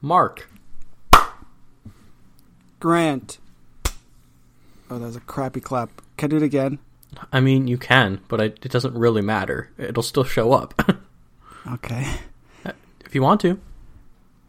Mark. 0.00 0.48
Grant. 2.78 3.38
Oh, 4.90 4.98
that 4.98 5.04
was 5.06 5.16
a 5.16 5.20
crappy 5.20 5.60
clap. 5.60 5.90
Can 6.16 6.28
I 6.28 6.30
do 6.30 6.36
it 6.36 6.42
again? 6.42 6.78
I 7.32 7.40
mean, 7.40 7.66
you 7.68 7.76
can, 7.76 8.20
but 8.28 8.40
I, 8.40 8.44
it 8.44 8.70
doesn't 8.70 8.94
really 8.94 9.22
matter. 9.22 9.70
It'll 9.76 10.02
still 10.02 10.24
show 10.24 10.52
up 10.52 10.80
Okay. 11.72 12.06
if 13.04 13.14
you 13.14 13.22
want 13.22 13.40
to. 13.42 13.60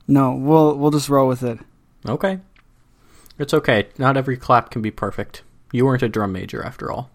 No, 0.07 0.33
we'll 0.33 0.77
we'll 0.77 0.91
just 0.91 1.09
roll 1.09 1.27
with 1.27 1.43
it. 1.43 1.59
Okay. 2.07 2.39
It's 3.37 3.53
okay. 3.53 3.87
Not 3.97 4.17
every 4.17 4.37
clap 4.37 4.69
can 4.71 4.81
be 4.81 4.91
perfect. 4.91 5.43
You 5.71 5.85
weren't 5.85 6.03
a 6.03 6.09
drum 6.09 6.31
major 6.31 6.63
after 6.63 6.91
all. 6.91 7.09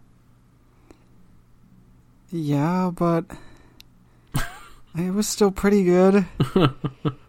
Yeah, 2.31 2.91
but 2.95 3.25
it 4.97 5.13
was 5.15 5.29
still 5.29 5.51
pretty 5.51 5.85
good. 5.85 6.27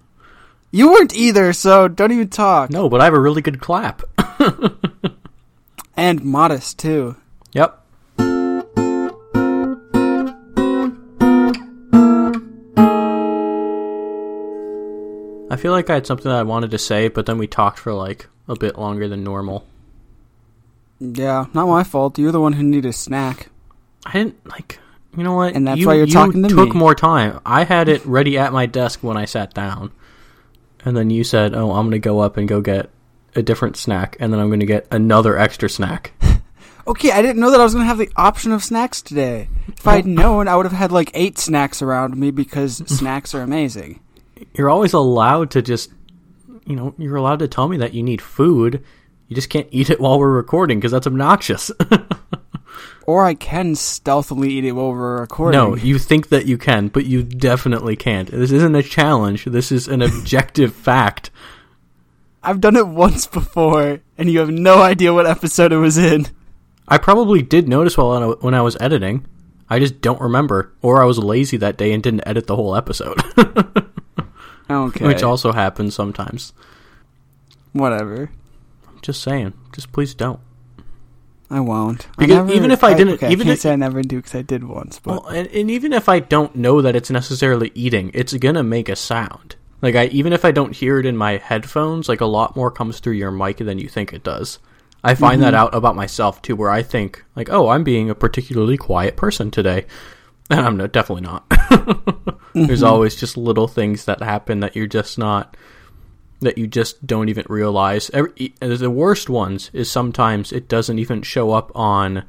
you 0.72 0.92
weren't 0.92 1.16
either, 1.16 1.54
so 1.54 1.88
don't 1.88 2.12
even 2.12 2.30
talk. 2.30 2.70
No, 2.70 2.90
but 2.90 3.02
I 3.02 3.06
have 3.06 3.14
a 3.14 3.20
really 3.20 3.42
good 3.42 3.60
clap. 3.60 4.02
And 5.98 6.24
modest 6.24 6.78
too. 6.78 7.16
Yep. 7.54 7.84
I 15.50 15.56
feel 15.60 15.72
like 15.72 15.90
I 15.90 15.96
had 15.96 16.06
something 16.06 16.30
that 16.30 16.38
I 16.38 16.44
wanted 16.44 16.70
to 16.70 16.78
say, 16.78 17.08
but 17.08 17.26
then 17.26 17.40
we 17.40 17.48
talked 17.48 17.80
for 17.80 17.94
like 17.94 18.28
a 18.48 18.56
bit 18.56 18.78
longer 18.78 19.08
than 19.08 19.24
normal. 19.24 19.66
Yeah, 21.00 21.46
not 21.52 21.68
my 21.68 21.84
fault. 21.84 22.20
You're 22.20 22.32
the 22.32 22.40
one 22.40 22.54
who 22.54 22.62
needed 22.62 22.90
a 22.90 22.94
snack. 22.94 23.50
I 24.06 24.12
didn't 24.14 24.48
like. 24.48 24.80
You 25.18 25.24
know 25.24 25.34
what? 25.34 25.56
And 25.56 25.68
that's 25.68 25.80
you, 25.80 25.88
why 25.88 25.96
you're 25.96 26.06
you 26.06 26.14
talking 26.14 26.44
to 26.44 26.50
took 26.50 26.76
me. 26.76 26.80
more 26.80 26.94
time. 26.94 27.40
I 27.44 27.64
had 27.64 27.90
it 27.90 28.06
ready 28.06 28.38
at 28.38 28.54
my 28.54 28.68
desk 28.68 29.02
when 29.02 29.18
I 29.18 29.26
sat 29.26 29.56
down, 29.56 29.92
and 30.88 30.96
then 30.96 31.10
you 31.10 31.26
said, 31.26 31.54
"Oh, 31.54 31.72
I'm 31.72 31.86
going 31.86 31.92
to 31.92 32.00
go 32.00 32.20
up 32.20 32.38
and 32.38 32.48
go 32.48 32.62
get 32.62 32.90
a 33.36 33.42
different 33.44 33.76
snack, 33.76 34.16
and 34.22 34.32
then 34.32 34.40
I'm 34.40 34.48
going 34.48 34.62
to 34.62 34.66
get 34.66 34.88
another 34.90 35.38
extra 35.38 35.70
snack." 35.70 36.14
Okay, 36.88 37.12
I 37.12 37.22
didn't 37.22 37.42
know 37.42 37.52
that 37.52 37.60
I 37.60 37.66
was 37.66 37.74
going 37.74 37.84
to 37.84 37.88
have 37.90 37.98
the 37.98 38.10
option 38.16 38.54
of 38.54 38.64
snacks 38.64 39.02
today. 39.02 39.50
If 39.68 39.86
I'd 39.86 40.06
known, 40.06 40.48
I 40.48 40.56
would 40.56 40.66
have 40.66 40.72
had 40.72 40.90
like 40.90 41.12
eight 41.14 41.38
snacks 41.38 41.82
around 41.82 42.16
me 42.16 42.32
because 42.32 42.78
snacks 42.88 43.36
are 43.36 43.42
amazing. 43.42 44.00
You're 44.54 44.70
always 44.70 44.94
allowed 44.94 45.52
to 45.52 45.62
just, 45.62 45.92
you 46.66 46.78
know, 46.78 46.96
you're 46.98 47.18
allowed 47.18 47.40
to 47.40 47.50
tell 47.50 47.68
me 47.68 47.76
that 47.80 47.94
you 47.94 48.04
need 48.04 48.22
food. 48.22 48.86
You 49.28 49.36
just 49.36 49.50
can't 49.50 49.68
eat 49.70 49.90
it 49.90 50.00
while 50.00 50.18
we're 50.18 50.32
recording 50.32 50.80
because 50.80 50.94
that's 50.94 51.08
obnoxious. 51.08 51.72
Or 53.08 53.26
I 53.26 53.34
can 53.36 53.74
stealthily 53.76 54.50
eat 54.52 54.66
it 54.66 54.74
while 54.74 54.92
we're 54.92 55.22
recording. 55.22 55.58
no, 55.60 55.76
you 55.76 55.98
think 55.98 56.28
that 56.30 56.46
you 56.46 56.58
can, 56.58 56.90
but 56.90 57.06
you 57.06 57.24
definitely 57.24 57.96
can't. 57.96 58.30
This 58.30 58.52
isn't 58.52 58.76
a 58.76 58.84
challenge. 58.84 59.46
This 59.46 59.72
is 59.72 59.88
an 59.88 60.02
objective 60.02 60.76
fact. 60.76 61.32
I've 62.44 62.60
done 62.62 62.76
it 62.76 62.88
once 62.88 63.26
before, 63.26 64.02
and 64.18 64.30
you 64.30 64.40
have 64.40 64.50
no 64.52 64.82
idea 64.82 65.14
what 65.14 65.26
episode 65.26 65.72
it 65.72 65.78
was 65.78 65.98
in. 65.98 66.28
I 66.88 66.98
probably 66.98 67.42
did 67.42 67.68
notice 67.68 67.98
while 67.98 68.12
I, 68.12 68.26
when 68.46 68.54
I 68.54 68.62
was 68.62 68.78
editing. 68.80 69.26
I 69.70 69.80
just 69.80 70.00
don't 70.02 70.22
remember, 70.22 70.74
or 70.82 71.02
I 71.02 71.06
was 71.06 71.18
lazy 71.18 71.58
that 71.58 71.78
day 71.78 71.92
and 71.94 72.02
didn't 72.04 72.26
edit 72.28 72.48
the 72.48 72.56
whole 72.56 72.76
episode, 72.76 73.20
Okay. 74.70 75.06
which 75.06 75.24
also 75.24 75.52
happens 75.52 75.94
sometimes. 75.96 76.54
Whatever. 77.74 78.32
I'm 78.88 79.00
just 79.02 79.22
saying, 79.22 79.54
just 79.74 79.92
please 79.92 80.14
don't. 80.14 80.40
I 81.50 81.62
won't. 81.62 82.08
I 82.18 82.26
never- 82.26 82.52
even 82.52 82.72
if 82.72 82.84
I 82.84 82.94
didn't- 82.94 83.16
okay, 83.16 83.32
even 83.32 83.48
I 83.48 83.52
can't 83.52 83.58
if- 83.58 83.62
say 83.62 83.74
I 83.74 83.76
never 83.78 84.02
do 84.02 84.18
because 84.18 84.36
I 84.36 84.42
did 84.42 84.66
once. 84.66 85.00
But 85.00 85.24
Well, 85.24 85.28
and, 85.28 85.48
and 85.48 85.72
even 85.72 85.94
if 85.94 86.10
I 86.10 86.20
don't 86.20 86.56
know 86.56 86.82
that 86.82 86.96
it's 86.96 87.10
necessarily 87.10 87.72
eating, 87.74 88.12
it's 88.14 88.34
gonna 88.34 88.64
make 88.64 88.90
a 88.90 88.96
sound. 88.96 89.56
Like 89.82 89.96
I, 89.96 90.06
even 90.06 90.34
if 90.34 90.44
I 90.44 90.52
don't 90.52 90.76
hear 90.76 91.00
it 91.00 91.06
in 91.06 91.16
my 91.16 91.38
headphones, 91.38 92.10
like 92.10 92.22
a 92.22 92.26
lot 92.26 92.56
more 92.56 92.72
comes 92.72 93.00
through 93.00 93.14
your 93.14 93.32
mic 93.32 93.58
than 93.58 93.78
you 93.78 93.88
think 93.88 94.12
it 94.12 94.24
does. 94.24 94.60
I 95.04 95.16
find 95.16 95.42
that 95.44 95.54
mm-hmm. 95.54 95.64
out 95.64 95.76
about 95.76 95.96
myself 95.96 96.42
too, 96.42 96.56
where 96.56 96.72
I 96.72 96.82
think 96.82 97.24
like, 97.36 97.50
oh, 97.50 97.70
I'm 97.70 97.84
being 97.84 98.10
a 98.10 98.16
particularly 98.16 98.78
quiet 98.78 99.16
person 99.16 99.52
today, 99.52 99.86
and 100.50 100.62
I'm 100.62 100.78
no, 100.78 100.88
definitely 100.88 101.24
not. 101.24 101.46
There's 102.54 102.82
mm-hmm. 102.82 102.86
always 102.86 103.16
just 103.16 103.38
little 103.38 103.68
things 103.68 104.06
that 104.06 104.22
happen 104.22 104.62
that 104.62 104.76
you're 104.76 104.88
just 104.88 105.18
not, 105.18 105.56
that 106.42 106.58
you 106.58 106.68
just 106.68 107.06
don't 107.06 107.30
even 107.30 107.46
realize. 107.50 108.10
Every, 108.12 108.54
the 108.60 108.90
worst 108.92 109.30
ones 109.30 109.72
is 109.74 109.90
sometimes 109.90 110.52
it 110.52 110.68
doesn't 110.68 111.00
even 111.00 111.22
show 111.22 111.52
up 111.52 111.72
on 111.76 112.24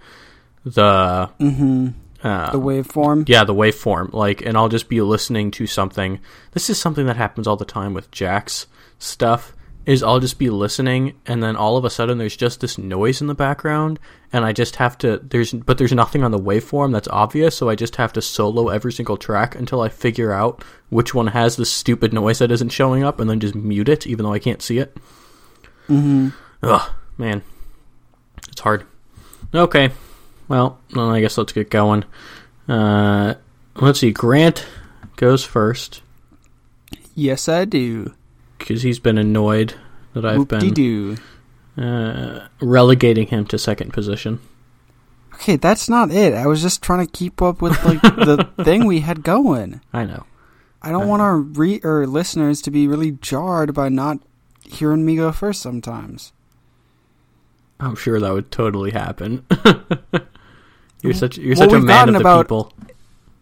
the. 0.64 1.30
hmm 1.38 1.88
Uh, 2.22 2.50
the 2.50 2.60
waveform. 2.60 3.28
yeah, 3.28 3.44
the 3.44 3.54
waveform. 3.54 4.12
Like, 4.12 4.42
and 4.42 4.56
I'll 4.56 4.68
just 4.68 4.88
be 4.88 5.00
listening 5.00 5.50
to 5.52 5.66
something. 5.68 6.18
This 6.52 6.68
is 6.68 6.78
something 6.78 7.06
that 7.06 7.16
happens 7.16 7.46
all 7.46 7.56
the 7.56 7.64
time 7.64 7.94
with 7.94 8.10
Jack's 8.10 8.66
stuff. 8.98 9.54
Is 9.88 10.02
I'll 10.02 10.20
just 10.20 10.38
be 10.38 10.50
listening, 10.50 11.18
and 11.24 11.42
then 11.42 11.56
all 11.56 11.78
of 11.78 11.84
a 11.86 11.88
sudden 11.88 12.18
there's 12.18 12.36
just 12.36 12.60
this 12.60 12.76
noise 12.76 13.22
in 13.22 13.26
the 13.26 13.34
background, 13.34 13.98
and 14.34 14.44
I 14.44 14.52
just 14.52 14.76
have 14.76 14.98
to. 14.98 15.16
There's 15.16 15.54
but 15.54 15.78
there's 15.78 15.94
nothing 15.94 16.22
on 16.22 16.30
the 16.30 16.38
waveform 16.38 16.92
that's 16.92 17.08
obvious, 17.08 17.56
so 17.56 17.70
I 17.70 17.74
just 17.74 17.96
have 17.96 18.12
to 18.12 18.20
solo 18.20 18.68
every 18.68 18.92
single 18.92 19.16
track 19.16 19.54
until 19.54 19.80
I 19.80 19.88
figure 19.88 20.30
out 20.30 20.62
which 20.90 21.14
one 21.14 21.28
has 21.28 21.56
this 21.56 21.72
stupid 21.72 22.12
noise 22.12 22.38
that 22.40 22.50
isn't 22.50 22.68
showing 22.68 23.02
up, 23.02 23.18
and 23.18 23.30
then 23.30 23.40
just 23.40 23.54
mute 23.54 23.88
it, 23.88 24.06
even 24.06 24.24
though 24.24 24.34
I 24.34 24.38
can't 24.38 24.60
see 24.60 24.76
it. 24.76 24.94
hmm 25.86 26.28
Ugh, 26.62 26.90
man, 27.16 27.42
it's 28.48 28.60
hard. 28.60 28.84
Okay, 29.54 29.90
well, 30.48 30.80
then 30.90 31.04
I 31.04 31.22
guess 31.22 31.38
let's 31.38 31.52
get 31.52 31.70
going. 31.70 32.04
Uh, 32.68 33.36
let's 33.76 34.00
see. 34.00 34.12
Grant 34.12 34.66
goes 35.16 35.44
first 35.44 36.02
Yes, 37.14 37.48
I 37.48 37.64
do. 37.64 38.14
Because 38.58 38.82
he's 38.82 38.98
been 38.98 39.18
annoyed 39.18 39.74
that 40.14 40.24
I've 40.24 40.48
been 40.48 41.18
uh, 41.76 42.48
relegating 42.60 43.28
him 43.28 43.44
to 43.46 43.58
second 43.58 43.92
position. 43.92 44.40
Okay, 45.34 45.56
that's 45.56 45.88
not 45.88 46.10
it. 46.10 46.34
I 46.34 46.46
was 46.46 46.60
just 46.62 46.82
trying 46.82 47.06
to 47.06 47.12
keep 47.12 47.40
up 47.40 47.62
with 47.62 47.72
like 47.84 48.02
the 48.02 48.48
thing 48.64 48.86
we 48.86 49.00
had 49.00 49.22
going. 49.22 49.80
I 49.92 50.04
know. 50.04 50.26
I 50.82 50.90
don't 50.90 51.02
Uh-huh. 51.02 51.10
want 51.10 51.22
our 51.22 51.36
re- 51.38 51.80
or 51.84 52.06
listeners 52.06 52.60
to 52.62 52.70
be 52.70 52.88
really 52.88 53.12
jarred 53.12 53.74
by 53.74 53.88
not 53.88 54.18
hearing 54.64 55.04
me 55.04 55.16
go 55.16 55.30
first 55.32 55.62
sometimes. 55.62 56.32
I'm 57.80 57.94
sure 57.94 58.18
that 58.18 58.32
would 58.32 58.50
totally 58.50 58.90
happen. 58.90 59.44
you're 61.02 61.14
such 61.14 61.38
you're 61.38 61.54
Well, 61.56 61.70
such 61.70 61.72
a 61.72 61.80
man 61.80 62.08
of 62.08 62.14
the 62.14 62.20
about- 62.20 62.46
people, 62.46 62.72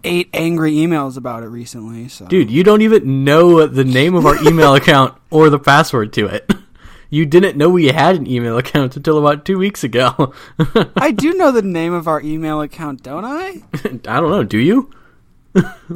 Eight 0.06 0.30
angry 0.32 0.72
emails 0.74 1.16
about 1.16 1.42
it 1.42 1.48
recently. 1.48 2.08
So 2.08 2.26
dude. 2.26 2.50
You 2.50 2.62
don't 2.62 2.80
even 2.82 3.24
know 3.24 3.66
the 3.66 3.84
name 3.84 4.14
of 4.14 4.24
our 4.24 4.36
email 4.46 4.74
account 4.74 5.14
or 5.30 5.50
the 5.50 5.58
password 5.58 6.12
to 6.14 6.26
it. 6.26 6.50
You 7.08 7.24
didn't 7.24 7.56
know 7.56 7.70
we 7.70 7.86
had 7.86 8.16
an 8.16 8.26
email 8.26 8.58
account 8.58 8.96
until 8.96 9.16
about 9.16 9.44
two 9.44 9.58
weeks 9.58 9.84
ago. 9.84 10.34
I 10.96 11.12
do 11.12 11.34
know 11.34 11.52
the 11.52 11.62
name 11.62 11.92
of 11.92 12.08
our 12.08 12.20
email 12.20 12.60
account, 12.60 13.04
don't 13.04 13.24
I? 13.24 13.62
I 13.74 14.20
don't 14.20 14.28
know. 14.30 14.42
Do 14.42 14.58
you? 14.58 14.90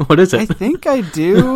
what 0.07 0.21
is 0.21 0.33
it? 0.33 0.43
I 0.43 0.47
think 0.47 0.87
I 0.87 1.01
do. 1.01 1.53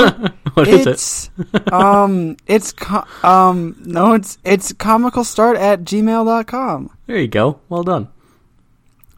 What 0.55 0.67
is 0.67 0.87
it? 0.87 0.91
it's 0.91 1.31
um 1.73 2.37
it's 2.49 2.73
co- 2.73 3.05
um 3.23 3.77
no 3.87 4.15
it's 4.15 4.39
it's 4.45 4.73
comicalstart 4.73 5.57
at 5.57 5.85
gmail.com. 5.85 6.91
There 7.07 7.19
you 7.19 7.29
go. 7.29 7.61
Well 7.69 7.85
done. 7.85 8.09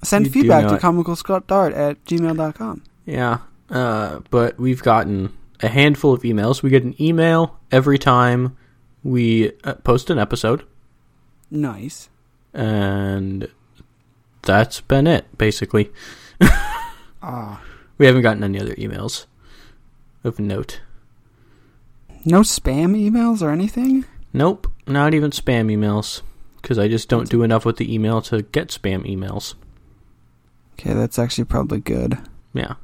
Send 0.02 0.26
You 0.26 0.32
feedback 0.32 0.69
to 0.69 0.76
comicalstart 0.76 1.75
at 1.75 2.04
gmail.com. 2.04 2.82
Yeah. 3.06 3.39
Uh, 3.71 4.21
but 4.31 4.59
we've 4.59 4.83
gotten 4.83 5.33
a 5.61 5.69
handful 5.69 6.12
of 6.12 6.22
emails. 6.22 6.62
We 6.62 6.71
get 6.71 6.84
an 6.84 7.00
email 7.00 7.59
every 7.72 7.99
time 7.99 8.56
we 9.03 9.53
uh, 9.65 9.75
post 9.75 10.11
an 10.11 10.19
episode, 10.19 10.65
Nice. 11.50 12.09
and 12.53 13.49
that's 14.43 14.81
been 14.83 15.06
it, 15.06 15.39
basically. 15.39 15.91
Ah. 17.22 17.61
We 17.99 18.06
haven't 18.06 18.22
gotten 18.22 18.44
any 18.44 18.61
other 18.61 18.75
emails 18.75 19.27
of 20.23 20.38
note. 20.38 20.81
No 22.25 22.41
spam 22.43 22.94
emails 22.94 23.43
or 23.43 23.50
anything? 23.50 24.05
Nope, 24.32 24.70
not 24.87 25.12
even 25.14 25.31
spam 25.32 25.67
emails, 25.75 26.23
because 26.62 26.79
I 26.79 26.87
just 26.87 27.09
don't 27.09 27.29
do 27.29 27.43
enough 27.43 27.64
with 27.64 27.79
the 27.79 27.93
email 27.93 28.20
to 28.23 28.43
get 28.43 28.69
spam 28.69 29.05
emails. 29.12 29.55
Okay, 30.75 30.93
that's 30.93 31.19
actually 31.19 31.47
probably 31.47 31.81
good. 31.81 32.19
Yeah. 32.52 32.75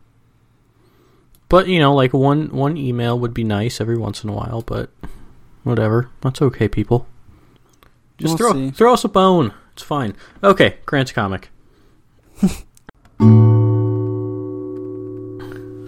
But 1.52 1.68
you 1.68 1.78
know, 1.80 1.94
like 1.94 2.14
one 2.14 2.48
one 2.48 2.78
email 2.78 3.18
would 3.18 3.34
be 3.34 3.44
nice 3.44 3.78
every 3.78 3.98
once 3.98 4.24
in 4.24 4.30
a 4.30 4.32
while, 4.32 4.62
but 4.62 4.88
whatever. 5.64 6.08
That's 6.22 6.40
okay, 6.40 6.66
people. 6.66 7.06
Just 8.16 8.40
We'll 8.40 8.52
throw 8.52 8.52
see. 8.54 8.70
throw 8.70 8.94
us 8.94 9.04
a 9.04 9.08
bone. 9.10 9.52
It's 9.74 9.82
fine. 9.82 10.16
Okay, 10.42 10.78
Grant's 10.86 11.12
comic. 11.12 11.50
the 12.40 12.56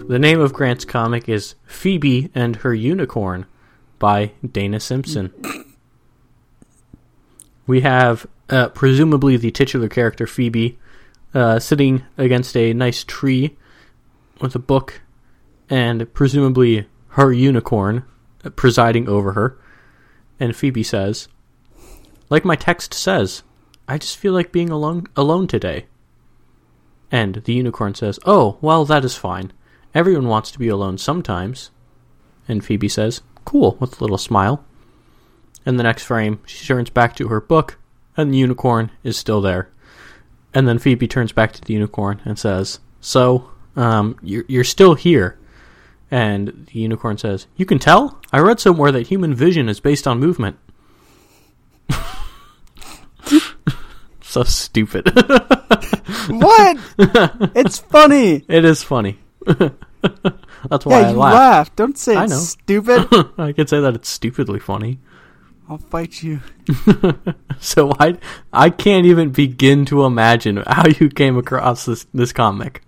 name 0.07 0.39
of 0.39 0.53
Grant's 0.53 0.85
comic 0.85 1.27
is 1.27 1.55
Phoebe 1.65 2.29
and 2.35 2.57
Her 2.57 2.75
Unicorn 2.75 3.47
by 3.97 4.33
Dana 4.47 4.79
Simpson. 4.79 5.33
We 7.65 7.81
have 7.81 8.27
uh, 8.51 8.69
presumably 8.69 9.35
the 9.35 9.49
titular 9.49 9.89
character 9.89 10.27
Phoebe 10.27 10.77
uh, 11.33 11.57
sitting 11.57 12.03
against 12.19 12.55
a 12.55 12.71
nice 12.73 13.03
tree 13.03 13.57
with 14.39 14.53
a 14.53 14.59
book 14.59 15.01
and 15.69 16.11
presumably 16.13 16.87
her 17.09 17.31
unicorn 17.31 18.03
presiding 18.55 19.07
over 19.07 19.33
her. 19.33 19.57
And 20.39 20.55
Phoebe 20.55 20.83
says, 20.83 21.27
Like 22.29 22.45
my 22.45 22.55
text 22.55 22.93
says, 22.93 23.43
I 23.87 23.97
just 23.97 24.17
feel 24.17 24.33
like 24.33 24.51
being 24.51 24.69
alone 24.69 25.07
alone 25.15 25.47
today. 25.47 25.85
And 27.11 27.35
the 27.35 27.53
unicorn 27.53 27.95
says, 27.95 28.19
Oh, 28.25 28.57
well, 28.61 28.85
that 28.85 29.05
is 29.05 29.15
fine. 29.15 29.53
Everyone 29.93 30.27
wants 30.27 30.51
to 30.51 30.59
be 30.59 30.67
alone 30.67 30.97
sometimes. 30.97 31.71
And 32.47 32.65
Phoebe 32.65 32.89
says, 32.89 33.21
Cool, 33.45 33.77
with 33.79 33.99
a 33.99 34.03
little 34.03 34.17
smile. 34.17 34.65
In 35.65 35.77
the 35.77 35.83
next 35.83 36.03
frame, 36.03 36.39
she 36.45 36.65
turns 36.65 36.89
back 36.89 37.15
to 37.15 37.27
her 37.29 37.41
book, 37.41 37.79
and 38.17 38.31
the 38.31 38.37
unicorn 38.37 38.91
is 39.03 39.17
still 39.17 39.41
there. 39.41 39.69
And 40.53 40.67
then 40.67 40.79
Phoebe 40.79 41.07
turns 41.07 41.31
back 41.31 41.53
to 41.53 41.61
the 41.61 41.73
unicorn 41.73 42.21
and 42.23 42.37
says, 42.37 42.79
So, 43.01 43.51
um, 43.75 44.17
you're, 44.21 44.45
you're 44.47 44.63
still 44.63 44.95
here. 44.95 45.37
And 46.11 46.67
the 46.71 46.79
unicorn 46.79 47.17
says, 47.17 47.47
You 47.55 47.65
can 47.65 47.79
tell? 47.79 48.21
I 48.31 48.39
read 48.39 48.59
somewhere 48.59 48.91
that 48.91 49.07
human 49.07 49.33
vision 49.33 49.67
is 49.69 49.79
based 49.79 50.07
on 50.07 50.19
movement. 50.19 50.57
so 54.21 54.43
stupid. 54.43 55.07
what? 56.29 56.77
it's 57.55 57.79
funny. 57.79 58.45
it 58.47 58.65
is 58.65 58.83
funny. 58.83 59.19
That's 59.45 60.85
why 60.85 60.99
yeah, 61.01 61.07
I 61.07 61.11
you 61.11 61.17
laugh. 61.17 61.33
laugh. 61.33 61.75
Don't 61.75 61.97
say 61.97 62.15
I 62.15 62.27
know. 62.27 62.37
stupid. 62.37 63.07
I 63.37 63.51
could 63.53 63.69
say 63.69 63.79
that 63.79 63.95
it's 63.95 64.09
stupidly 64.09 64.59
funny. 64.59 64.99
I'll 65.67 65.79
fight 65.79 66.21
you. 66.21 66.41
So 67.59 67.91
I 67.99 68.17
I 68.53 68.69
can't 68.69 69.05
even 69.05 69.31
begin 69.31 69.85
to 69.85 70.05
imagine 70.05 70.63
how 70.67 70.87
you 70.87 71.09
came 71.09 71.37
across 71.37 71.85
this 71.85 72.05
this 72.13 72.31
comic. 72.33 72.83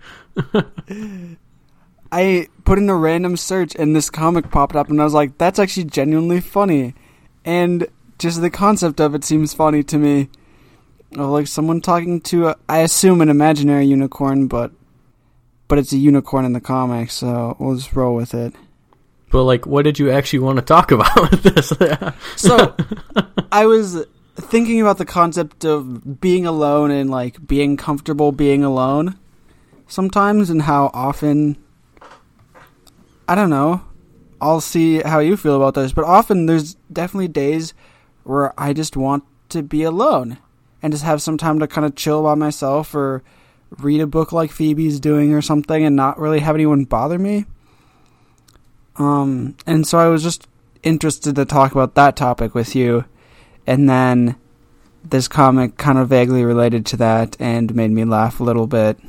I 2.11 2.47
put 2.63 2.77
in 2.77 2.89
a 2.89 2.95
random 2.95 3.37
search 3.37 3.75
and 3.75 3.95
this 3.95 4.09
comic 4.09 4.49
popped 4.51 4.75
up, 4.75 4.89
and 4.89 4.99
I 4.99 5.03
was 5.03 5.13
like, 5.13 5.37
"That's 5.37 5.59
actually 5.59 5.85
genuinely 5.85 6.41
funny," 6.41 6.93
and 7.45 7.87
just 8.19 8.41
the 8.41 8.49
concept 8.49 8.99
of 8.99 9.15
it 9.15 9.23
seems 9.23 9.53
funny 9.53 9.83
to 9.83 9.97
me. 9.97 10.29
Of 11.15 11.29
like 11.29 11.47
someone 11.47 11.79
talking 11.79 12.19
to, 12.21 12.47
a, 12.47 12.55
I 12.67 12.79
assume, 12.79 13.21
an 13.21 13.29
imaginary 13.29 13.85
unicorn, 13.85 14.47
but 14.47 14.71
but 15.67 15.79
it's 15.79 15.93
a 15.93 15.97
unicorn 15.97 16.45
in 16.45 16.53
the 16.53 16.61
comic, 16.61 17.11
so 17.11 17.55
we'll 17.59 17.75
just 17.75 17.93
roll 17.93 18.15
with 18.15 18.33
it. 18.33 18.53
But 19.29 19.43
like, 19.43 19.65
what 19.65 19.83
did 19.83 19.99
you 19.99 20.11
actually 20.11 20.39
want 20.39 20.57
to 20.57 20.65
talk 20.65 20.91
about 20.91 21.15
with 21.31 21.43
this? 21.43 21.73
So 22.35 22.75
I 23.51 23.65
was 23.65 24.05
thinking 24.35 24.81
about 24.81 24.97
the 24.97 25.05
concept 25.05 25.65
of 25.65 26.21
being 26.21 26.45
alone 26.45 26.91
and 26.91 27.09
like 27.09 27.45
being 27.45 27.75
comfortable 27.75 28.31
being 28.31 28.63
alone 28.63 29.17
sometimes 29.87 30.49
and 30.49 30.61
how 30.61 30.91
often 30.93 31.57
I 33.27 33.35
don't 33.35 33.49
know. 33.49 33.83
I'll 34.39 34.61
see 34.61 34.99
how 34.99 35.19
you 35.19 35.35
feel 35.35 35.55
about 35.55 35.73
this, 35.73 35.91
but 35.91 36.05
often 36.05 36.45
there's 36.45 36.75
definitely 36.91 37.27
days 37.27 37.73
where 38.23 38.53
I 38.59 38.73
just 38.73 38.95
want 38.95 39.23
to 39.49 39.63
be 39.63 39.83
alone 39.83 40.37
and 40.81 40.93
just 40.93 41.03
have 41.03 41.21
some 41.21 41.37
time 41.37 41.59
to 41.59 41.67
kind 41.67 41.85
of 41.85 41.95
chill 41.95 42.23
by 42.23 42.35
myself 42.35 42.93
or 42.93 43.23
read 43.79 44.01
a 44.01 44.07
book 44.07 44.31
like 44.31 44.51
Phoebe's 44.51 44.99
doing 44.99 45.33
or 45.33 45.41
something 45.41 45.83
and 45.83 45.95
not 45.95 46.19
really 46.19 46.39
have 46.39 46.55
anyone 46.55 46.85
bother 46.85 47.17
me. 47.17 47.45
Um, 48.97 49.55
and 49.65 49.87
so 49.87 49.97
I 49.97 50.07
was 50.07 50.23
just 50.23 50.47
interested 50.83 51.35
to 51.35 51.45
talk 51.45 51.71
about 51.71 51.95
that 51.95 52.15
topic 52.15 52.53
with 52.53 52.75
you. 52.75 53.05
And 53.65 53.89
then 53.89 54.35
this 55.03 55.27
comic 55.27 55.77
kind 55.77 55.97
of 55.97 56.09
vaguely 56.09 56.43
related 56.43 56.85
to 56.87 56.97
that 56.97 57.35
and 57.39 57.75
made 57.75 57.91
me 57.91 58.05
laugh 58.05 58.39
a 58.39 58.43
little 58.43 58.67
bit. 58.67 58.99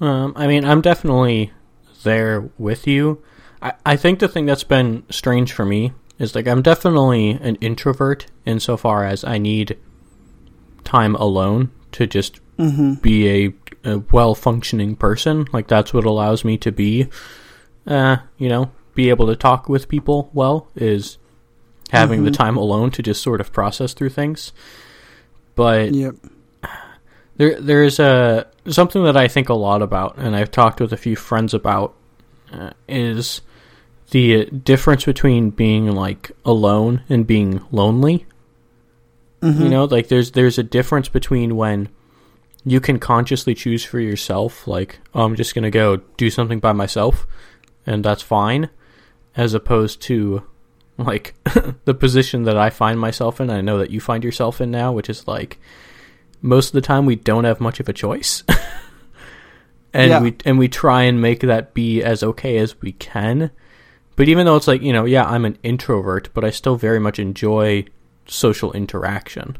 Um, 0.00 0.32
I 0.36 0.46
mean, 0.46 0.64
I'm 0.64 0.80
definitely 0.80 1.52
there 2.02 2.50
with 2.58 2.86
you. 2.86 3.22
I, 3.60 3.72
I 3.86 3.96
think 3.96 4.18
the 4.18 4.28
thing 4.28 4.46
that's 4.46 4.64
been 4.64 5.04
strange 5.10 5.52
for 5.52 5.64
me 5.64 5.92
is 6.18 6.34
like 6.34 6.46
I'm 6.46 6.62
definitely 6.62 7.30
an 7.30 7.56
introvert 7.56 8.26
insofar 8.44 9.04
as 9.04 9.24
I 9.24 9.38
need 9.38 9.78
time 10.84 11.14
alone 11.16 11.70
to 11.92 12.06
just 12.06 12.40
Mm-hmm. 12.58 12.94
be 13.00 13.28
a, 13.28 13.54
a 13.92 13.98
well 14.12 14.34
functioning 14.34 14.94
person. 14.94 15.46
Like 15.52 15.68
that's 15.68 15.92
what 15.94 16.04
allows 16.04 16.44
me 16.44 16.58
to 16.58 16.70
be, 16.70 17.08
uh, 17.86 18.18
you 18.36 18.48
know, 18.50 18.70
be 18.94 19.08
able 19.08 19.26
to 19.28 19.34
talk 19.34 19.70
with 19.70 19.88
people 19.88 20.30
well 20.34 20.68
is 20.76 21.16
having 21.90 22.24
the 22.24 22.30
Mhm. 22.30 22.34
time 22.36 22.56
alone 22.58 22.90
to 22.92 23.02
just 23.02 23.22
sort 23.22 23.40
of 23.40 23.52
process 23.54 23.94
through 23.94 24.10
things. 24.10 24.52
But 25.54 25.92
Yep. 25.94 26.16
There 27.42 27.60
there 27.60 27.82
is 27.82 27.98
a 27.98 28.46
something 28.68 29.02
that 29.02 29.16
I 29.16 29.26
think 29.26 29.48
a 29.48 29.54
lot 29.54 29.82
about, 29.82 30.16
and 30.16 30.36
I've 30.36 30.52
talked 30.52 30.80
with 30.80 30.92
a 30.92 30.96
few 30.96 31.16
friends 31.16 31.52
about, 31.52 31.92
uh, 32.52 32.70
is 32.86 33.40
the 34.10 34.44
difference 34.46 35.04
between 35.04 35.50
being 35.50 35.90
like 35.90 36.30
alone 36.44 37.02
and 37.08 37.26
being 37.26 37.60
lonely. 37.72 38.26
Mm-hmm. 39.40 39.60
You 39.60 39.68
know, 39.68 39.84
like 39.86 40.06
there's 40.06 40.30
there's 40.32 40.56
a 40.56 40.62
difference 40.62 41.08
between 41.08 41.56
when 41.56 41.88
you 42.64 42.80
can 42.80 43.00
consciously 43.00 43.54
choose 43.54 43.84
for 43.84 43.98
yourself, 43.98 44.68
like 44.68 45.00
oh, 45.12 45.24
I'm 45.24 45.34
just 45.34 45.52
gonna 45.52 45.70
go 45.70 45.96
do 46.16 46.30
something 46.30 46.60
by 46.60 46.72
myself, 46.72 47.26
and 47.84 48.04
that's 48.04 48.22
fine, 48.22 48.70
as 49.34 49.52
opposed 49.52 50.00
to 50.02 50.44
like 50.96 51.34
the 51.86 51.94
position 51.94 52.44
that 52.44 52.56
I 52.56 52.70
find 52.70 53.00
myself 53.00 53.40
in. 53.40 53.50
I 53.50 53.62
know 53.62 53.78
that 53.78 53.90
you 53.90 53.98
find 53.98 54.22
yourself 54.22 54.60
in 54.60 54.70
now, 54.70 54.92
which 54.92 55.10
is 55.10 55.26
like 55.26 55.58
most 56.42 56.68
of 56.68 56.72
the 56.72 56.80
time 56.80 57.06
we 57.06 57.16
don't 57.16 57.44
have 57.44 57.60
much 57.60 57.80
of 57.80 57.88
a 57.88 57.92
choice. 57.92 58.42
and 59.94 60.10
Yeah. 60.10 60.20
we 60.20 60.36
and 60.44 60.58
we 60.58 60.68
try 60.68 61.02
and 61.02 61.20
make 61.22 61.40
that 61.40 61.72
be 61.74 62.02
as 62.02 62.22
okay 62.22 62.58
as 62.58 62.80
we 62.82 62.92
can. 62.92 63.50
But 64.16 64.28
even 64.28 64.44
though 64.44 64.56
it's 64.56 64.68
like, 64.68 64.82
you 64.82 64.92
know, 64.92 65.04
yeah, 65.06 65.24
I'm 65.24 65.44
an 65.46 65.56
introvert, 65.62 66.28
but 66.34 66.44
I 66.44 66.50
still 66.50 66.76
very 66.76 66.98
much 67.00 67.18
enjoy 67.18 67.86
social 68.26 68.72
interaction, 68.72 69.56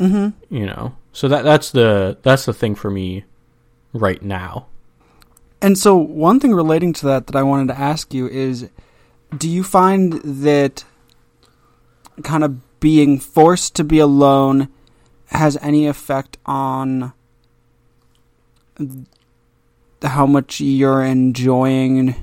Mm-hmm. 0.00 0.54
you 0.54 0.66
know. 0.66 0.96
So 1.12 1.28
that 1.28 1.42
that's 1.44 1.70
the 1.70 2.18
that's 2.22 2.44
the 2.46 2.52
thing 2.52 2.74
for 2.74 2.90
me 2.90 3.24
right 3.92 4.22
now. 4.22 4.66
And 5.60 5.76
so, 5.76 5.96
one 5.96 6.38
thing 6.38 6.54
relating 6.54 6.92
to 6.94 7.06
that 7.06 7.26
that 7.26 7.34
I 7.36 7.42
wanted 7.42 7.68
to 7.74 7.78
ask 7.80 8.14
you 8.14 8.28
is 8.28 8.68
do 9.36 9.48
you 9.48 9.64
find 9.64 10.14
that 10.22 10.84
kind 12.22 12.44
of 12.44 12.80
being 12.80 13.18
forced 13.18 13.74
to 13.76 13.84
be 13.84 13.98
alone 13.98 14.68
has 15.30 15.56
any 15.60 15.86
effect 15.86 16.38
on 16.46 17.12
how 20.02 20.26
much 20.26 20.60
you're 20.60 21.02
enjoying 21.02 22.14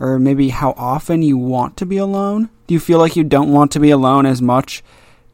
or 0.00 0.18
maybe 0.18 0.48
how 0.48 0.74
often 0.76 1.22
you 1.22 1.36
want 1.36 1.76
to 1.78 1.86
be 1.86 1.96
alone? 1.96 2.50
Do 2.66 2.74
you 2.74 2.80
feel 2.80 2.98
like 2.98 3.16
you 3.16 3.24
don't 3.24 3.52
want 3.52 3.72
to 3.72 3.80
be 3.80 3.90
alone 3.90 4.26
as 4.26 4.42
much 4.42 4.82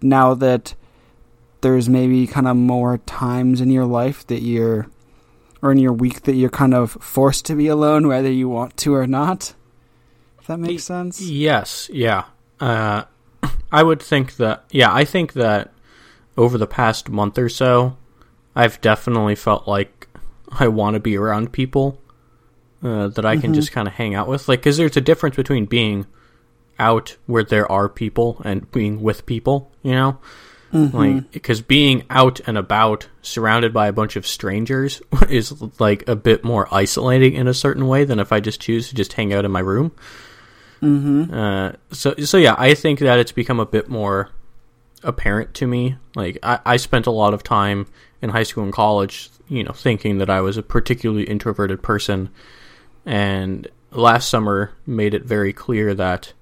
now 0.02 0.34
that 0.34 0.74
there's 1.60 1.88
maybe 1.88 2.26
kind 2.26 2.46
of 2.48 2.56
more 2.56 2.98
times 2.98 3.60
in 3.60 3.70
your 3.70 3.84
life 3.84 4.26
that 4.28 4.42
you're 4.42 4.86
or 5.62 5.72
in 5.72 5.78
your 5.78 5.92
week 5.92 6.22
that 6.22 6.34
you're 6.34 6.50
kind 6.50 6.74
of 6.74 6.92
forced 6.92 7.44
to 7.46 7.54
be 7.54 7.68
alone 7.68 8.08
whether 8.08 8.30
you 8.30 8.48
want 8.48 8.76
to 8.78 8.94
or 8.94 9.06
not? 9.06 9.54
If 10.40 10.46
that 10.46 10.58
makes 10.58 10.84
sense? 10.84 11.20
Yes, 11.20 11.90
yeah. 11.92 12.24
Uh, 12.58 13.04
I 13.72 13.82
would 13.82 14.00
think 14.02 14.36
that. 14.36 14.64
Yeah, 14.70 14.92
I 14.92 15.04
think 15.04 15.34
that 15.34 15.72
over 16.40 16.56
the 16.58 16.66
past 16.66 17.08
month 17.10 17.38
or 17.38 17.48
so, 17.48 17.96
I've 18.56 18.80
definitely 18.80 19.34
felt 19.34 19.68
like 19.68 20.08
I 20.58 20.68
want 20.68 20.94
to 20.94 21.00
be 21.00 21.16
around 21.16 21.52
people 21.52 22.00
uh, 22.82 23.08
that 23.08 23.26
I 23.26 23.36
can 23.36 23.52
Mhm. 23.52 23.56
just 23.56 23.72
kind 23.72 23.86
of 23.86 23.92
hang 23.94 24.14
out 24.14 24.26
with. 24.26 24.48
Like, 24.48 24.60
because 24.60 24.78
there's 24.78 24.96
a 24.96 25.02
difference 25.02 25.36
between 25.36 25.66
being 25.66 26.06
out 26.78 27.16
where 27.26 27.44
there 27.44 27.70
are 27.70 27.90
people 27.90 28.40
and 28.42 28.70
being 28.72 29.02
with 29.02 29.26
people. 29.26 29.70
You 29.82 29.92
know, 29.92 30.18
Mhm. 30.72 30.94
like 30.94 31.30
because 31.30 31.60
being 31.60 32.04
out 32.08 32.40
and 32.46 32.56
about, 32.56 33.06
surrounded 33.20 33.74
by 33.74 33.86
a 33.88 33.92
bunch 33.92 34.16
of 34.16 34.26
strangers, 34.26 35.02
is 35.28 35.52
like 35.78 36.08
a 36.08 36.16
bit 36.16 36.42
more 36.42 36.66
isolating 36.72 37.34
in 37.34 37.46
a 37.48 37.54
certain 37.54 37.86
way 37.86 38.04
than 38.04 38.18
if 38.18 38.32
I 38.32 38.40
just 38.40 38.60
choose 38.62 38.88
to 38.88 38.94
just 38.94 39.12
hang 39.12 39.34
out 39.34 39.44
in 39.44 39.50
my 39.50 39.60
room. 39.60 39.92
Mhm. 40.82 41.30
Uh, 41.32 41.72
so 41.92 42.14
so 42.24 42.38
yeah, 42.38 42.54
I 42.56 42.72
think 42.74 43.00
that 43.00 43.18
it's 43.18 43.32
become 43.32 43.60
a 43.60 43.66
bit 43.66 43.88
more 43.90 44.30
apparent 45.02 45.54
to 45.54 45.66
me. 45.66 45.96
Like 46.14 46.38
I, 46.42 46.60
I 46.64 46.76
spent 46.76 47.06
a 47.06 47.10
lot 47.10 47.34
of 47.34 47.42
time 47.42 47.86
in 48.22 48.30
high 48.30 48.42
school 48.42 48.64
and 48.64 48.72
college, 48.72 49.30
you 49.48 49.64
know, 49.64 49.72
thinking 49.72 50.18
that 50.18 50.30
I 50.30 50.40
was 50.40 50.56
a 50.56 50.62
particularly 50.62 51.24
introverted 51.24 51.82
person, 51.82 52.30
and 53.06 53.66
last 53.90 54.28
summer 54.28 54.72
made 54.86 55.14
it 55.14 55.24
very 55.24 55.52
clear 55.52 55.94
that 55.94 56.32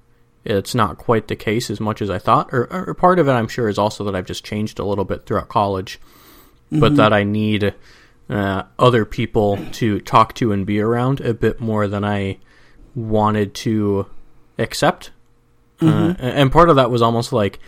it's 0.44 0.74
not 0.74 0.98
quite 0.98 1.28
the 1.28 1.36
case 1.36 1.70
as 1.70 1.80
much 1.80 2.00
as 2.00 2.10
I 2.10 2.18
thought. 2.18 2.48
Or, 2.52 2.72
or 2.72 2.94
part 2.94 3.18
of 3.18 3.28
it, 3.28 3.32
I'm 3.32 3.48
sure, 3.48 3.68
is 3.68 3.78
also 3.78 4.04
that 4.04 4.14
I've 4.14 4.26
just 4.26 4.44
changed 4.44 4.78
a 4.78 4.84
little 4.84 5.04
bit 5.04 5.26
throughout 5.26 5.48
college, 5.48 6.00
but 6.70 6.92
Mhm. 6.92 6.96
that 6.96 7.12
I 7.12 7.22
need 7.24 7.74
uh, 8.30 8.64
other 8.78 9.04
people 9.06 9.58
to 9.72 10.00
talk 10.00 10.34
to 10.34 10.52
and 10.52 10.66
be 10.66 10.80
around 10.80 11.20
a 11.22 11.32
bit 11.32 11.60
more 11.60 11.88
than 11.88 12.04
I 12.04 12.38
wanted 12.94 13.54
to 13.54 14.06
accept. 14.58 15.10
Uh, 15.80 15.84
Mhm. 15.86 16.16
and 16.18 16.52
part 16.52 16.68
of 16.68 16.76
that 16.76 16.90
was 16.90 17.00
almost 17.02 17.32
like 17.32 17.58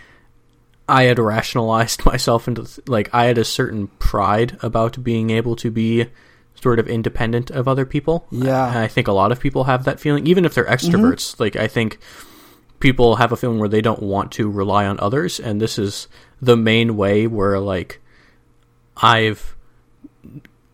I 0.90 1.04
had 1.04 1.18
rationalized 1.18 2.04
myself 2.04 2.48
into 2.48 2.66
like 2.86 3.08
I 3.14 3.26
had 3.26 3.38
a 3.38 3.44
certain 3.44 3.86
pride 3.98 4.58
about 4.62 5.02
being 5.02 5.30
able 5.30 5.56
to 5.56 5.70
be 5.70 6.06
sort 6.54 6.78
of 6.78 6.88
independent 6.88 7.50
of 7.50 7.68
other 7.68 7.86
people. 7.86 8.26
Yeah. 8.30 8.68
And 8.68 8.78
I 8.78 8.88
think 8.88 9.08
a 9.08 9.12
lot 9.12 9.32
of 9.32 9.40
people 9.40 9.64
have 9.64 9.84
that 9.84 10.00
feeling, 10.00 10.26
even 10.26 10.44
if 10.44 10.54
they're 10.54 10.64
extroverts. 10.64 11.38
Like 11.38 11.56
I 11.56 11.68
think 11.68 11.98
people 12.80 13.16
have 13.16 13.32
a 13.32 13.36
feeling 13.36 13.58
where 13.58 13.68
they 13.68 13.80
don't 13.80 14.02
want 14.02 14.32
to 14.32 14.50
rely 14.50 14.86
on 14.86 14.98
others, 15.00 15.38
and 15.38 15.60
this 15.60 15.78
is 15.78 16.08
the 16.42 16.56
main 16.56 16.96
way 16.96 17.26
where 17.26 17.58
like 17.58 18.00
I've 18.96 19.56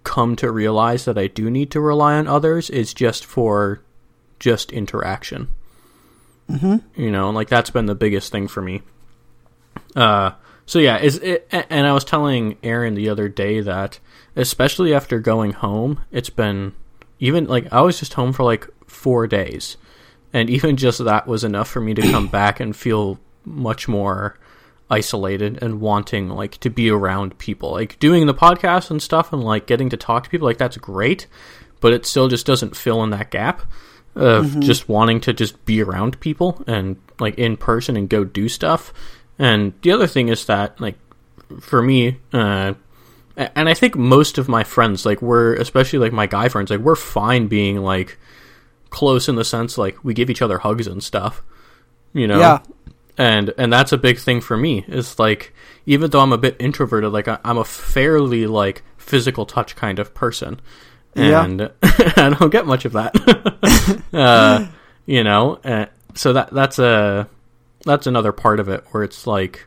come 0.02 0.36
to 0.36 0.50
realize 0.50 1.04
that 1.04 1.18
I 1.18 1.26
do 1.26 1.50
need 1.50 1.70
to 1.72 1.80
rely 1.80 2.14
on 2.14 2.26
others 2.28 2.70
is 2.70 2.94
just 2.94 3.24
for 3.24 3.82
just 4.38 4.72
interaction. 4.72 5.48
Mm-hmm. 6.48 7.00
You 7.00 7.10
know, 7.10 7.30
like 7.30 7.48
that's 7.48 7.70
been 7.70 7.86
the 7.86 7.94
biggest 7.94 8.30
thing 8.30 8.48
for 8.48 8.62
me. 8.62 8.82
Uh, 9.96 10.32
so 10.66 10.78
yeah, 10.78 10.98
is 10.98 11.16
it, 11.18 11.48
and 11.50 11.86
I 11.86 11.92
was 11.92 12.04
telling 12.04 12.58
Aaron 12.62 12.94
the 12.94 13.08
other 13.08 13.28
day 13.28 13.60
that 13.60 13.98
especially 14.36 14.94
after 14.94 15.18
going 15.18 15.52
home, 15.52 16.02
it's 16.12 16.30
been 16.30 16.74
even 17.18 17.46
like 17.46 17.72
I 17.72 17.80
was 17.80 17.98
just 17.98 18.14
home 18.14 18.32
for 18.32 18.44
like 18.44 18.68
four 18.86 19.26
days, 19.26 19.76
and 20.32 20.50
even 20.50 20.76
just 20.76 21.04
that 21.04 21.26
was 21.26 21.42
enough 21.42 21.68
for 21.68 21.80
me 21.80 21.94
to 21.94 22.02
come 22.02 22.26
back 22.28 22.60
and 22.60 22.76
feel 22.76 23.18
much 23.44 23.88
more 23.88 24.38
isolated 24.90 25.60
and 25.62 25.80
wanting 25.80 26.28
like 26.28 26.58
to 26.58 26.70
be 26.70 26.90
around 26.90 27.38
people. 27.38 27.72
Like 27.72 27.98
doing 27.98 28.26
the 28.26 28.34
podcast 28.34 28.90
and 28.90 29.02
stuff 29.02 29.32
and 29.32 29.42
like 29.42 29.66
getting 29.66 29.88
to 29.90 29.96
talk 29.96 30.24
to 30.24 30.30
people 30.30 30.46
like 30.46 30.58
that's 30.58 30.76
great 30.76 31.26
but 31.80 31.92
it 31.92 32.06
still 32.06 32.28
just 32.28 32.46
doesn't 32.46 32.76
fill 32.76 33.02
in 33.04 33.10
that 33.10 33.30
gap 33.30 33.62
of 34.14 34.46
mm-hmm. 34.46 34.60
just 34.60 34.88
wanting 34.88 35.20
to 35.20 35.32
just 35.32 35.62
be 35.66 35.82
around 35.82 36.18
people 36.20 36.62
and 36.66 36.96
like 37.20 37.38
in 37.38 37.56
person 37.56 37.96
and 37.96 38.08
go 38.08 38.24
do 38.24 38.48
stuff 38.48 38.92
and 39.38 39.72
the 39.82 39.92
other 39.92 40.06
thing 40.06 40.28
is 40.28 40.46
that 40.46 40.80
like 40.80 40.96
for 41.60 41.82
me 41.82 42.18
uh 42.32 42.74
and 43.36 43.68
I 43.68 43.74
think 43.74 43.96
most 43.96 44.38
of 44.38 44.48
my 44.48 44.64
friends 44.64 45.04
like 45.04 45.20
we're 45.20 45.54
especially 45.54 45.98
like 45.98 46.12
my 46.12 46.26
guy 46.26 46.48
friends 46.48 46.70
like 46.70 46.80
we're 46.80 46.96
fine 46.96 47.48
being 47.48 47.78
like 47.78 48.18
close 48.88 49.28
in 49.28 49.36
the 49.36 49.44
sense 49.44 49.76
like 49.76 50.02
we 50.02 50.14
give 50.14 50.30
each 50.30 50.42
other 50.42 50.58
hugs 50.58 50.86
and 50.86 51.02
stuff 51.02 51.42
you 52.12 52.26
know? 52.26 52.38
Yeah. 52.38 52.58
And 53.18 53.52
and 53.58 53.72
that's 53.72 53.92
a 53.92 53.98
big 53.98 54.18
thing 54.18 54.40
for 54.40 54.56
me 54.56 54.84
is 54.88 55.18
like 55.18 55.54
even 55.86 56.10
though 56.10 56.20
i'm 56.20 56.32
a 56.32 56.38
bit 56.38 56.56
introverted 56.58 57.12
like 57.12 57.28
I, 57.28 57.38
am 57.44 57.56
a 57.56 57.64
fairly 57.64 58.46
like 58.46 58.82
physical 58.98 59.46
touch 59.46 59.76
kind 59.76 59.98
of 59.98 60.14
person. 60.14 60.60
And 61.14 61.60
yeah. 61.60 61.68
i 61.82 62.34
don't 62.38 62.50
get 62.50 62.66
much 62.66 62.84
of 62.84 62.92
that. 62.92 63.14
Uh, 64.12 64.66
you 65.04 65.22
know 65.22 65.60
uh, 65.64 65.86
so 66.14 66.32
that 66.32 66.52
that's 66.52 66.78
a 66.78 67.28
that's 67.86 68.06
another 68.06 68.32
part 68.32 68.60
of 68.60 68.68
it 68.68 68.84
where 68.90 69.02
it's 69.02 69.26
like 69.26 69.66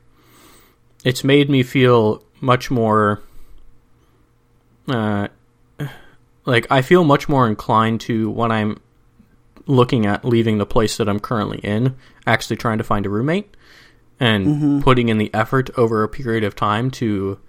it's 1.04 1.24
made 1.24 1.50
me 1.50 1.64
feel 1.64 2.24
much 2.40 2.70
more 2.70 3.22
uh, 4.88 5.28
like 6.46 6.68
i 6.70 6.82
feel 6.82 7.04
much 7.04 7.28
more 7.28 7.48
inclined 7.48 8.00
to 8.00 8.30
when 8.30 8.52
i'm 8.52 8.80
looking 9.70 10.06
at 10.06 10.26
leaving 10.26 10.58
the 10.58 10.66
place 10.66 10.98
that 10.98 11.08
I'm 11.08 11.20
currently 11.20 11.60
in, 11.60 11.96
actually 12.26 12.58
trying 12.58 12.80
to 12.80 12.84
find 12.84 13.06
a 13.06 13.10
roommate, 13.10 13.56
and 14.20 14.48
mm-hmm. 14.48 14.80
putting 14.82 15.10
in 15.10 15.20
the 15.20 15.34
effort 15.34 15.70
over 15.78 16.04
a 16.04 16.10
period 16.10 16.44
of 16.44 16.56
time 16.56 16.92
to 16.92 17.40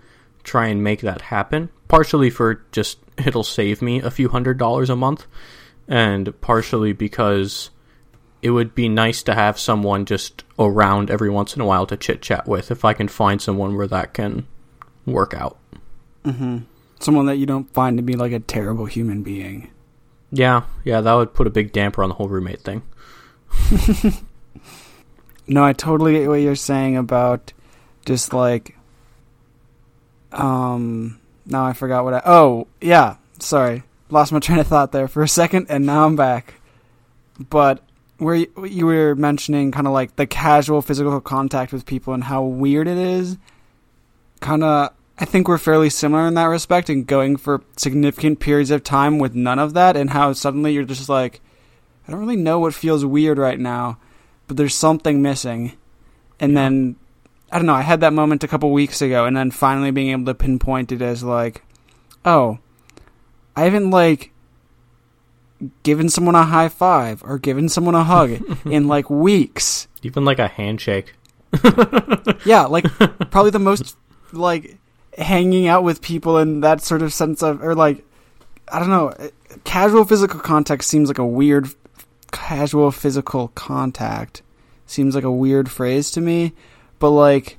try 0.45 0.67
and 0.67 0.85
make 0.85 1.01
that 1.01 1.23
happen. 1.23 1.71
Partially 1.89 2.31
for 2.31 2.63
just 2.71 2.99
it'll 3.17 3.43
save 3.43 3.83
me 3.83 4.01
a 4.01 4.11
few 4.11 4.29
hundred 4.29 4.59
dollars 4.59 4.91
a 4.91 4.97
month, 4.97 5.27
and 5.89 6.39
partially 6.41 6.93
because 6.93 7.71
it 8.43 8.51
would 8.51 8.75
be 8.75 8.89
nice 8.89 9.23
to 9.25 9.35
have 9.35 9.59
someone 9.59 10.07
just 10.07 10.45
around 10.59 11.11
every 11.11 11.31
once 11.31 11.55
in 11.55 11.61
a 11.61 11.67
while 11.67 11.87
to 11.87 11.97
chit 11.97 12.23
chat 12.23 12.47
with 12.47 12.71
if 12.71 12.85
I 12.85 12.95
can 12.95 13.09
find 13.09 13.41
someone 13.41 13.77
where 13.77 13.87
that 13.87 14.15
can 14.15 14.47
work 15.07 15.35
out. 15.35 15.59
Mm-hmm. 16.25 16.59
Someone 17.01 17.27
that 17.27 17.37
you 17.37 17.47
don't 17.47 17.73
find 17.73 17.97
to 17.97 18.03
be 18.03 18.15
like 18.15 18.33
a 18.33 18.41
terrible 18.41 18.87
human 18.87 19.23
being. 19.23 19.71
Yeah, 20.33 20.63
yeah, 20.85 21.01
that 21.01 21.15
would 21.15 21.35
put 21.35 21.47
a 21.47 21.51
big 21.51 21.73
damper 21.73 22.03
on 22.03 22.09
the 22.09 22.15
whole 22.15 22.29
roommate 22.29 22.61
thing. 22.61 22.83
no, 25.47 25.65
I 25.65 25.73
totally 25.73 26.13
get 26.13 26.29
what 26.29 26.35
you're 26.35 26.55
saying 26.55 26.97
about 26.97 27.53
just 28.07 28.33
like 28.33 28.77
um 30.33 31.19
now 31.45 31.67
I 31.67 31.73
forgot 31.73 32.05
what 32.05 32.15
I 32.15 32.23
Oh, 32.25 32.69
yeah, 32.81 33.17
sorry. 33.41 33.83
Lost 34.09 34.33
my 34.33 34.39
train 34.41 34.61
of 34.61 34.67
thought 34.67 34.93
there 34.93 35.09
for 35.09 35.23
a 35.23 35.29
second 35.29 35.67
and 35.69 35.85
now 35.85 36.07
I'm 36.07 36.17
back. 36.17 36.55
But 37.39 37.83
where 38.21 38.35
you, 38.35 38.67
you 38.67 38.87
were 38.87 39.15
mentioning 39.15 39.73
kind 39.73 39.87
of 39.87 39.93
like 39.93 40.17
the 40.17 40.27
casual 40.27 40.83
physical 40.83 41.21
contact 41.21 41.73
with 41.73 41.87
people 41.87 42.13
and 42.15 42.25
how 42.25 42.43
weird 42.43 42.87
it 42.87 42.99
is 42.99 43.39
kind 44.41 44.65
of 44.65 44.93
I 45.19 45.27
think 45.27 45.49
we're 45.49 45.59
fairly 45.59 45.91
similar 45.91 46.27
in 46.27 46.35
that 46.35 46.45
respect 46.45 46.89
and 46.89 47.07
going 47.07 47.37
for 47.37 47.63
significant 47.77 48.41
periods 48.41 48.71
of 48.71 48.83
time 48.83 49.19
with 49.19 49.35
none 49.35 49.59
of 49.59 49.75
that 49.75 49.97
and 49.97 50.11
how 50.11 50.33
suddenly 50.33 50.73
you're 50.73 50.85
just 50.85 51.09
like 51.09 51.41
I 52.09 52.11
don't 52.11 52.21
really 52.21 52.37
know 52.37 52.59
what 52.59 52.75
feels 52.75 53.05
weird 53.05 53.39
right 53.39 53.61
now, 53.61 53.99
but 54.49 54.57
there's 54.57 54.75
something 54.75 55.23
missing. 55.23 55.73
And 56.41 56.57
then 56.57 56.97
I 57.53 57.59
don't 57.59 57.67
know, 57.67 57.75
I 57.75 57.83
had 57.83 58.01
that 58.01 58.15
moment 58.15 58.43
a 58.43 58.49
couple 58.49 58.73
weeks 58.73 59.03
ago 59.03 59.27
and 59.27 59.37
then 59.37 59.51
finally 59.51 59.91
being 59.91 60.11
able 60.11 60.25
to 60.27 60.35
pinpoint 60.35 60.91
it 60.93 61.03
as 61.03 61.23
like 61.23 61.63
oh, 62.25 62.59
I 63.57 63.65
haven't 63.65 63.91
like 63.91 64.33
given 65.83 66.09
someone 66.09 66.35
a 66.35 66.45
high 66.45 66.69
five 66.69 67.23
or 67.23 67.39
given 67.39 67.69
someone 67.69 67.95
a 67.95 68.05
hug 68.05 68.41
in 68.65 68.89
like 68.89 69.11
weeks. 69.11 69.89
Even 70.03 70.25
like 70.25 70.39
a 70.39 70.49
handshake. 70.49 71.15
yeah, 72.45 72.65
like 72.67 72.85
probably 73.31 73.51
the 73.51 73.59
most 73.59 73.97
like 74.33 74.79
hanging 75.17 75.67
out 75.67 75.85
with 75.85 76.01
people 76.01 76.39
in 76.39 76.61
that 76.61 76.81
sort 76.83 77.03
of 77.03 77.13
sense 77.13 77.43
of, 77.43 77.63
or 77.63 77.75
like, 77.75 78.05
I 78.73 78.79
don't 78.79 78.91
know, 78.91 79.09
eh, 79.09 79.31
casual 79.65 80.05
physical 80.05 80.41
contact 80.41 80.85
seems 80.85 81.09
like 81.09 81.19
a 81.19 81.27
weird, 81.27 81.69
casual 82.31 82.91
physical 82.91 83.49
contact 83.49 84.43
seems 84.87 85.15
like 85.15 85.25
a 85.25 85.31
weird 85.31 85.71
phrase 85.71 86.11
to 86.13 86.21
me, 86.21 86.53
but 86.99 87.11
like, 87.11 87.59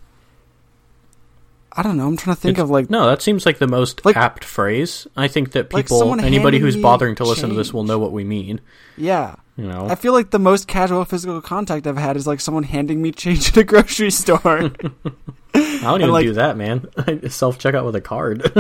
I 1.74 1.84
don't 1.84 1.98
know. 1.98 2.08
I'm 2.08 2.18
trying 2.18 2.36
to 2.36 2.42
think 2.42 2.58
it's, 2.58 2.63
of 2.63 2.70
like 2.70 2.90
no. 2.90 3.06
That 3.06 3.22
seems 3.22 3.46
like 3.46 3.58
the 3.60 3.68
most 3.68 4.04
like, 4.06 4.18
apt 4.18 4.44
phrase. 4.44 5.08
I 5.16 5.28
think 5.28 5.54
that 5.54 5.70
people, 5.70 6.06
like 6.06 6.24
anybody 6.24 6.60
who's 6.60 6.75
bothering 6.75 7.16
to 7.16 7.24
listen 7.24 7.44
change. 7.44 7.54
to 7.54 7.58
this, 7.58 7.74
will 7.74 7.84
know 7.84 7.98
what 7.98 8.12
we 8.12 8.24
mean. 8.24 8.60
Yeah, 8.98 9.36
you 9.56 9.68
know. 9.68 9.88
I 9.88 9.96
feel 9.96 10.12
like 10.12 10.32
the 10.32 10.40
most 10.40 10.68
casual 10.68 11.06
physical 11.06 11.42
contact 11.42 11.88
I've 11.88 11.98
had 11.98 12.18
is 12.18 12.28
like 12.28 12.42
someone 12.42 12.63
handing 12.63 13.01
me 13.01 13.12
change 13.12 13.50
at 13.50 13.58
a 13.58 13.63
grocery 13.63 14.12
store. 14.12 14.72
I 15.54 15.80
don't 15.82 16.01
even 16.01 16.13
like, 16.13 16.25
do 16.25 16.34
that, 16.34 16.58
man. 16.58 16.88
I 16.98 17.28
Self 17.28 17.58
checkout 17.58 17.86
with 17.86 17.96
a 17.96 18.01
card. 18.01 18.51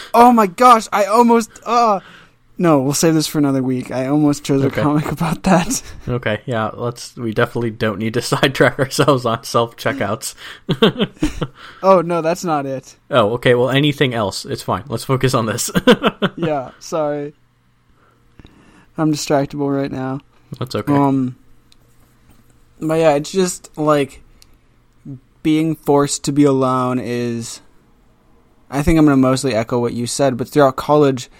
oh 0.14 0.32
my 0.32 0.46
gosh! 0.46 0.88
I 0.92 1.04
almost. 1.04 1.50
Uh, 1.64 2.00
no, 2.58 2.80
we'll 2.80 2.94
save 2.94 3.14
this 3.14 3.26
for 3.26 3.38
another 3.38 3.62
week. 3.62 3.90
I 3.90 4.06
almost 4.06 4.42
chose 4.44 4.64
okay. 4.64 4.80
a 4.80 4.84
comic 4.84 5.12
about 5.12 5.42
that. 5.42 5.82
okay, 6.08 6.40
yeah, 6.46 6.70
let's. 6.72 7.14
We 7.16 7.34
definitely 7.34 7.70
don't 7.70 7.98
need 7.98 8.14
to 8.14 8.22
sidetrack 8.22 8.78
ourselves 8.78 9.26
on 9.26 9.44
self 9.44 9.76
checkouts. 9.76 10.34
oh 11.82 12.00
no, 12.00 12.22
that's 12.22 12.44
not 12.44 12.64
it. 12.64 12.96
Oh, 13.10 13.32
okay. 13.34 13.54
Well, 13.54 13.70
anything 13.70 14.14
else? 14.14 14.44
It's 14.44 14.62
fine. 14.62 14.84
Let's 14.88 15.04
focus 15.04 15.34
on 15.34 15.46
this. 15.46 15.70
yeah, 16.36 16.70
sorry. 16.78 17.34
I'm 18.96 19.12
distractible 19.12 19.74
right 19.74 19.92
now. 19.92 20.20
That's 20.58 20.74
okay. 20.74 20.94
Um, 20.94 21.36
but 22.80 22.94
yeah, 22.94 23.14
it's 23.14 23.32
just 23.32 23.76
like 23.76 24.22
being 25.42 25.76
forced 25.76 26.24
to 26.24 26.32
be 26.32 26.44
alone 26.44 26.98
is 26.98 27.60
I 28.70 28.82
think 28.82 28.98
I'm 28.98 29.04
going 29.04 29.16
to 29.16 29.20
mostly 29.20 29.54
echo 29.54 29.78
what 29.78 29.92
you 29.92 30.06
said, 30.06 30.36
but 30.36 30.48
throughout 30.48 30.76
college 30.76 31.30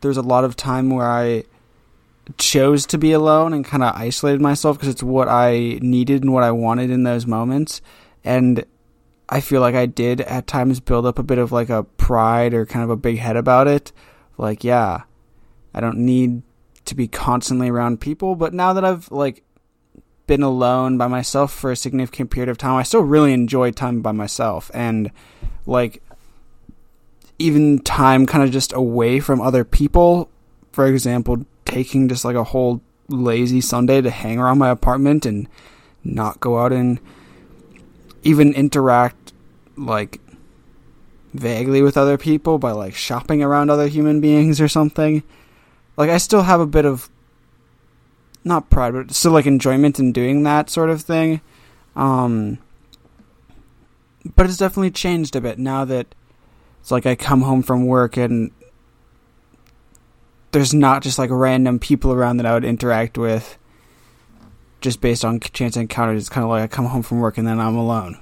there's 0.00 0.16
a 0.16 0.22
lot 0.22 0.44
of 0.44 0.56
time 0.56 0.90
where 0.90 1.08
I 1.08 1.44
chose 2.38 2.86
to 2.86 2.98
be 2.98 3.12
alone 3.12 3.52
and 3.52 3.64
kind 3.64 3.82
of 3.82 3.94
isolated 3.94 4.40
myself 4.40 4.76
because 4.76 4.88
it's 4.88 5.02
what 5.02 5.28
I 5.28 5.78
needed 5.82 6.22
and 6.22 6.32
what 6.32 6.44
I 6.44 6.50
wanted 6.50 6.90
in 6.90 7.02
those 7.02 7.26
moments. 7.26 7.80
And 8.24 8.64
I 9.28 9.40
feel 9.40 9.60
like 9.60 9.74
I 9.74 9.86
did 9.86 10.20
at 10.22 10.46
times 10.46 10.80
build 10.80 11.06
up 11.06 11.18
a 11.18 11.22
bit 11.22 11.38
of 11.38 11.52
like 11.52 11.70
a 11.70 11.84
pride 11.84 12.54
or 12.54 12.66
kind 12.66 12.84
of 12.84 12.90
a 12.90 12.96
big 12.96 13.18
head 13.18 13.36
about 13.36 13.68
it. 13.68 13.92
Like, 14.38 14.64
yeah, 14.64 15.02
I 15.74 15.80
don't 15.80 15.98
need 15.98 16.42
to 16.86 16.94
be 16.94 17.08
constantly 17.08 17.68
around 17.68 18.00
people, 18.00 18.34
but 18.34 18.52
now 18.52 18.72
that 18.72 18.84
I've 18.84 19.10
like 19.10 19.44
been 20.26 20.42
alone 20.42 20.98
by 20.98 21.06
myself 21.06 21.52
for 21.52 21.70
a 21.70 21.76
significant 21.76 22.30
period 22.30 22.48
of 22.48 22.58
time, 22.58 22.76
I 22.76 22.82
still 22.82 23.02
really 23.02 23.32
enjoy 23.32 23.70
time 23.70 24.00
by 24.00 24.12
myself. 24.12 24.70
And 24.74 25.10
like 25.66 26.02
even 27.40 27.78
time 27.78 28.26
kind 28.26 28.44
of 28.44 28.50
just 28.50 28.72
away 28.72 29.18
from 29.18 29.40
other 29.40 29.64
people. 29.64 30.28
For 30.72 30.86
example, 30.86 31.44
taking 31.64 32.08
just 32.08 32.24
like 32.24 32.36
a 32.36 32.44
whole 32.44 32.80
lazy 33.08 33.60
Sunday 33.60 34.00
to 34.00 34.10
hang 34.10 34.38
around 34.38 34.58
my 34.58 34.68
apartment 34.68 35.26
and 35.26 35.48
not 36.04 36.38
go 36.38 36.58
out 36.58 36.72
and 36.72 37.00
even 38.22 38.52
interact 38.52 39.32
like 39.76 40.20
vaguely 41.32 41.80
with 41.80 41.96
other 41.96 42.18
people 42.18 42.58
by 42.58 42.72
like 42.72 42.94
shopping 42.94 43.42
around 43.42 43.70
other 43.70 43.88
human 43.88 44.20
beings 44.20 44.60
or 44.60 44.68
something. 44.68 45.22
Like 45.96 46.10
I 46.10 46.18
still 46.18 46.42
have 46.42 46.60
a 46.60 46.66
bit 46.66 46.84
of 46.84 47.08
not 48.44 48.70
pride, 48.70 48.92
but 48.92 49.12
still 49.12 49.32
like 49.32 49.46
enjoyment 49.46 49.98
in 49.98 50.12
doing 50.12 50.42
that 50.42 50.68
sort 50.68 50.90
of 50.90 51.02
thing. 51.02 51.40
Um, 51.96 52.58
but 54.36 54.46
it's 54.46 54.58
definitely 54.58 54.90
changed 54.90 55.34
a 55.34 55.40
bit 55.40 55.58
now 55.58 55.84
that 55.86 56.14
it's 56.80 56.90
like 56.90 57.06
I 57.06 57.14
come 57.14 57.42
home 57.42 57.62
from 57.62 57.86
work 57.86 58.16
and 58.16 58.50
there's 60.52 60.74
not 60.74 61.02
just 61.02 61.18
like 61.18 61.30
random 61.32 61.78
people 61.78 62.12
around 62.12 62.38
that 62.38 62.46
I 62.46 62.54
would 62.54 62.64
interact 62.64 63.16
with. 63.16 63.56
just 64.80 65.00
based 65.00 65.24
on 65.24 65.40
chance 65.40 65.76
encounters. 65.76 66.22
It's 66.22 66.28
kind 66.28 66.44
of 66.44 66.50
like 66.50 66.62
I 66.62 66.66
come 66.66 66.86
home 66.86 67.02
from 67.02 67.20
work 67.20 67.38
and 67.38 67.46
then 67.46 67.60
I'm 67.60 67.76
alone. 67.76 68.18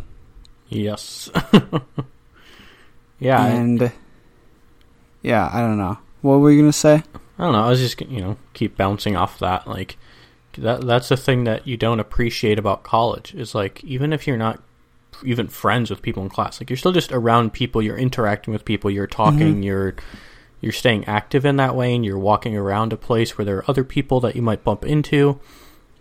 Yes. 0.69 1.31
yeah. 3.19 3.45
and 3.47 3.93
yeah, 5.23 5.49
I 5.53 5.61
don't 5.61 5.79
know. 5.79 5.99
What 6.21 6.39
were 6.39 6.51
you 6.51 6.61
gonna 6.61 6.73
say? 6.73 7.03
I 7.39 7.45
don't 7.45 7.53
know. 7.53 7.65
I 7.65 7.69
was 7.69 7.81
just 7.81 8.01
you 8.01 8.21
know 8.21 8.37
keep 8.53 8.77
bouncing 8.77 9.17
off 9.17 9.39
that. 9.39 9.67
Like 9.67 9.97
that 10.59 10.83
that's 10.87 11.09
the 11.09 11.17
thing 11.17 11.45
that 11.45 11.67
you 11.67 11.77
don't 11.77 12.01
appreciate 12.01 12.59
about 12.59 12.83
college 12.83 13.35
is 13.35 13.55
like 13.55 13.83
even 13.85 14.13
if 14.13 14.27
you're 14.27 14.37
not 14.37 14.61
even 15.25 15.49
friends 15.49 15.91
with 15.91 16.03
people 16.03 16.23
in 16.23 16.29
class, 16.29 16.61
like 16.61 16.71
you're 16.71 16.77
still 16.77 16.93
just 16.93 17.13
around 17.13 17.53
people. 17.53 17.83
You're 17.83 17.97
interacting 17.99 18.53
with 18.53 18.65
people. 18.65 18.91
You're 18.91 19.07
talking. 19.07 19.61
Mhm. 19.61 19.65
You're 19.65 19.95
you're 20.61 20.73
staying 20.73 21.05
active 21.05 21.45
in 21.47 21.57
that 21.57 21.77
way, 21.77 21.95
and 21.95 22.05
you're 22.05 22.19
walking 22.19 22.57
around 22.57 22.93
a 22.93 22.97
place 22.97 23.39
where 23.39 23.45
there 23.45 23.59
are 23.59 23.65
other 23.71 23.85
people 23.85 24.19
that 24.21 24.35
you 24.35 24.43
might 24.43 24.65
bump 24.65 24.85
into. 24.85 25.39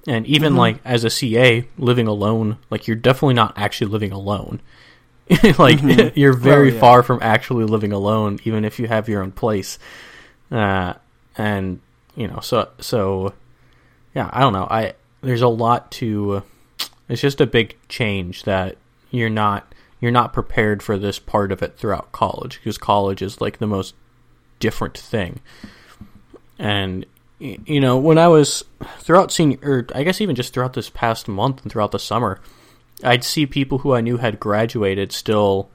And 0.07 0.25
even 0.25 0.53
Mhm. 0.53 0.57
like 0.57 0.77
as 0.85 1.03
a 1.03 1.09
CA 1.09 1.67
living 1.77 2.07
alone, 2.07 2.57
like 2.69 2.87
you're 2.87 2.95
definitely 2.95 3.35
not 3.35 3.53
actually 3.57 3.91
living 3.91 4.11
alone. 4.11 4.61
like 5.59 5.79
Mhm. 5.79 6.11
you're 6.15 6.33
very 6.33 6.71
Oh, 6.71 6.73
yeah. 6.73 6.79
far 6.79 7.03
from 7.03 7.19
actually 7.21 7.65
living 7.65 7.91
alone, 7.91 8.39
even 8.45 8.63
if 8.65 8.79
you 8.79 8.87
have 8.87 9.07
your 9.09 9.21
own 9.21 9.31
place. 9.31 9.77
Uh, 10.51 10.93
and 11.37 11.79
you 12.15 12.27
know, 12.27 12.39
so 12.39 12.69
so 12.79 13.33
yeah, 14.15 14.29
I 14.33 14.39
don't 14.39 14.53
know. 14.53 14.67
I 14.69 14.93
there's 15.21 15.41
a 15.41 15.47
lot 15.47 15.91
to. 15.93 16.41
It's 17.09 17.21
just 17.21 17.39
a 17.41 17.45
big 17.47 17.75
change 17.89 18.43
that 18.43 18.77
you're 19.11 19.29
not 19.29 19.73
you're 19.99 20.11
not 20.11 20.31
prepared 20.33 20.83
for 20.83 20.97
this 20.97 21.17
part 21.19 21.51
of 21.51 21.63
it 21.63 21.77
throughout 21.77 22.11
college 22.11 22.59
because 22.59 22.77
college 22.77 23.21
is 23.21 23.41
like 23.41 23.57
the 23.57 23.65
most 23.67 23.95
different 24.59 24.97
thing. 24.97 25.39
And 26.59 27.05
you 27.39 27.79
know, 27.79 27.97
when 27.97 28.17
I 28.17 28.27
was 28.27 28.63
throughout 28.99 29.31
senior, 29.31 29.57
or 29.61 29.87
I 29.93 30.03
guess 30.03 30.21
even 30.21 30.35
just 30.35 30.53
throughout 30.53 30.73
this 30.73 30.89
past 30.89 31.27
month 31.27 31.61
and 31.61 31.71
throughout 31.71 31.91
the 31.91 31.99
summer, 31.99 32.39
I'd 33.03 33.23
see 33.23 33.45
people 33.45 33.79
who 33.79 33.93
I 33.93 34.01
knew 34.01 34.17
had 34.17 34.39
graduated 34.39 35.11
still 35.11 35.69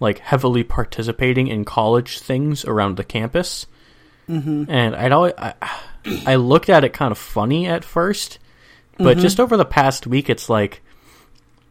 like 0.00 0.18
heavily 0.18 0.62
participating 0.64 1.48
in 1.48 1.64
college 1.64 2.18
things 2.20 2.64
around 2.64 2.96
the 2.96 3.04
campus. 3.04 3.66
Mm-hmm. 4.28 4.64
And 4.70 4.94
I'd 4.94 5.12
always 5.12 5.32
I, 5.38 5.54
I 6.26 6.36
looked 6.36 6.68
at 6.68 6.84
it 6.84 6.92
kind 6.92 7.10
of 7.10 7.18
funny 7.18 7.66
at 7.66 7.84
first, 7.84 8.38
but 8.98 9.16
Mhm. 9.16 9.20
just 9.22 9.40
over 9.40 9.56
the 9.56 9.64
past 9.64 10.06
week, 10.06 10.28
it's 10.28 10.50
like 10.50 10.82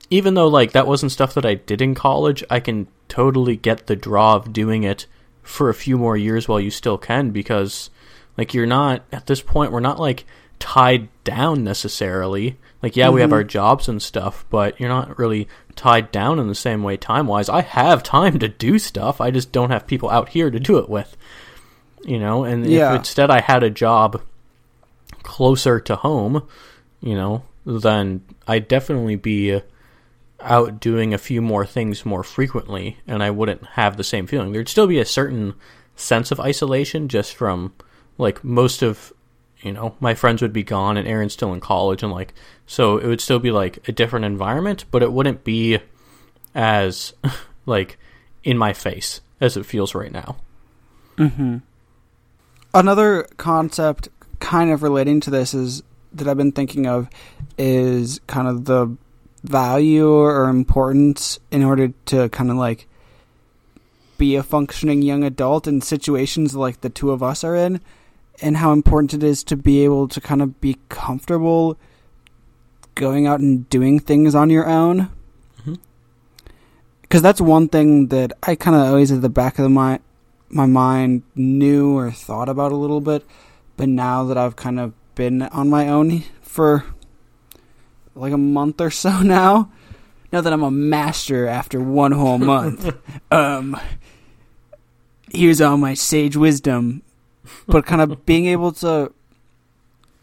even 0.09 0.33
though 0.35 0.47
like 0.47 0.71
that 0.71 0.87
wasn't 0.87 1.11
stuff 1.11 1.33
that 1.33 1.45
I 1.45 1.55
did 1.55 1.81
in 1.81 1.95
college, 1.95 2.43
I 2.49 2.59
can 2.59 2.87
totally 3.09 3.55
get 3.55 3.87
the 3.87 3.95
draw 3.95 4.35
of 4.35 4.53
doing 4.53 4.83
it 4.83 5.05
for 5.43 5.69
a 5.69 5.73
few 5.73 5.97
more 5.97 6.17
years 6.17 6.47
while 6.47 6.59
you 6.59 6.69
still 6.71 6.97
can 6.97 7.31
because 7.31 7.89
like 8.37 8.53
you're 8.53 8.65
not 8.65 9.03
at 9.11 9.25
this 9.27 9.41
point 9.41 9.71
we're 9.71 9.79
not 9.79 9.99
like 9.99 10.25
tied 10.59 11.07
down 11.23 11.63
necessarily. 11.63 12.57
Like 12.83 12.95
yeah, 12.95 13.09
we 13.09 13.21
have 13.21 13.29
Mhm. 13.29 13.33
our 13.33 13.43
jobs 13.43 13.87
and 13.87 14.01
stuff, 14.01 14.45
but 14.49 14.79
you're 14.79 14.89
not 14.89 15.17
really 15.19 15.47
tied 15.75 16.11
down 16.11 16.39
in 16.39 16.47
the 16.47 16.55
same 16.55 16.83
way 16.83 16.97
time 16.97 17.27
wise. 17.27 17.49
I 17.49 17.61
have 17.61 18.01
time 18.03 18.39
to 18.39 18.47
do 18.47 18.77
stuff. 18.79 19.21
I 19.21 19.31
just 19.31 19.51
don't 19.51 19.69
have 19.71 19.87
people 19.87 20.09
out 20.09 20.29
here 20.29 20.49
to 20.51 20.59
do 20.59 20.77
it 20.77 20.89
with. 20.89 21.15
You 22.03 22.19
know, 22.19 22.43
and 22.43 22.65
Yeah. 22.65 22.91
if 22.93 22.99
instead 22.99 23.29
I 23.31 23.41
had 23.41 23.63
a 23.63 23.69
job 23.69 24.21
closer 25.23 25.79
to 25.79 25.95
home, 25.95 26.43
you 27.01 27.15
know, 27.15 27.43
then 27.65 28.21
I'd 28.47 28.67
definitely 28.67 29.15
be 29.15 29.61
out 30.39 30.79
doing 30.79 31.13
a 31.13 31.17
few 31.17 31.41
more 31.41 31.65
things 31.65 32.05
more 32.05 32.23
frequently 32.23 32.97
and 33.07 33.23
I 33.23 33.31
wouldn't 33.31 33.65
have 33.65 33.97
the 33.97 34.03
same 34.03 34.27
feeling. 34.27 34.51
There'd 34.51 34.69
still 34.69 34.87
be 34.87 34.99
a 34.99 35.05
certain 35.05 35.55
sense 35.95 36.31
of 36.31 36.39
isolation 36.39 37.07
just 37.07 37.33
from 37.35 37.73
like 38.17 38.43
most 38.43 38.81
of 38.81 39.13
you 39.61 39.71
know, 39.71 39.95
my 39.99 40.13
friends 40.13 40.41
would 40.43 40.53
be 40.53 40.63
gone 40.63 40.97
and 40.97 41.07
Aaron's 41.07 41.33
still 41.33 41.53
in 41.53 41.59
college 41.59 42.03
and 42.03 42.11
like 42.11 42.33
so 42.67 42.97
it 42.97 43.07
would 43.07 43.21
still 43.21 43.39
be 43.39 43.51
like 43.51 43.87
a 43.87 43.91
different 43.91 44.25
environment, 44.25 44.85
but 44.91 45.01
it 45.01 45.11
wouldn't 45.11 45.43
be 45.43 45.79
as 46.53 47.13
like 47.65 47.97
in 48.43 48.57
my 48.57 48.73
face 48.73 49.21
as 49.41 49.57
it 49.57 49.65
feels 49.65 49.95
right 49.95 50.11
now. 50.11 50.37
Mm-hmm. 51.17 51.57
Another 52.73 53.27
concept 53.37 54.09
kind 54.39 54.71
of 54.71 54.83
relating 54.83 55.19
to 55.21 55.31
this 55.31 55.53
is 55.53 55.81
that 56.13 56.27
I've 56.27 56.37
been 56.37 56.51
thinking 56.51 56.85
of 56.85 57.09
is 57.57 58.19
kind 58.27 58.47
of 58.47 58.65
the 58.65 58.95
value 59.47 60.09
or 60.09 60.49
importance 60.49 61.39
in 61.51 61.63
order 61.63 61.89
to 62.05 62.29
kind 62.29 62.51
of 62.51 62.57
like 62.57 62.87
be 64.17 64.35
a 64.35 64.43
functioning 64.43 65.01
young 65.01 65.23
adult 65.23 65.67
in 65.67 65.81
situations 65.81 66.55
like 66.55 66.81
the 66.81 66.89
two 66.89 67.11
of 67.11 67.21
us 67.21 67.43
are 67.43 67.55
in 67.55 67.79
and 68.41 68.57
how 68.57 68.71
important 68.71 69.13
it 69.13 69.23
is 69.23 69.43
to 69.43 69.55
be 69.55 69.83
able 69.83 70.07
to 70.07 70.21
kind 70.21 70.41
of 70.41 70.59
be 70.61 70.77
comfortable 70.89 71.77
going 72.95 73.27
out 73.27 73.39
and 73.39 73.69
doing 73.69 73.99
things 73.99 74.35
on 74.35 74.49
your 74.49 74.67
own. 74.67 75.09
Mm-hmm. 75.61 75.75
Because 77.01 77.21
that's 77.21 77.41
one 77.41 77.67
thing 77.67 78.07
that 78.07 78.33
I 78.43 78.55
kind 78.55 78.75
of 78.75 78.87
always 78.87 79.11
at 79.11 79.21
the 79.21 79.29
back 79.29 79.57
of 79.59 79.63
the 79.63 79.69
my 79.69 79.99
my 80.49 80.65
mind 80.65 81.23
knew 81.35 81.97
or 81.97 82.11
thought 82.11 82.49
about 82.49 82.71
a 82.71 82.75
little 82.75 83.01
bit, 83.01 83.25
but 83.75 83.89
now 83.89 84.23
that 84.23 84.37
I've 84.37 84.55
kind 84.55 84.79
of 84.79 84.93
been 85.13 85.41
on 85.41 85.69
my 85.69 85.89
own 85.89 86.23
for 86.41 86.85
like 88.17 88.33
a 88.33 88.37
month 88.37 88.81
or 88.81 88.89
so 88.91 89.21
now, 89.21 89.71
now 90.31 90.41
that 90.41 90.51
I'm 90.53 90.63
a 90.63 90.71
master 90.71 91.47
after 91.47 91.79
one 91.79 92.11
whole 92.11 92.37
month, 92.37 92.93
um, 93.31 93.79
here's 95.31 95.61
all 95.61 95.77
my 95.77 95.93
sage 95.93 96.35
wisdom, 96.35 97.01
but 97.67 97.85
kind 97.85 98.01
of 98.01 98.25
being 98.25 98.45
able 98.45 98.71
to, 98.73 99.11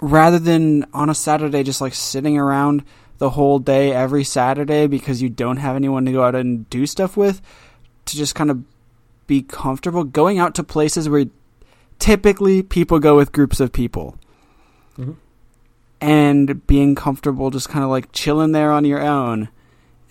rather 0.00 0.38
than 0.38 0.84
on 0.92 1.08
a 1.08 1.14
Saturday 1.14 1.62
just 1.62 1.80
like 1.80 1.94
sitting 1.94 2.36
around 2.38 2.84
the 3.18 3.30
whole 3.30 3.58
day 3.58 3.92
every 3.92 4.24
Saturday 4.24 4.86
because 4.86 5.22
you 5.22 5.28
don't 5.28 5.58
have 5.58 5.76
anyone 5.76 6.04
to 6.04 6.12
go 6.12 6.24
out 6.24 6.34
and 6.34 6.68
do 6.68 6.86
stuff 6.86 7.16
with, 7.16 7.40
to 8.06 8.16
just 8.16 8.34
kind 8.34 8.50
of 8.50 8.62
be 9.26 9.40
comfortable 9.40 10.04
going 10.04 10.38
out 10.38 10.54
to 10.54 10.62
places 10.62 11.08
where 11.08 11.24
typically 11.98 12.62
people 12.62 12.98
go 12.98 13.16
with 13.16 13.32
groups 13.32 13.60
of 13.60 13.72
people. 13.72 14.18
Mhm. 14.98 15.16
And 16.04 16.66
being 16.66 16.94
comfortable 16.94 17.50
just 17.50 17.68
kind 17.68 17.82
of 17.84 17.90
like 17.90 18.12
chilling 18.12 18.52
there 18.52 18.70
on 18.70 18.84
your 18.84 19.00
own 19.00 19.48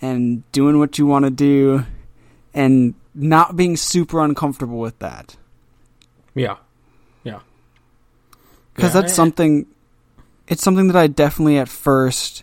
and 0.02 0.50
doing 0.50 0.78
what 0.78 0.98
you 0.98 1.06
want 1.06 1.24
to 1.24 1.30
do 1.30 1.84
and 2.52 2.94
not 3.14 3.54
being 3.56 3.76
super 3.76 4.20
uncomfortable 4.24 4.78
with 4.78 4.98
that 4.98 5.36
Yeah. 6.34 6.56
Yeah. 7.22 7.40
because 8.74 8.92
Yeah, 8.94 9.00
that's 9.02 9.14
something 9.14 9.66
it's 10.48 10.62
something 10.62 10.88
that 10.88 10.96
i 10.96 11.06
definitely 11.06 11.58
at 11.58 11.68
first 11.68 12.42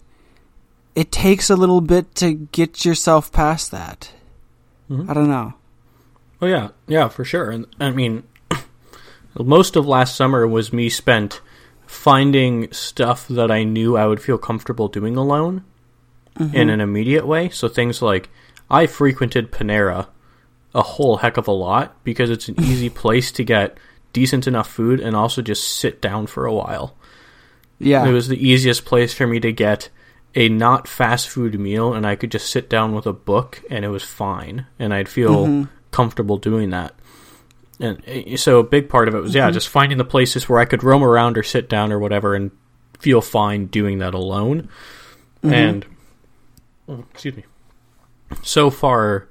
it 0.95 1.11
takes 1.11 1.49
a 1.49 1.55
little 1.55 1.81
bit 1.81 2.15
to 2.15 2.33
get 2.33 2.85
yourself 2.85 3.31
past 3.31 3.69
that 3.71 4.11
Mhm. 4.89 5.09
i 5.09 5.13
don't 5.13 5.29
know 5.29 5.53
Oh 6.43 6.47
yeah, 6.47 6.69
yeah, 6.87 7.07
for 7.07 7.23
sure. 7.23 7.51
And 7.51 7.67
I 7.79 7.91
mean, 7.91 8.23
most 9.37 9.75
of 9.75 9.85
last 9.85 10.15
summer 10.15 10.47
was 10.47 10.73
me 10.73 10.89
spent 10.89 11.39
finding 11.91 12.71
stuff 12.71 13.27
that 13.27 13.51
I 13.51 13.63
knew 13.65 13.97
I 13.97 14.07
would 14.07 14.21
feel 14.21 14.37
comfortable 14.37 14.87
doing 14.87 15.17
alone 15.17 15.63
in 16.53 16.69
an 16.69 16.79
immediate 16.81 17.27
way. 17.27 17.49
So 17.49 17.67
things 17.67 18.01
like 18.01 18.29
I 18.69 18.87
frequented 18.87 19.51
Panera 19.51 20.07
a 20.73 20.81
whole 20.81 21.17
heck 21.17 21.35
of 21.35 21.47
a 21.49 21.51
lot 21.51 21.93
because 22.05 22.29
it's 22.29 22.47
an 22.47 22.55
easy 22.63 22.89
place 22.89 23.31
to 23.33 23.43
get 23.43 23.77
decent 24.13 24.47
enough 24.47 24.69
food 24.71 25.01
and 25.01 25.15
also 25.15 25.41
just 25.41 25.67
sit 25.67 26.01
down 26.01 26.25
for 26.27 26.45
a 26.45 26.53
while. 26.53 26.95
yeah 27.77 28.05
It 28.07 28.13
was 28.13 28.29
the 28.29 28.47
easiest 28.47 28.85
place 28.85 29.13
for 29.13 29.27
me 29.27 29.39
to 29.41 29.51
get 29.51 29.89
a 30.33 30.47
not 30.47 30.87
fast 30.87 31.27
food 31.27 31.59
meal, 31.59 31.93
and 31.93 32.07
I 32.07 32.15
could 32.15 32.31
just 32.31 32.49
sit 32.49 32.69
down 32.69 32.95
with 32.95 33.05
a 33.05 33.11
book, 33.11 33.61
and 33.69 33.83
it 33.83 33.89
was 33.89 34.03
fine, 34.03 34.65
and 34.79 34.93
I'd 34.93 35.09
feel 35.09 35.45
Mhm. 35.45 35.67
comfortable 35.91 36.37
doing 36.37 36.69
that. 36.69 36.95
And 37.81 38.01
uh, 38.07 38.37
so 38.37 38.59
a 38.59 38.63
big 38.63 38.87
part 38.89 39.07
of 39.09 39.15
it 39.15 39.19
was 39.21 39.33
yeah, 39.35 39.49
Mhm. 39.49 39.53
just 39.53 39.67
finding 39.67 39.97
the 39.97 40.05
places 40.05 40.47
where 40.47 40.59
I 40.59 40.65
could 40.65 40.83
roam 40.83 41.03
around 41.03 41.37
or 41.37 41.43
sit 41.43 41.67
down 41.67 41.91
or 41.91 41.99
whatever, 41.99 42.35
and 42.35 42.51
feel 42.99 43.21
fine 43.21 43.65
doing 43.65 43.97
that 43.97 44.13
alone. 44.13 44.69
Mhm. 45.43 45.51
And 45.51 45.85
oh, 46.87 47.03
excuse 47.11 47.35
me. 47.35 47.43
So 48.43 48.69
far, 48.69 49.27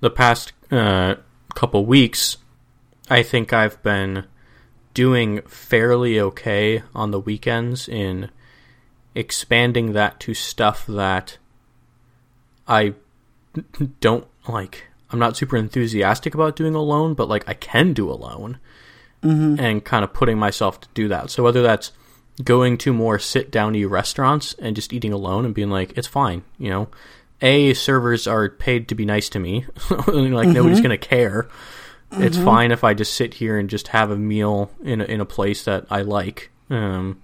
the 0.00 0.10
past 0.10 0.52
uh, 0.70 1.16
couple 1.54 1.84
weeks, 1.84 2.38
I 3.10 3.22
think 3.22 3.52
I've 3.52 3.80
been 3.82 4.24
doing 4.94 5.42
fairly 5.42 6.18
okay 6.18 6.82
on 6.94 7.10
the 7.10 7.20
weekends 7.20 7.88
in 7.88 8.30
expanding 9.14 9.92
that 9.92 10.18
to 10.20 10.32
stuff 10.34 10.86
that 10.86 11.36
I 12.66 12.94
don't 14.00 14.26
like. 14.48 14.84
I'm 15.12 15.18
not 15.18 15.36
super 15.36 15.56
enthusiastic 15.56 16.34
about 16.34 16.56
doing 16.56 16.74
alone, 16.74 17.14
but 17.14 17.28
like 17.28 17.44
I 17.48 17.54
can 17.54 17.92
do 17.92 18.10
alone 18.10 18.58
Mhm. 19.22 19.60
and 19.60 19.84
kind 19.84 20.02
of 20.04 20.12
putting 20.12 20.38
myself 20.38 20.80
to 20.80 20.88
do 20.94 21.08
that. 21.08 21.30
So 21.30 21.42
whether 21.42 21.62
that's 21.62 21.92
going 22.42 22.78
to 22.78 22.92
more 22.92 23.18
sit 23.18 23.50
downy 23.50 23.84
restaurants 23.84 24.54
and 24.58 24.74
just 24.74 24.92
eating 24.92 25.12
alone 25.12 25.44
and 25.44 25.54
being 25.54 25.70
like, 25.70 25.96
it's 25.98 26.08
fine, 26.08 26.42
you 26.58 26.70
know. 26.70 26.88
A 27.42 27.74
servers 27.74 28.26
are 28.26 28.48
paid 28.48 28.88
to 28.88 28.94
be 28.94 29.04
nice 29.04 29.28
to 29.30 29.38
me. 29.38 29.66
like 30.06 30.48
nobody's 30.48 30.80
Mhm. 30.80 30.82
gonna 30.82 30.96
care. 30.98 31.48
It's 32.12 32.36
Mhm. 32.38 32.44
fine 32.44 32.72
if 32.72 32.84
I 32.84 32.94
just 32.94 33.14
sit 33.14 33.34
here 33.34 33.58
and 33.58 33.68
just 33.70 33.88
have 33.88 34.10
a 34.10 34.16
meal 34.16 34.70
in 34.82 35.00
a, 35.00 35.04
in 35.04 35.20
a 35.20 35.24
place 35.24 35.64
that 35.64 35.86
I 35.90 36.02
like. 36.02 36.50
Um, 36.70 37.18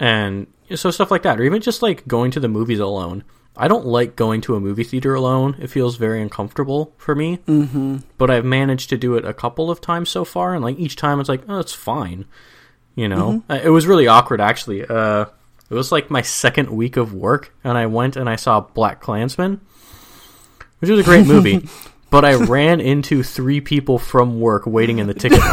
and 0.00 0.46
so 0.74 0.90
stuff 0.90 1.10
like 1.10 1.22
that, 1.22 1.40
or 1.40 1.44
even 1.44 1.60
just 1.62 1.82
like 1.82 2.06
going 2.06 2.30
to 2.32 2.40
the 2.40 2.48
movies 2.48 2.78
alone. 2.80 3.24
I 3.58 3.68
don't 3.68 3.86
like 3.86 4.16
going 4.16 4.40
to 4.42 4.54
a 4.54 4.60
movie 4.60 4.84
theater 4.84 5.14
alone. 5.14 5.56
It 5.60 5.68
feels 5.68 5.96
very 5.96 6.22
uncomfortable 6.22 6.94
for 6.96 7.14
me. 7.14 7.38
Mm-hmm. 7.46 7.98
But 8.16 8.30
I've 8.30 8.44
managed 8.44 8.90
to 8.90 8.96
do 8.96 9.16
it 9.16 9.24
a 9.24 9.34
couple 9.34 9.70
of 9.70 9.80
times 9.80 10.08
so 10.10 10.24
far, 10.24 10.54
and 10.54 10.64
like 10.64 10.78
each 10.78 10.96
time 10.96 11.18
it's 11.20 11.28
like, 11.28 11.42
oh, 11.48 11.58
it's 11.58 11.72
fine. 11.74 12.24
You 12.94 13.08
know, 13.08 13.42
Uh, 13.48 13.60
it 13.62 13.70
was 13.70 13.86
really 13.86 14.06
awkward 14.08 14.40
actually. 14.40 14.84
Uh, 14.84 15.26
it 15.70 15.74
was 15.74 15.92
like 15.92 16.10
my 16.10 16.22
second 16.22 16.70
week 16.70 16.96
of 16.96 17.12
work, 17.12 17.54
and 17.62 17.76
I 17.76 17.86
went 17.86 18.16
and 18.16 18.28
I 18.28 18.36
saw 18.36 18.64
BlacKkKlansman, 18.64 19.60
which 20.78 20.90
was 20.90 21.00
a 21.00 21.04
great 21.04 21.26
movie. 21.26 21.68
but 22.10 22.24
I 22.24 22.34
ran 22.34 22.80
into 22.80 23.22
three 23.22 23.60
people 23.60 23.98
from 23.98 24.40
work 24.40 24.66
waiting 24.66 24.98
in 24.98 25.06
the 25.06 25.14
ticket 25.14 25.38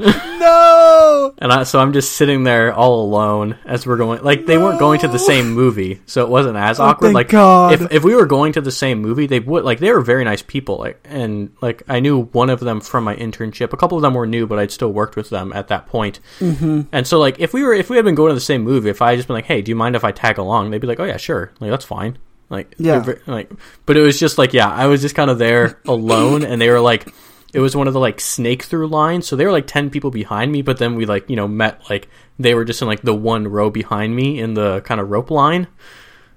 Oh 0.00 0.38
no! 0.40 1.34
And 1.38 1.52
I, 1.52 1.62
so 1.64 1.78
I'm 1.78 1.92
just 1.92 2.12
sitting 2.12 2.44
there 2.44 2.72
all 2.72 3.02
alone 3.04 3.56
as 3.64 3.86
we're 3.86 3.96
going. 3.96 4.22
Like 4.22 4.46
they 4.46 4.56
weren't 4.58 4.78
going 4.78 5.00
to 5.00 5.08
the 5.08 5.18
same 5.18 5.50
movie, 5.52 6.00
so 6.06 6.22
it 6.22 6.28
wasn't 6.28 6.56
as 6.56 6.78
awkward. 6.80 7.08
thank 7.08 7.14
like 7.14 7.28
God. 7.28 7.72
if 7.72 7.92
if 7.92 8.04
we 8.04 8.14
were 8.14 8.26
going 8.26 8.52
to 8.54 8.60
the 8.60 8.70
same 8.72 9.00
movie, 9.00 9.26
they 9.26 9.40
would 9.40 9.64
like 9.64 9.78
they 9.78 9.92
were 9.92 10.00
very 10.00 10.24
nice 10.24 10.42
people. 10.42 10.76
Like 10.78 11.00
and 11.04 11.52
like 11.60 11.82
I 11.88 12.00
knew 12.00 12.22
one 12.26 12.50
of 12.50 12.60
them 12.60 12.80
from 12.80 13.04
my 13.04 13.16
internship. 13.16 13.72
A 13.72 13.76
couple 13.76 13.98
of 13.98 14.02
them 14.02 14.14
were 14.14 14.26
new, 14.26 14.46
but 14.46 14.58
I'd 14.58 14.70
still 14.72 14.92
worked 14.92 15.16
with 15.16 15.30
them 15.30 15.52
at 15.52 15.68
that 15.68 15.86
point. 15.86 16.20
Mm-hmm. 16.40 16.82
And 16.92 17.06
so 17.06 17.18
like 17.18 17.40
if 17.40 17.52
we 17.52 17.62
were 17.62 17.74
if 17.74 17.90
we 17.90 17.96
had 17.96 18.04
been 18.04 18.14
going 18.14 18.30
to 18.30 18.34
the 18.34 18.40
same 18.40 18.62
movie, 18.62 18.90
if 18.90 19.02
I 19.02 19.10
had 19.10 19.16
just 19.16 19.28
been 19.28 19.34
like, 19.36 19.46
hey, 19.46 19.62
do 19.62 19.70
you 19.70 19.76
mind 19.76 19.96
if 19.96 20.04
I 20.04 20.12
tag 20.12 20.38
along? 20.38 20.70
They'd 20.70 20.80
be 20.80 20.86
like, 20.86 21.00
oh 21.00 21.04
yeah, 21.04 21.16
sure. 21.16 21.52
Like 21.60 21.70
that's 21.70 21.84
fine. 21.84 22.18
Like 22.50 22.74
Yeah. 22.78 23.00
they're 23.00 23.20
like, 23.26 23.50
but 23.84 23.96
it 23.96 24.00
was 24.00 24.18
just 24.18 24.38
like 24.38 24.54
yeah, 24.54 24.68
I 24.70 24.86
was 24.86 25.02
just 25.02 25.14
kind 25.14 25.30
of 25.30 25.38
there 25.38 25.80
alone, 25.86 26.44
and 26.44 26.60
they 26.60 26.70
were 26.70 26.80
like 26.80 27.12
it 27.52 27.60
was 27.60 27.74
one 27.74 27.86
of 27.86 27.94
the 27.94 28.00
like 28.00 28.20
snake 28.20 28.62
through 28.62 28.86
lines 28.88 29.26
so 29.26 29.34
they 29.36 29.44
were 29.44 29.52
like 29.52 29.66
10 29.66 29.90
people 29.90 30.10
behind 30.10 30.52
me 30.52 30.62
but 30.62 30.78
then 30.78 30.94
we 30.94 31.06
like 31.06 31.28
you 31.30 31.36
know 31.36 31.48
met 31.48 31.88
like 31.88 32.08
they 32.38 32.54
were 32.54 32.64
just 32.64 32.82
in 32.82 32.88
like 32.88 33.02
the 33.02 33.14
one 33.14 33.48
row 33.48 33.70
behind 33.70 34.14
me 34.14 34.38
in 34.38 34.54
the 34.54 34.80
kind 34.82 35.00
of 35.00 35.10
rope 35.10 35.30
line. 35.30 35.66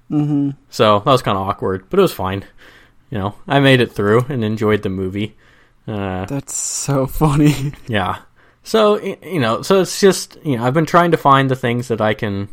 Mm-hmm. 0.10 0.50
so 0.70 1.00
that 1.00 1.06
was 1.06 1.22
kind 1.22 1.38
of 1.38 1.48
awkward 1.48 1.90
but 1.90 2.00
it 2.00 2.02
was 2.02 2.14
fine. 2.14 2.46
You 3.10 3.18
know 3.18 3.36
i 3.48 3.60
made 3.60 3.82
it 3.82 3.92
through 3.92 4.26
and 4.30 4.44
enjoyed 4.44 4.84
the 4.84 4.90
movie. 4.90 5.36
Uh, 5.88 6.26
That's 6.26 6.56
so 6.56 7.08
funny. 7.08 7.74
yeah. 7.88 8.20
So 8.64 9.02
you 9.02 9.40
know 9.40 9.62
so 9.62 9.82
it's 9.82 10.00
just 10.00 10.38
you 10.44 10.58
know 10.58 10.64
i've 10.64 10.74
been 10.74 10.86
trying 10.86 11.12
to 11.12 11.18
find 11.18 11.50
the 11.50 11.56
things 11.56 11.88
that 11.90 12.02
i 12.02 12.14
can 12.14 12.50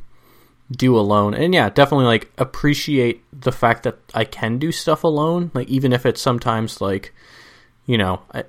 do 0.70 0.96
alone. 0.98 1.34
And 1.34 1.54
yeah 1.54 1.70
definitely 1.70 2.06
like 2.06 2.30
appreciate 2.38 3.22
the 3.32 3.52
fact 3.52 3.84
that 3.84 3.98
i 4.14 4.24
can 4.24 4.58
do 4.58 4.72
stuff 4.72 5.04
alone 5.04 5.50
like 5.54 5.68
even 5.68 5.92
if 5.92 6.04
it's 6.04 6.20
sometimes 6.20 6.80
like 6.80 7.14
you 7.88 7.98
know 7.98 8.20
i 8.32 8.44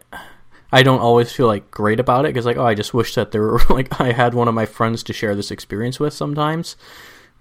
i 0.72 0.84
don't 0.84 1.00
always 1.00 1.32
feel 1.32 1.48
like 1.48 1.72
great 1.72 2.00
about 2.00 2.26
it 2.26 2.30
because 2.30 2.46
like 2.46 2.58
oh 2.58 2.66
i 2.66 2.76
just 2.76 2.94
wish 2.94 3.16
that 3.16 3.32
there 3.32 3.42
were 3.42 3.62
like 3.70 4.00
i 4.00 4.12
had 4.12 4.36
one 4.36 4.48
of 4.48 4.54
my 4.54 4.68
friends 4.68 5.02
to 5.02 5.14
share 5.14 5.34
this 5.34 5.50
experience 5.50 6.00
with 6.00 6.14
sometimes. 6.14 6.76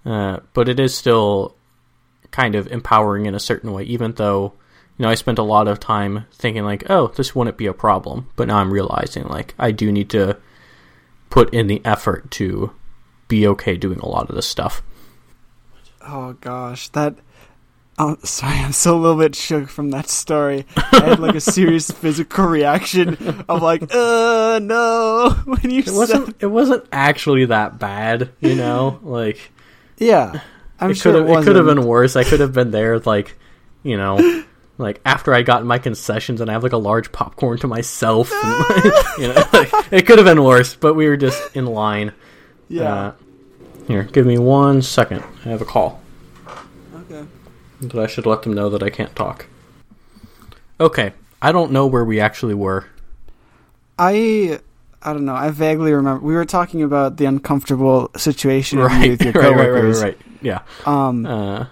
Uh, 0.06 0.38
but 0.54 0.68
it 0.68 0.78
is 0.80 0.94
still 0.94 1.54
kind 2.30 2.54
of 2.54 2.68
empowering 2.68 3.26
in 3.26 3.34
a 3.34 3.40
certain 3.40 3.72
way 3.72 3.82
even 3.82 4.12
though 4.12 4.52
you 4.96 5.02
know 5.02 5.10
i 5.10 5.14
spent 5.14 5.38
a 5.38 5.42
lot 5.42 5.66
of 5.66 5.80
time 5.80 6.24
thinking 6.32 6.64
like 6.64 6.88
oh 6.88 7.08
this 7.08 7.34
wouldn't 7.34 7.58
be 7.58 7.66
a 7.66 7.74
problem. 7.74 8.28
But 8.36 8.48
now 8.48 8.58
i'm 8.58 8.72
realizing 8.72 9.24
like 9.24 9.54
i 9.58 9.72
do 9.72 9.92
need 9.92 10.08
to 10.10 10.38
put 11.28 11.52
in 11.52 11.66
the 11.66 11.82
effort 11.84 12.30
to 12.30 12.72
be 13.26 13.46
okay 13.46 13.76
doing 13.76 13.98
a 13.98 14.08
lot 14.08 14.30
of 14.30 14.36
this 14.36 14.46
stuff. 14.46 14.82
Oh 16.00 16.34
gosh, 16.34 16.88
that. 16.90 17.16
Oh, 18.00 18.16
sorry, 18.22 18.58
I'm 18.58 18.72
still 18.72 18.94
a 18.94 19.00
little 19.00 19.18
bit 19.18 19.34
shook 19.34 19.68
from 19.68 19.90
that 19.90 20.08
story. 20.08 20.66
I 20.76 21.00
had 21.00 21.18
like 21.20 21.34
a 21.34 21.40
serious 21.40 21.90
physical 22.00 22.44
reaction 22.46 23.16
of 23.48 23.60
like, 23.60 23.82
uh, 23.92 24.60
no, 24.62 25.30
when 25.44 25.70
you 25.70 25.80
it 25.80 25.90
wasn't 25.90 26.26
said, 26.26 26.34
it 26.40 26.46
wasn't 26.46 26.84
actually 26.92 27.46
that 27.46 27.78
bad 27.78 28.30
you 28.40 28.54
know 28.54 29.00
like 29.02 29.50
yeah, 29.98 30.40
I'm 30.78 30.92
it 30.92 30.94
sure 30.96 31.12
could 31.12 31.22
have 31.22 31.30
it, 31.30 31.40
it 31.40 31.44
could 31.44 31.56
have 31.56 31.66
been 31.66 31.84
worse 31.84 32.14
i 32.14 32.22
could 32.22 32.40
have 32.40 32.52
been 32.52 32.70
there 32.70 33.00
like 33.00 33.36
you 33.82 33.96
know 33.96 34.44
like 34.78 35.00
after 35.04 35.34
i 35.34 35.42
got 35.42 35.64
my 35.64 35.78
concessions 35.78 36.40
and 36.40 36.48
i 36.48 36.52
have 36.52 36.62
like 36.62 36.72
a 36.72 36.76
large 36.78 37.10
popcorn 37.10 37.58
to 37.58 37.66
myself 37.66 38.30
and, 38.32 38.92
you 39.18 39.28
know 39.28 39.44
like, 39.52 39.72
it 39.92 40.06
could 40.06 40.18
have 40.18 40.24
been 40.24 40.42
worse 40.42 40.76
but 40.76 40.94
we 40.94 41.08
were 41.08 41.16
just 41.16 41.56
in 41.56 41.66
line 41.66 42.12
Yeah. 42.68 42.94
Uh, 42.94 43.12
here 43.88 44.02
give 44.04 44.24
me 44.26 44.38
one 44.38 44.82
second 44.82 45.24
i 45.44 45.48
have 45.48 45.62
a 45.62 45.64
call. 45.64 46.00
But 47.80 47.98
I 47.98 48.06
should 48.06 48.26
let 48.26 48.42
them 48.42 48.52
know 48.54 48.68
that 48.70 48.82
I 48.82 48.90
can't 48.90 49.14
talk. 49.14 49.46
Okay, 50.80 51.12
I 51.40 51.52
don't 51.52 51.72
know 51.72 51.86
where 51.86 52.04
we 52.04 52.20
actually 52.20 52.54
were. 52.54 52.86
I 53.98 54.60
I 55.02 55.12
don't 55.12 55.24
know. 55.24 55.34
I 55.34 55.50
vaguely 55.50 55.92
remember 55.92 56.24
we 56.24 56.34
were 56.34 56.44
talking 56.44 56.82
about 56.82 57.16
the 57.16 57.24
uncomfortable 57.26 58.10
situation 58.16 58.78
Right, 58.80 59.10
with 59.10 59.22
your 59.22 59.32
right, 59.32 59.42
right, 59.42 59.56
right, 59.56 59.66
coworkers. 59.66 60.02
right, 60.02 60.16
right. 60.16 60.26
Yeah. 60.42 60.60
Um, 60.86 61.26
Uh, 61.26 61.66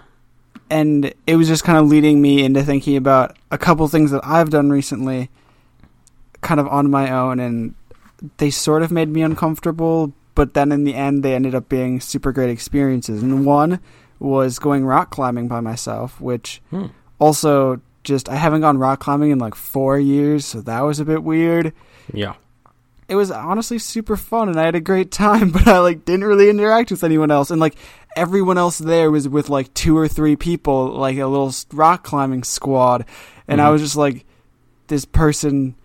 and 0.69 1.13
it 1.25 1.35
was 1.37 1.47
just 1.47 1.63
kind 1.63 1.77
of 1.77 1.87
leading 1.87 2.21
me 2.21 2.43
into 2.43 2.61
thinking 2.63 2.97
about 2.97 3.37
a 3.51 3.57
couple 3.57 3.87
things 3.87 4.11
that 4.11 4.19
I've 4.25 4.49
done 4.49 4.69
recently, 4.69 5.29
kind 6.41 6.59
of 6.59 6.67
on 6.67 6.91
my 6.91 7.09
own, 7.11 7.39
and 7.39 7.73
they 8.37 8.49
sort 8.49 8.83
of 8.83 8.91
made 8.91 9.07
me 9.07 9.21
uncomfortable. 9.21 10.11
But 10.35 10.53
then 10.55 10.73
in 10.73 10.83
the 10.83 10.93
end, 10.93 11.23
they 11.23 11.33
ended 11.33 11.55
up 11.55 11.69
being 11.69 12.01
super 12.01 12.33
great 12.33 12.49
experiences. 12.49 13.23
And 13.23 13.45
one 13.45 13.79
was 14.19 14.59
going 14.59 14.85
rock 14.85 15.09
climbing 15.11 15.47
by 15.47 15.59
myself, 15.59 16.19
which 16.21 16.61
Hmm. 16.69 16.87
also 17.19 17.81
just 18.03 18.29
I 18.29 18.35
haven't 18.35 18.61
gone 18.61 18.77
rock 18.77 18.99
climbing 18.99 19.31
in 19.31 19.39
like 19.39 19.55
four 19.55 19.99
years, 19.99 20.45
so 20.45 20.61
that 20.61 20.81
was 20.81 20.99
a 20.99 21.05
bit 21.05 21.23
weird. 21.23 21.73
yeah. 22.13 22.33
It 23.09 23.15
was 23.15 23.31
honestly 23.31 23.79
super 23.79 24.17
fun, 24.17 24.49
and 24.49 24.59
I 24.59 24.63
had 24.65 24.75
a 24.75 24.81
great 24.81 25.11
time. 25.11 25.51
But 25.55 25.65
I 25.67 25.79
like 25.79 26.03
didn't 26.03 26.25
really 26.25 26.49
interact 26.49 26.91
with 26.91 27.03
anyone 27.05 27.31
else, 27.31 27.51
and 27.51 27.59
like 27.61 27.75
everyone 28.17 28.57
else 28.57 28.77
there 28.79 29.09
was 29.11 29.29
with 29.29 29.49
like 29.49 29.73
two 29.73 29.97
or 29.97 30.07
three 30.09 30.35
people, 30.35 30.89
like 30.89 31.17
a 31.17 31.25
little 31.27 31.53
rock 31.71 32.03
climbing 32.03 32.43
squad, 32.43 33.05
and 33.47 33.61
I 33.61 33.67
Mhm. 33.67 33.71
was 33.71 33.81
just 33.81 33.95
like 33.95 34.25
this 34.87 35.05
person 35.05 35.75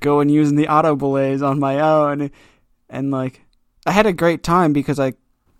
going 0.00 0.28
using 0.28 0.56
the 0.56 0.68
auto 0.68 0.96
belays 0.96 1.40
on 1.42 1.58
my 1.60 1.78
own, 1.80 2.30
and 2.90 3.10
like 3.12 3.42
I 3.86 3.92
had 3.92 4.06
a 4.06 4.12
great 4.12 4.42
time 4.42 4.72
because 4.72 4.98
I 4.98 5.12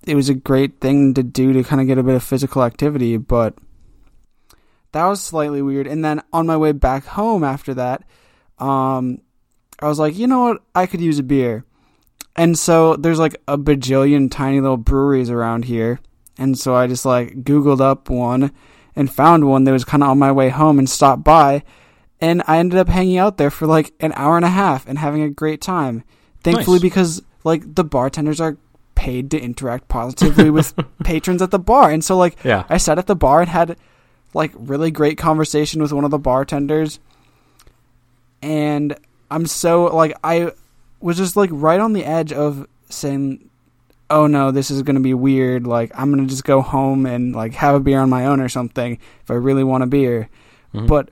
it 0.06 0.14
was 0.14 0.28
a 0.28 0.34
great 0.34 0.80
thing 0.80 1.14
to 1.14 1.22
do 1.22 1.52
to 1.52 1.64
kind 1.64 1.80
of 1.80 1.86
get 1.86 1.98
a 1.98 2.02
bit 2.02 2.14
of 2.14 2.22
physical 2.22 2.62
activity, 2.62 3.16
but 3.16 3.54
that 4.92 5.06
was 5.06 5.20
slightly 5.20 5.60
weird. 5.60 5.86
And 5.86 6.04
then 6.04 6.22
on 6.32 6.46
my 6.46 6.56
way 6.56 6.72
back 6.72 7.04
home 7.04 7.44
after 7.44 7.74
that, 7.74 8.04
um, 8.58 9.20
I 9.80 9.88
was 9.88 9.98
like, 9.98 10.16
you 10.16 10.26
know 10.26 10.40
what, 10.40 10.62
I 10.74 10.86
could 10.86 11.00
use 11.00 11.18
a 11.18 11.22
beer. 11.22 11.64
And 12.36 12.58
so 12.58 12.96
there's 12.96 13.18
like 13.18 13.36
a 13.48 13.58
bajillion 13.58 14.30
tiny 14.30 14.60
little 14.60 14.76
breweries 14.76 15.30
around 15.30 15.64
here. 15.64 16.00
And 16.38 16.58
so 16.58 16.74
I 16.74 16.86
just 16.86 17.04
like 17.04 17.42
Googled 17.44 17.80
up 17.80 18.08
one 18.08 18.52
and 18.94 19.12
found 19.12 19.46
one 19.46 19.64
that 19.64 19.72
was 19.72 19.84
kind 19.84 20.02
of 20.02 20.10
on 20.10 20.18
my 20.18 20.32
way 20.32 20.50
home 20.50 20.78
and 20.78 20.88
stopped 20.88 21.24
by. 21.24 21.62
And 22.20 22.42
I 22.46 22.58
ended 22.58 22.78
up 22.78 22.88
hanging 22.88 23.18
out 23.18 23.36
there 23.36 23.50
for 23.50 23.66
like 23.66 23.92
an 24.00 24.12
hour 24.14 24.36
and 24.36 24.44
a 24.44 24.50
half 24.50 24.86
and 24.86 24.98
having 24.98 25.22
a 25.22 25.30
great 25.30 25.60
time. 25.60 26.04
Thankfully, 26.42 26.76
Nice. 26.76 26.82
because 26.82 27.22
like 27.44 27.74
the 27.74 27.84
bartenders 27.84 28.40
are 28.40 28.56
paid 28.96 29.30
to 29.30 29.38
interact 29.40 29.86
positively 29.86 30.50
with 30.50 30.74
patrons 31.04 31.40
at 31.42 31.52
the 31.52 31.58
bar. 31.60 31.90
And 31.90 32.04
so 32.04 32.16
like 32.16 32.36
Yeah. 32.42 32.64
I 32.68 32.78
sat 32.78 32.98
at 32.98 33.06
the 33.06 33.14
bar 33.14 33.40
and 33.42 33.48
had 33.48 33.76
like 34.34 34.52
really 34.56 34.90
great 34.90 35.16
conversation 35.18 35.80
with 35.80 35.92
one 35.92 36.04
of 36.04 36.10
the 36.10 36.18
bartenders. 36.18 36.98
And 38.42 38.96
I'm 39.30 39.46
so 39.46 39.84
like 39.84 40.16
I 40.24 40.50
was 41.00 41.16
just 41.16 41.36
like 41.36 41.50
right 41.52 41.80
on 41.80 41.92
the 41.92 42.04
edge 42.04 42.32
of 42.32 42.66
saying 42.88 43.48
oh 44.08 44.28
no, 44.28 44.52
this 44.52 44.70
is 44.70 44.82
going 44.82 44.94
to 44.94 45.02
be 45.02 45.14
weird. 45.14 45.66
Like 45.66 45.90
I'm 45.94 46.12
going 46.12 46.24
to 46.24 46.30
just 46.30 46.44
go 46.44 46.62
home 46.62 47.06
and 47.06 47.34
like 47.34 47.54
have 47.54 47.74
a 47.74 47.80
beer 47.80 48.00
on 48.00 48.08
my 48.10 48.26
own 48.26 48.40
or 48.40 48.48
something 48.48 48.98
if 49.22 49.30
I 49.30 49.34
really 49.34 49.64
want 49.64 49.82
a 49.82 49.86
beer. 49.86 50.28
Mhm. 50.74 50.86
But 50.86 51.08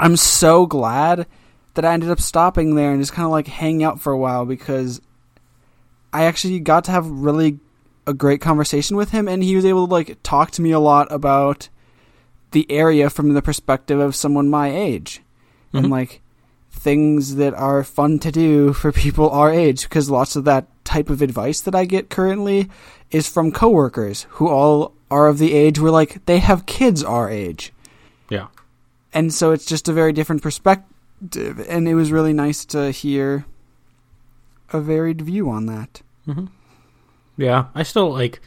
I'm 0.00 0.16
so 0.16 0.66
glad 0.66 1.26
that 1.74 1.84
I 1.84 1.92
ended 1.94 2.10
up 2.10 2.20
stopping 2.20 2.74
there 2.74 2.90
and 2.90 3.00
just 3.00 3.12
kind 3.12 3.24
of 3.24 3.30
like 3.30 3.46
hang 3.46 3.84
out 3.84 4.00
for 4.00 4.12
a 4.12 4.18
while 4.18 4.44
because 4.44 5.00
I 6.12 6.24
actually 6.24 6.60
got 6.60 6.84
to 6.84 6.90
have 6.90 7.08
really 7.08 7.58
a 8.06 8.12
great 8.14 8.40
conversation 8.40 8.96
with 8.96 9.10
him 9.10 9.28
and 9.28 9.42
he 9.42 9.54
was 9.56 9.64
able 9.64 9.86
to 9.86 9.92
like 9.92 10.18
talk 10.22 10.50
to 10.52 10.62
me 10.62 10.72
a 10.72 10.80
lot 10.80 11.06
about 11.10 11.68
the 12.50 12.70
area 12.70 13.08
from 13.08 13.32
the 13.32 13.42
perspective 13.42 13.98
of 14.00 14.14
someone 14.16 14.50
my 14.50 14.70
age 14.70 15.22
and 15.72 15.86
Mhm. 15.86 15.90
like 15.90 16.20
things 16.70 17.36
that 17.36 17.54
are 17.54 17.84
fun 17.84 18.18
to 18.18 18.32
do 18.32 18.72
for 18.72 18.90
people 18.92 19.30
our 19.30 19.52
age 19.52 19.84
because 19.84 20.10
lots 20.10 20.34
of 20.36 20.44
that 20.44 20.66
type 20.84 21.08
of 21.10 21.22
advice 21.22 21.60
that 21.60 21.74
I 21.76 21.84
get 21.84 22.10
currently 22.10 22.68
is 23.10 23.28
from 23.28 23.52
coworkers 23.52 24.26
who 24.30 24.48
all 24.48 24.92
are 25.10 25.28
of 25.28 25.38
the 25.38 25.52
age 25.54 25.78
where 25.78 25.92
like 25.92 26.24
they 26.26 26.38
have 26.40 26.66
kids 26.66 27.04
our 27.04 27.30
age 27.30 27.72
Yeah. 28.28 28.46
and 29.14 29.32
so 29.32 29.52
it's 29.52 29.64
just 29.66 29.88
a 29.88 29.92
very 29.92 30.12
different 30.12 30.42
perspective 30.42 31.64
and 31.68 31.86
it 31.88 31.94
was 31.94 32.10
really 32.10 32.32
nice 32.32 32.64
to 32.66 32.90
hear 32.90 33.44
a 34.74 34.80
varied 34.80 35.20
view 35.22 35.48
on 35.50 35.66
that 35.66 36.02
hmm 36.24 36.46
Yeah. 37.36 37.66
I 37.74 37.82
still 37.82 38.10
like. 38.12 38.40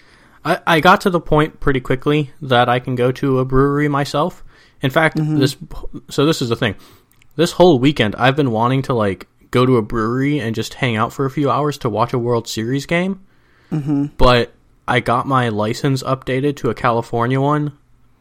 I, 0.44 0.60
I 0.68 0.80
got 0.80 1.02
to 1.02 1.10
the 1.10 1.20
point 1.20 1.60
pretty 1.60 1.80
quickly 1.80 2.32
that 2.42 2.70
I 2.70 2.80
can 2.80 2.96
go 2.96 3.12
to 3.14 3.40
a 3.40 3.46
brewery 3.46 3.88
myself. 3.88 4.44
In 4.82 4.92
fact, 4.92 5.18
Mhm. 5.18 5.40
this. 5.40 5.58
So 6.10 6.26
this 6.26 6.42
is 6.42 6.50
the 6.50 6.56
thing. 6.56 6.76
This 7.36 7.52
whole 7.54 7.80
weekend, 7.80 8.16
I've 8.16 8.36
been 8.36 8.52
wanting 8.52 8.84
to 8.84 8.94
like 8.94 9.28
go 9.52 9.66
to 9.66 9.78
a 9.78 9.82
brewery 9.82 10.40
and 10.40 10.54
just 10.56 10.76
hang 10.76 10.96
out 10.96 11.12
for 11.12 11.26
a 11.26 11.32
few 11.32 11.50
hours 11.50 11.78
to 11.80 11.90
watch 11.90 12.14
a 12.14 12.20
World 12.20 12.48
Series 12.48 12.86
game. 12.86 13.22
Mm-hmm. 13.72 14.06
but 14.18 14.54
I 14.88 15.00
got 15.00 15.26
my 15.28 15.50
license 15.50 16.04
updated 16.04 16.56
to 16.58 16.70
a 16.70 16.76
California 16.76 17.42
one 17.42 17.74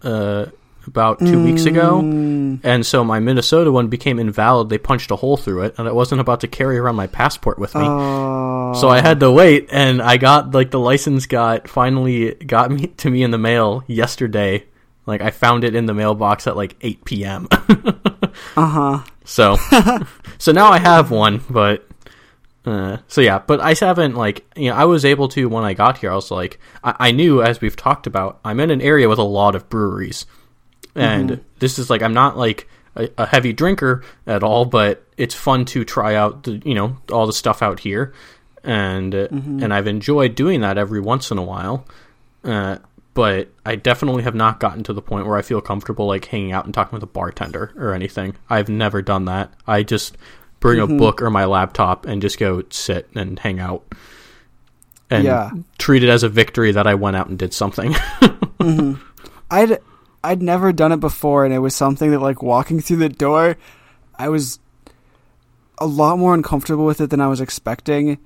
uh, 0.02 0.46
about 0.86 1.18
two 1.18 1.42
weeks 1.42 1.64
ago, 1.64 2.00
Mm, 2.02 2.60
and 2.62 2.84
so 2.86 3.02
my 3.04 3.18
Minnesota 3.20 3.72
one 3.72 3.88
became 3.88 4.18
invalid. 4.18 4.68
They 4.68 4.78
punched 4.78 5.10
a 5.10 5.16
hole 5.16 5.36
through 5.36 5.62
it, 5.62 5.74
and 5.78 5.88
I 5.88 5.92
wasn't 5.92 6.20
about 6.20 6.40
to 6.40 6.48
carry 6.48 6.78
around 6.78 6.96
my 6.96 7.06
passport 7.06 7.58
with 7.58 7.74
me. 7.74 7.82
oh. 7.84 8.72
So 8.74 8.88
I 8.88 9.00
had 9.00 9.20
to 9.20 9.30
wait, 9.30 9.68
and 9.70 10.00
I 10.02 10.16
got 10.16 10.52
like 10.54 10.70
the 10.70 10.80
license 10.80 11.26
got 11.26 11.68
finally 11.68 12.34
got 12.34 12.70
me 12.70 12.88
to 12.88 13.10
me 13.10 13.22
in 13.22 13.30
the 13.30 13.38
mail 13.38 13.84
yesterday. 13.86 14.64
Like 15.06 15.20
I 15.20 15.30
found 15.30 15.64
it 15.64 15.74
in 15.74 15.86
the 15.86 15.94
mailbox 15.94 16.46
at 16.46 16.56
like 16.56 16.76
8 16.80 17.04
p.m. 17.04 17.48
Uh 18.56 18.66
huh. 18.66 18.98
so 19.24 19.56
so 20.38 20.50
now 20.52 20.68
I 20.72 20.78
have 20.78 21.10
one, 21.12 21.40
but 21.48 21.86
uh, 22.66 22.96
so 23.06 23.20
yeah, 23.20 23.38
but 23.38 23.60
I 23.60 23.74
haven't 23.74 24.16
like 24.16 24.44
you 24.56 24.70
know 24.70 24.76
I 24.76 24.84
was 24.86 25.04
able 25.04 25.28
to 25.28 25.48
when 25.48 25.62
I 25.64 25.74
got 25.74 25.98
here. 25.98 26.10
I 26.10 26.14
was 26.16 26.30
like 26.32 26.58
I, 26.82 26.94
I 26.98 27.10
knew 27.12 27.42
as 27.42 27.60
we've 27.60 27.76
talked 27.76 28.06
about 28.08 28.40
I'm 28.44 28.58
in 28.58 28.70
an 28.70 28.80
area 28.80 29.08
with 29.08 29.18
a 29.18 29.22
lot 29.22 29.54
of 29.54 29.68
breweries, 29.68 30.26
and 30.94 31.44
this 31.58 31.78
is 31.78 31.90
like 31.90 32.02
I'm 32.02 32.14
not 32.14 32.36
like 32.36 32.68
a, 32.96 33.08
a 33.18 33.26
heavy 33.26 33.52
drinker 33.52 34.02
at 34.26 34.42
all, 34.42 34.64
but 34.64 35.04
it's 35.16 35.34
fun 35.34 35.64
to 35.66 35.84
try 35.84 36.14
out 36.14 36.44
the 36.44 36.60
you 36.64 36.74
know 36.74 36.96
all 37.12 37.26
the 37.26 37.32
stuff 37.32 37.62
out 37.62 37.80
here, 37.80 38.12
and 38.62 39.14
uh, 39.14 39.28
and 39.30 39.72
I've 39.74 39.86
enjoyed 39.86 40.34
doing 40.34 40.60
that 40.60 40.78
every 40.78 41.00
once 41.00 41.30
in 41.30 41.38
a 41.38 41.42
while. 41.42 41.86
Uh, 42.44 42.78
but 43.14 43.48
I 43.64 43.76
definitely 43.76 44.24
have 44.24 44.34
not 44.34 44.58
gotten 44.58 44.82
to 44.84 44.92
the 44.92 45.00
point 45.00 45.26
where 45.26 45.36
I 45.36 45.42
feel 45.42 45.60
comfortable 45.60 46.06
like 46.06 46.24
hanging 46.24 46.50
out 46.52 46.64
and 46.64 46.74
talking 46.74 46.96
with 46.96 47.02
a 47.04 47.06
bartender 47.06 47.72
or 47.76 47.94
anything. 47.94 48.34
I've 48.50 48.68
never 48.68 49.02
done 49.02 49.26
that. 49.26 49.54
I 49.68 49.84
just 49.84 50.16
bring 50.58 50.80
a 50.80 50.86
book 50.86 51.22
or 51.22 51.30
my 51.30 51.44
laptop 51.44 52.06
and 52.06 52.20
just 52.20 52.38
go 52.38 52.62
sit 52.70 53.08
and 53.14 53.38
hang 53.38 53.60
out. 53.60 53.84
And 55.10 55.24
Yeah. 55.24 55.50
treat 55.78 56.02
it 56.02 56.08
as 56.08 56.22
a 56.24 56.28
victory 56.28 56.72
that 56.72 56.86
I 56.88 56.94
went 56.96 57.14
out 57.16 57.28
and 57.28 57.38
did 57.38 57.54
something. 57.54 57.94
I'd 59.50 59.78
I'd 60.24 60.42
never 60.42 60.72
done 60.72 60.90
it 60.92 61.00
before, 61.00 61.44
and 61.44 61.52
it 61.52 61.58
was 61.58 61.74
something 61.74 62.10
that 62.10 62.20
like 62.20 62.42
walking 62.42 62.80
through 62.80 62.96
the 62.96 63.08
door, 63.08 63.56
I 64.18 64.28
was 64.30 64.58
a 65.78 65.86
lot 65.86 66.18
more 66.18 66.34
uncomfortable 66.34 66.84
with 66.86 67.00
it 67.00 67.10
than 67.10 67.20
I 67.20 67.28
was 67.28 67.40
expecting. 67.40 68.18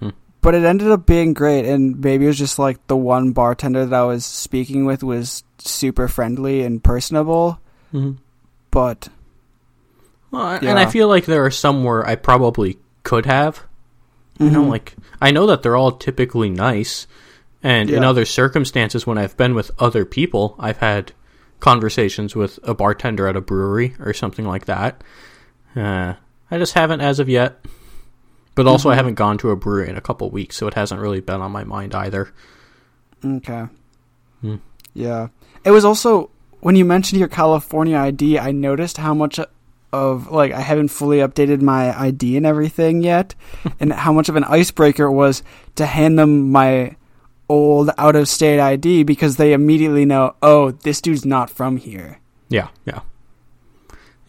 Mhm. 0.00 0.12
But 0.42 0.54
it 0.54 0.64
ended 0.64 0.90
up 0.90 1.04
being 1.06 1.34
great, 1.34 1.66
and 1.66 2.00
maybe 2.00 2.24
it 2.24 2.28
was 2.28 2.38
just 2.38 2.58
like 2.58 2.86
the 2.86 2.96
one 2.96 3.32
bartender 3.32 3.84
that 3.84 4.00
I 4.00 4.04
was 4.04 4.24
speaking 4.24 4.84
with 4.86 5.02
was 5.02 5.42
super 5.58 6.08
friendly 6.08 6.62
and 6.62 6.82
personable. 6.82 7.58
Mhm. 7.92 8.16
But 8.70 9.08
Well, 10.30 10.42
I- 10.42 10.56
and 10.58 10.78
I 10.78 10.86
feel 10.86 11.08
like 11.08 11.26
there 11.26 11.44
are 11.44 11.50
some 11.50 11.82
where 11.84 12.06
I 12.06 12.14
probably 12.14 12.78
could 13.02 13.26
have. 13.26 13.64
You 14.38 14.48
know, 14.50 14.62
Mhm. 14.64 14.70
like 14.70 14.94
I 15.20 15.32
know 15.32 15.46
that 15.46 15.62
they're 15.62 15.76
all 15.76 15.92
typically 15.92 16.48
nice, 16.48 17.06
and 17.62 17.90
in 17.90 18.04
other 18.04 18.24
circumstances, 18.24 19.06
when 19.06 19.18
I've 19.18 19.36
been 19.36 19.54
with 19.54 19.70
other 19.78 20.04
people, 20.06 20.54
I've 20.58 20.78
had 20.78 21.12
conversations 21.60 22.34
with 22.34 22.58
a 22.64 22.74
bartender 22.74 23.26
at 23.28 23.36
a 23.36 23.40
brewery 23.40 23.94
or 24.00 24.12
something 24.12 24.46
like 24.46 24.64
that. 24.66 25.02
Uh, 25.76 26.14
I 26.50 26.58
just 26.58 26.74
haven't 26.74 27.00
as 27.00 27.18
of 27.20 27.28
yet. 27.28 27.64
But 28.56 28.66
also, 28.66 28.90
I 28.90 28.94
Mhm. 28.94 28.96
haven't 28.96 29.14
gone 29.14 29.38
to 29.38 29.50
a 29.50 29.56
brewery 29.56 29.88
in 29.88 29.96
a 29.96 30.00
couple 30.00 30.28
weeks, 30.30 30.56
so 30.56 30.66
it 30.66 30.74
hasn't 30.74 31.00
really 31.00 31.20
been 31.20 31.40
on 31.40 31.52
my 31.52 31.62
mind 31.64 31.94
either. 31.94 32.30
Okay. 33.24 33.66
Hmm. 34.40 34.56
Yeah. 34.92 35.28
It 35.64 35.70
was 35.70 35.84
also 35.84 36.30
when 36.60 36.74
you 36.76 36.84
mentioned 36.84 37.18
your 37.20 37.28
California 37.28 37.96
ID, 37.96 38.38
I 38.38 38.50
noticed 38.52 38.96
how 38.98 39.14
much 39.14 39.38
of 39.92 40.30
like 40.30 40.52
I 40.52 40.60
haven't 40.60 40.88
fully 40.88 41.18
updated 41.18 41.62
my 41.62 41.98
ID 41.98 42.36
and 42.36 42.44
everything 42.46 43.02
yet, 43.02 43.34
and 43.80 43.92
how 43.92 44.12
much 44.12 44.28
of 44.28 44.36
an 44.36 44.44
icebreaker 44.44 45.04
it 45.04 45.12
was 45.12 45.42
to 45.76 45.86
hand 45.86 46.18
them 46.18 46.50
my 46.50 46.96
old 47.50 47.90
out 47.98 48.14
of 48.16 48.28
state 48.28 48.60
ID 48.60 49.02
because 49.02 49.36
they 49.36 49.52
immediately 49.52 50.04
know, 50.04 50.34
oh, 50.42 50.70
this 50.70 51.00
dude's 51.00 51.24
not 51.26 51.50
from 51.50 51.76
here, 51.76 52.18
Yeah, 52.48 52.68
yeah, 52.86 53.00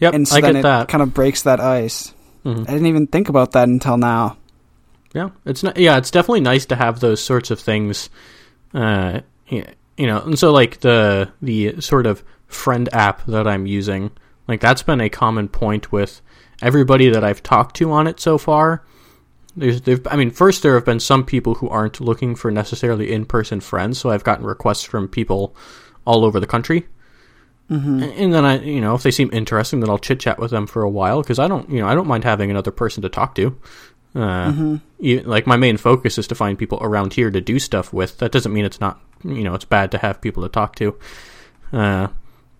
yep. 0.00 0.14
and 0.14 0.26
so 0.26 0.36
I 0.36 0.40
then 0.40 0.56
it 0.56 0.62
that. 0.62 0.88
kind 0.88 1.02
of 1.02 1.14
breaks 1.14 1.42
that 1.42 1.60
ice. 1.60 2.12
Mhm. 2.44 2.68
I 2.68 2.72
didn't 2.72 2.86
even 2.86 3.06
think 3.06 3.28
about 3.28 3.52
that 3.52 3.68
until 3.68 3.96
now. 3.96 4.36
Yeah, 5.14 5.28
it's 5.44 5.62
not, 5.62 5.76
yeah, 5.76 5.96
it's 5.98 6.10
definitely 6.10 6.40
nice 6.40 6.66
to 6.66 6.76
have 6.76 7.00
those 7.00 7.22
sorts 7.22 7.50
of 7.50 7.60
things. 7.60 8.10
Uh, 8.74 9.20
you 9.48 10.06
know, 10.06 10.20
and 10.22 10.38
so 10.38 10.50
like 10.52 10.80
the 10.80 11.30
the 11.42 11.80
sort 11.80 12.06
of 12.06 12.24
friend 12.48 12.88
app 12.92 13.24
that 13.26 13.46
I'm 13.46 13.66
using, 13.66 14.10
like 14.48 14.60
that's 14.60 14.82
been 14.82 15.00
a 15.00 15.08
common 15.10 15.48
point 15.48 15.92
with 15.92 16.20
everybody 16.62 17.10
that 17.10 17.22
I've 17.22 17.42
talked 17.42 17.76
to 17.76 17.92
on 17.92 18.06
it 18.06 18.18
so 18.20 18.38
far. 18.38 18.82
There's, 19.56 19.82
I 20.06 20.16
mean, 20.16 20.30
first 20.30 20.62
there 20.62 20.74
have 20.74 20.84
been 20.84 21.00
some 21.00 21.24
people 21.24 21.54
who 21.56 21.68
aren't 21.68 22.00
looking 22.00 22.34
for 22.34 22.50
necessarily 22.50 23.12
in-person 23.12 23.60
friends, 23.60 23.98
so 23.98 24.10
I've 24.10 24.24
gotten 24.24 24.46
requests 24.46 24.84
from 24.84 25.08
people 25.08 25.54
all 26.06 26.24
over 26.24 26.40
the 26.40 26.46
country. 26.46 26.86
hmm 27.68 28.02
And 28.02 28.32
then 28.32 28.44
I, 28.44 28.60
you 28.60 28.80
know, 28.80 28.94
if 28.94 29.02
they 29.02 29.10
seem 29.10 29.30
interesting, 29.32 29.80
then 29.80 29.90
I'll 29.90 29.98
chit 29.98 30.20
chat 30.20 30.38
with 30.38 30.50
them 30.50 30.66
for 30.66 30.82
a 30.82 30.90
while 30.90 31.20
because 31.22 31.38
I 31.38 31.48
don't, 31.48 31.68
you 31.70 31.80
know, 31.80 31.88
I 31.88 31.94
don't 31.94 32.06
mind 32.06 32.24
having 32.24 32.50
another 32.50 32.70
person 32.70 33.02
to 33.02 33.08
talk 33.08 33.34
to. 33.36 33.58
Uh, 34.14 34.52
hmm 34.52 34.76
e- 35.00 35.20
like 35.20 35.46
my 35.46 35.56
main 35.56 35.76
focus 35.76 36.18
is 36.18 36.26
to 36.28 36.34
find 36.34 36.58
people 36.58 36.78
around 36.82 37.14
here 37.14 37.30
to 37.30 37.40
do 37.40 37.58
stuff 37.58 37.92
with. 37.92 38.18
That 38.18 38.32
doesn't 38.32 38.52
mean 38.52 38.64
it's 38.64 38.80
not, 38.80 39.00
you 39.24 39.42
know, 39.42 39.54
it's 39.54 39.64
bad 39.64 39.90
to 39.92 39.98
have 39.98 40.20
people 40.20 40.42
to 40.42 40.48
talk 40.48 40.76
to. 40.76 40.98
Uh, 41.72 42.08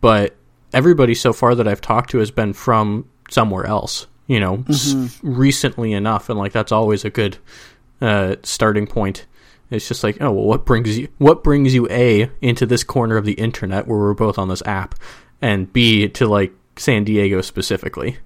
but 0.00 0.34
everybody 0.72 1.14
so 1.14 1.32
far 1.32 1.54
that 1.54 1.68
I've 1.68 1.80
talked 1.80 2.10
to 2.10 2.18
has 2.18 2.30
been 2.30 2.52
from 2.52 3.08
somewhere 3.30 3.66
else, 3.66 4.06
you 4.32 4.40
know, 4.40 4.64
s- 4.68 5.18
recently 5.22 5.92
enough, 5.92 6.28
and 6.30 6.38
like 6.38 6.52
that's 6.52 6.72
always 6.72 7.04
a 7.04 7.10
good 7.10 7.36
uh, 8.00 8.36
starting 8.42 8.86
point. 8.86 9.26
It's 9.70 9.88
just 9.88 10.02
like, 10.04 10.20
oh, 10.20 10.30
well, 10.32 10.44
what 10.44 10.64
brings 10.64 10.98
you, 10.98 11.08
what 11.18 11.42
brings 11.44 11.74
you 11.74 11.86
a 11.90 12.30
into 12.40 12.66
this 12.66 12.84
corner 12.84 13.16
of 13.16 13.24
the 13.24 13.32
internet 13.34 13.86
where 13.86 13.98
we're 13.98 14.14
both 14.14 14.38
on 14.38 14.48
this 14.48 14.62
app, 14.66 14.94
and 15.40 15.72
b 15.72 16.08
to 16.08 16.26
like 16.26 16.52
San 16.76 17.04
Diego 17.04 17.40
specifically. 17.42 18.16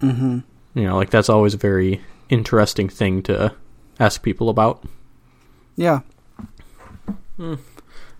hmm 0.00 0.38
You 0.74 0.84
know, 0.84 0.96
like 0.96 1.10
that's 1.10 1.28
always 1.28 1.54
a 1.54 1.58
very 1.58 2.00
interesting 2.28 2.88
thing 2.88 3.22
to 3.24 3.54
ask 4.00 4.22
people 4.22 4.48
about. 4.48 4.82
Yeah. 5.76 6.00
All 7.38 7.58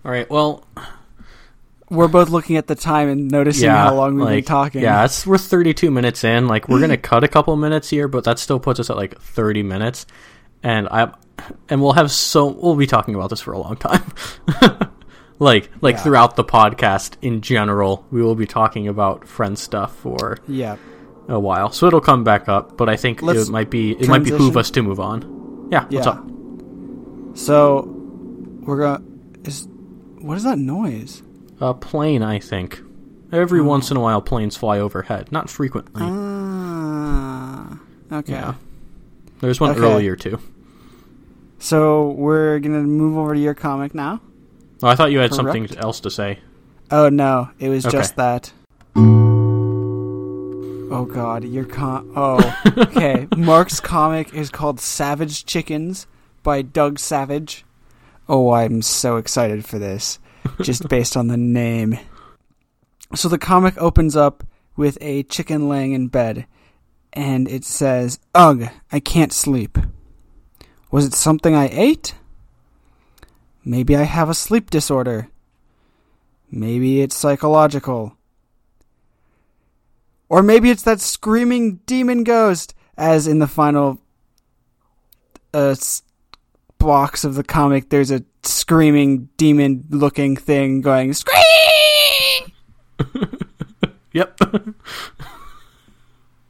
right, 0.03 0.29
well, 0.29 0.63
We're 1.95 2.07
both 2.07 2.29
looking 2.29 2.57
at 2.57 2.67
the 2.67 2.75
time 2.75 3.09
and 3.09 3.29
noticing 3.31 3.65
yeah, 3.65 3.85
how 3.85 3.95
long 3.95 4.15
we've 4.15 4.25
like, 4.25 4.35
been 4.37 4.43
talking. 4.45 4.81
Yeah, 4.81 5.05
it's 5.05 5.25
we're 5.25 5.37
32 5.37 5.89
minutes 5.91 6.23
in. 6.23 6.47
Like 6.47 6.67
we're 6.69 6.79
gonna 6.81 6.97
cut 7.11 7.23
a 7.23 7.27
couple 7.27 7.55
minutes 7.55 7.89
here, 7.89 8.07
but 8.07 8.23
that 8.25 8.39
still 8.39 8.59
puts 8.59 8.79
us 8.79 8.89
at 8.89 8.95
like 8.97 9.19
30 9.19 9.63
minutes, 9.63 10.05
and 10.63 10.87
I 10.89 11.13
and 11.69 11.81
we'll 11.81 11.93
have 11.93 12.11
so 12.11 12.47
we'll 12.47 12.75
be 12.75 12.87
talking 12.87 13.15
about 13.15 13.29
this 13.29 13.41
for 13.41 13.53
a 13.53 13.59
long 13.59 13.75
time. 13.77 14.03
like 15.39 15.69
like 15.81 15.95
Yeah. 15.95 16.01
throughout 16.03 16.35
the 16.35 16.43
podcast 16.43 17.15
in 17.21 17.41
general, 17.41 18.05
we 18.11 18.21
will 18.21 18.35
be 18.35 18.45
talking 18.45 18.87
about 18.87 19.27
friend 19.27 19.57
stuff 19.57 19.95
for 19.97 20.37
Yeah. 20.47 20.77
a 21.27 21.39
while, 21.39 21.71
so 21.71 21.87
it'll 21.87 22.01
come 22.01 22.23
back 22.23 22.47
up. 22.49 22.77
But 22.77 22.89
I 22.89 22.95
think 22.97 23.21
Let's 23.21 23.47
it 23.47 23.51
might 23.51 23.69
be 23.69 23.91
it 23.91 24.07
might 24.07 24.23
behoove 24.23 24.57
us 24.57 24.69
to 24.71 24.81
move 24.81 24.99
on. 24.99 25.67
Yeah, 25.71 25.83
what's 25.89 25.93
Yeah. 26.05 26.11
up? 26.11 26.25
So 27.35 27.91
we're 28.61 28.79
gonna 28.79 29.03
is 29.43 29.67
what 30.21 30.37
is 30.37 30.43
that 30.43 30.57
noise? 30.57 31.21
A 31.61 31.73
plane, 31.73 32.21
I 32.21 32.39
think. 32.39 32.81
Every 33.31 33.59
Oh. 33.61 33.63
once 33.63 33.89
in 33.91 33.97
a 33.97 33.99
while, 33.99 34.21
planes 34.21 34.55
fly 34.57 34.79
overhead. 34.79 35.31
Not 35.31 35.49
frequently. 35.49 36.01
Ah, 36.05 37.77
okay. 38.11 38.33
Yeah. 38.33 38.53
There's 39.41 39.59
one 39.59 39.71
Okay. 39.71 39.79
earlier 39.81 40.15
too. 40.15 40.39
So 41.59 42.09
we're 42.11 42.59
gonna 42.59 42.81
move 42.83 43.17
over 43.17 43.33
to 43.33 43.39
your 43.39 43.53
comic 43.53 43.95
now. 43.95 44.21
Oh, 44.83 44.87
I 44.87 44.95
thought 44.95 45.11
you 45.11 45.19
had 45.19 45.31
Correct. 45.31 45.35
something 45.53 45.77
else 45.77 45.99
to 46.01 46.09
say. 46.11 46.39
Oh 46.91 47.09
no, 47.09 47.49
it 47.59 47.69
was 47.69 47.85
Okay. 47.85 47.97
just 47.97 48.15
that. 48.17 48.51
Oh 50.91 51.05
god, 51.05 51.43
your 51.43 51.65
com. 51.65 52.11
Oh, 52.15 52.39
okay. 52.77 53.27
Mark's 53.35 53.79
comic 53.79 54.33
is 54.33 54.49
called 54.49 54.79
Savage 54.79 55.45
Chickens 55.45 56.07
by 56.43 56.61
Doug 56.61 56.99
Savage. 56.99 57.65
Oh, 58.29 58.51
I'm 58.51 58.81
so 58.81 59.17
excited 59.17 59.65
for 59.65 59.77
this, 59.79 60.19
just 60.61 60.87
based 60.87 61.17
on 61.17 61.27
the 61.27 61.37
name. 61.37 61.99
So 63.13 63.29
the 63.29 63.37
comic 63.37 63.77
opens 63.77 64.15
up 64.15 64.43
with 64.75 64.97
a 65.01 65.23
chicken 65.23 65.69
laying 65.69 65.93
in 65.93 66.07
bed, 66.07 66.45
and 67.13 67.47
it 67.47 67.63
says, 67.63 68.19
Ugh, 68.33 68.69
I 68.91 68.99
can't 68.99 69.33
sleep. 69.33 69.77
Was 70.91 71.05
it 71.05 71.13
something 71.13 71.55
I 71.55 71.69
ate? 71.71 72.15
Maybe 73.63 73.95
I 73.95 74.03
have 74.03 74.29
a 74.29 74.33
sleep 74.33 74.69
disorder. 74.69 75.29
Maybe 76.51 77.01
it's 77.01 77.15
psychological. 77.15 78.15
Or 80.29 80.43
maybe 80.43 80.69
it's 80.69 80.83
that 80.83 81.01
screaming 81.01 81.77
demon 81.85 82.23
ghost, 82.23 82.73
as 82.97 83.27
in 83.27 83.39
the 83.39 83.47
final 83.47 83.99
uh, 85.53 85.75
blocks 86.77 87.23
of 87.23 87.35
the 87.35 87.43
comic, 87.43 87.89
there's 87.89 88.11
a 88.11 88.23
screaming 88.47 89.29
demon 89.37 89.85
looking 89.89 90.35
thing 90.37 90.81
going, 90.81 91.13
Scream! 91.13 91.41
Yep. 94.15 94.39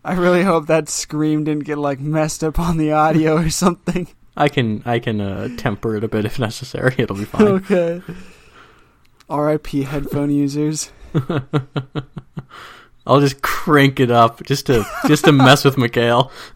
I 0.03 0.13
really 0.13 0.43
hope 0.43 0.67
that 0.67 0.87
scream 0.87 1.45
didn't 1.45 1.63
get 1.63 1.79
like 1.79 1.99
messed 1.99 2.43
up 2.43 2.59
on 2.59 2.77
the 2.77 2.91
audio 2.91 3.37
or 3.37 3.49
something. 3.49 4.07
I 4.37 4.49
can 4.49 4.83
I 4.85 4.99
can 4.99 5.19
uh, 5.19 5.47
temper 5.57 5.95
it 5.95 6.03
a 6.03 6.07
bit 6.07 6.25
if 6.25 6.37
necessary. 6.37 6.93
It'll 6.99 7.15
be 7.15 7.25
fine. 7.25 7.47
okay. 7.47 8.03
R.I.P. 9.27 9.81
headphone 9.81 10.29
users. 10.29 10.91
I'll 13.07 13.19
just 13.19 13.41
crank 13.41 13.99
it 13.99 14.11
up 14.11 14.43
just 14.43 14.67
to 14.67 14.85
just 15.07 15.25
to 15.25 15.31
mess 15.31 15.65
with 15.65 15.75
Mikhail. 15.75 16.31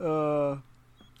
Uh, 0.00 0.56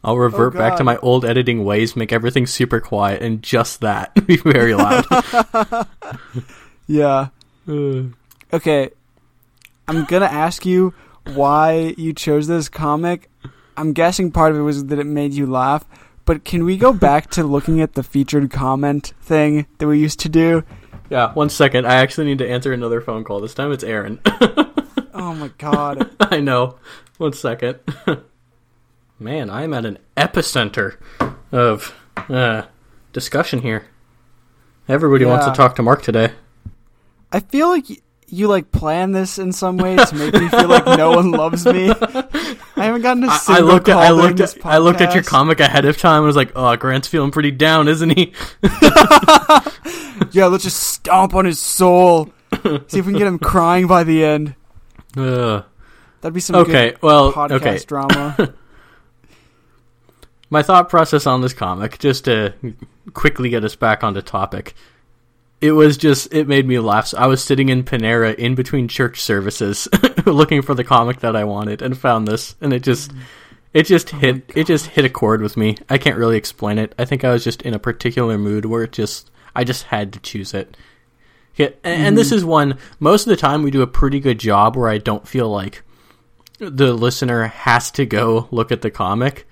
I'll 0.02 0.18
revert 0.18 0.54
Oh, 0.54 0.58
back 0.58 0.76
to 0.76 0.84
my 0.84 0.96
old 0.98 1.24
editing 1.24 1.64
ways, 1.64 1.96
make 1.96 2.12
everything 2.12 2.46
super 2.46 2.80
quiet, 2.80 3.22
and 3.22 3.42
just 3.42 3.80
that 3.80 4.12
be 4.26 4.36
very 4.36 4.74
loud. 4.74 5.04
yeah. 6.86 7.28
Uh, 7.68 8.02
Okay. 8.52 8.90
I'm 9.88 10.04
gonna 10.04 10.26
ask 10.26 10.64
you 10.64 10.94
why 11.34 11.94
you 11.98 12.12
chose 12.12 12.46
this 12.46 12.68
comic. 12.68 13.28
I'm 13.76 13.92
guessing 13.92 14.30
part 14.30 14.52
of 14.52 14.58
it 14.58 14.62
was 14.62 14.86
that 14.86 14.98
it 14.98 15.06
made 15.06 15.32
you 15.34 15.46
laugh. 15.46 15.84
But 16.26 16.44
can 16.44 16.64
we 16.64 16.76
go 16.78 16.92
back 16.92 17.30
to 17.32 17.42
looking 17.44 17.80
at 17.82 17.94
the 17.94 18.02
featured 18.02 18.50
comment 18.50 19.12
thing 19.20 19.66
that 19.78 19.86
we 19.86 19.98
used 19.98 20.20
to 20.20 20.28
do? 20.28 20.62
yeah, 21.10 21.32
one 21.34 21.50
second. 21.50 21.86
I 21.86 21.96
actually 21.96 22.26
need 22.26 22.38
to 22.38 22.48
answer 22.48 22.72
another 22.72 23.00
phone 23.00 23.24
call. 23.24 23.40
This 23.40 23.52
time 23.54 23.72
it's 23.72 23.84
Aaron. 23.84 24.20
Oh 25.14 25.32
my 25.34 25.48
god. 25.58 26.10
I 26.20 26.40
know. 26.40 26.76
One 27.18 27.32
second. 27.32 27.78
Man, 29.18 29.48
I'm 29.48 29.72
at 29.72 29.86
an 29.86 29.98
epicenter 30.16 30.96
of 31.52 31.94
uh, 32.28 32.62
discussion 33.12 33.60
here. 33.62 33.86
Everybody 34.88 35.24
wants 35.24 35.46
to 35.46 35.52
talk 35.52 35.76
to 35.76 35.82
Mark 35.82 36.02
today. 36.02 36.32
I 37.32 37.40
feel 37.40 37.68
like 37.68 37.88
y- 37.88 37.96
you 38.26 38.48
like 38.48 38.72
plan 38.72 39.12
this 39.12 39.38
in 39.38 39.52
some 39.52 39.76
way 39.76 39.96
to 39.96 40.14
make 40.16 40.34
me 40.34 40.48
feel 40.48 40.66
like 40.68 40.84
no 40.86 41.12
one 41.12 41.30
loves 41.30 41.64
me. 41.64 41.90
I 42.76 42.84
haven't 42.86 43.02
gotten 43.02 43.22
a 43.24 43.28
I, 43.28 43.34
I 43.34 43.38
single 43.38 43.66
looked 43.66 43.88
at 43.88 43.92
call 43.92 44.02
I 44.02 44.08
during 44.08 44.20
looked 44.36 44.40
at 44.40 44.66
I 44.66 44.78
looked 44.78 45.00
at 45.00 45.14
your 45.14 45.22
comic 45.22 45.60
ahead 45.60 45.84
of 45.84 45.96
time. 45.96 46.18
and 46.18 46.26
was 46.26 46.36
like, 46.36 46.52
"Oh, 46.56 46.74
Grant's 46.76 47.06
feeling 47.08 47.30
pretty 47.30 47.52
down, 47.52 47.86
isn't 47.88 48.10
he?" 48.10 48.32
Yeah, 50.32 50.46
let's 50.46 50.64
just 50.64 50.80
stomp 50.82 51.34
on 51.34 51.44
his 51.44 51.58
soul. 51.60 52.32
See 52.88 52.98
if 52.98 53.06
we 53.06 53.12
can 53.12 53.18
get 53.18 53.26
him 53.28 53.38
crying 53.38 53.86
by 53.86 54.04
the 54.04 54.24
end. 54.24 54.54
Ugh. 55.16 55.64
That'd 56.20 56.34
be 56.34 56.40
some 56.40 56.56
Okay, 56.56 56.92
good 56.92 57.02
well, 57.02 57.32
podcast 57.32 57.52
okay. 57.52 57.78
drama. 57.86 58.54
My 60.50 60.62
thought 60.62 60.88
process 60.88 61.26
on 61.26 61.40
this 61.40 61.52
comic, 61.52 61.98
just 61.98 62.24
to 62.26 62.54
quickly 63.12 63.50
get 63.50 63.64
us 63.64 63.76
back 63.76 64.02
onto 64.02 64.22
topic, 64.22 64.74
it 65.60 65.72
was 65.72 65.96
just 65.96 66.32
it 66.32 66.48
made 66.48 66.66
me 66.66 66.78
laugh. 66.78 67.08
So 67.08 67.18
I 67.18 67.26
was 67.26 67.42
sitting 67.42 67.68
in 67.68 67.84
Panera 67.84 68.34
in 68.34 68.54
between 68.54 68.88
church 68.88 69.20
services, 69.20 69.88
looking 70.26 70.62
for 70.62 70.74
the 70.74 70.84
comic 70.84 71.20
that 71.20 71.36
I 71.36 71.44
wanted, 71.44 71.82
and 71.82 71.96
found 71.96 72.26
this, 72.28 72.54
and 72.60 72.72
it 72.72 72.82
just 72.82 73.12
it 73.72 73.84
just 73.86 74.14
oh 74.14 74.18
hit 74.18 74.50
it 74.54 74.66
just 74.66 74.86
hit 74.86 75.04
a 75.04 75.10
chord 75.10 75.42
with 75.42 75.56
me. 75.56 75.76
I 75.90 75.98
can't 75.98 76.16
really 76.16 76.36
explain 76.36 76.78
it. 76.78 76.94
I 76.98 77.04
think 77.04 77.24
I 77.24 77.32
was 77.32 77.44
just 77.44 77.62
in 77.62 77.74
a 77.74 77.78
particular 77.78 78.38
mood 78.38 78.64
where 78.64 78.84
it 78.84 78.92
just 78.92 79.30
I 79.54 79.64
just 79.64 79.84
had 79.84 80.12
to 80.14 80.20
choose 80.20 80.54
it. 80.54 80.76
Yeah, 81.56 81.68
and, 81.84 82.06
and 82.06 82.18
this 82.18 82.28
mm-hmm. 82.28 82.36
is 82.36 82.44
one 82.44 82.78
most 82.98 83.26
of 83.26 83.30
the 83.30 83.36
time 83.36 83.62
we 83.62 83.70
do 83.70 83.82
a 83.82 83.86
pretty 83.86 84.20
good 84.20 84.38
job 84.38 84.76
where 84.76 84.88
I 84.88 84.98
don't 84.98 85.26
feel 85.28 85.48
like 85.48 85.82
the 86.58 86.92
listener 86.92 87.46
has 87.46 87.90
to 87.92 88.06
go 88.06 88.48
look 88.50 88.72
at 88.72 88.82
the 88.82 88.90
comic. 88.90 89.46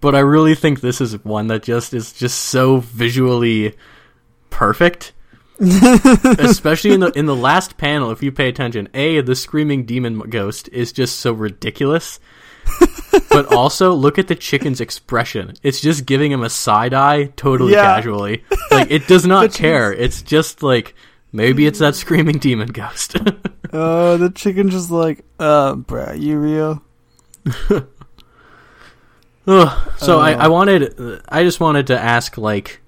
But 0.00 0.14
I 0.14 0.20
really 0.20 0.54
think 0.54 0.80
this 0.80 1.00
is 1.00 1.22
one 1.24 1.48
that 1.48 1.62
just 1.62 1.92
is 1.92 2.12
just 2.12 2.38
so 2.38 2.78
visually 2.78 3.74
perfect. 4.48 5.12
Especially 5.60 6.92
in 6.92 7.00
the 7.00 7.12
in 7.14 7.26
the 7.26 7.36
last 7.36 7.76
panel, 7.76 8.10
if 8.10 8.22
you 8.22 8.32
pay 8.32 8.48
attention, 8.48 8.88
a 8.94 9.20
the 9.20 9.36
screaming 9.36 9.84
demon 9.84 10.18
ghost 10.20 10.70
is 10.72 10.90
just 10.90 11.20
so 11.20 11.32
ridiculous. 11.32 12.18
but 13.30 13.52
also 13.54 13.92
look 13.94 14.18
at 14.18 14.28
the 14.28 14.34
chicken's 14.34 14.80
expression. 14.80 15.54
It's 15.62 15.80
just 15.80 16.06
giving 16.06 16.30
him 16.32 16.42
a 16.42 16.50
side 16.50 16.94
eye 16.94 17.26
totally 17.36 17.72
Yeah. 17.72 17.82
casually. 17.96 18.44
Like 18.70 18.90
it 18.90 19.06
does 19.08 19.26
not 19.26 19.52
care. 19.54 19.92
It's 19.92 20.22
just 20.22 20.62
like 20.62 20.94
maybe 21.32 21.66
it's 21.66 21.78
that 21.80 21.94
screaming 21.96 22.38
demon 22.38 22.68
ghost. 22.68 23.16
Uh, 23.72 24.16
the 24.16 24.30
chicken 24.34 24.70
just 24.70 24.90
like, 24.90 25.24
uh, 25.38 25.74
bruh, 25.74 26.20
you 26.20 26.38
real? 26.38 26.82
Ugh. 29.46 29.92
so 29.98 30.18
I, 30.20 30.34
Uh. 30.34 30.44
I 30.44 30.48
wanted 30.48 31.22
I 31.28 31.42
just 31.42 31.60
wanted 31.60 31.86
to 31.88 31.98
ask 31.98 32.36
like 32.38 32.80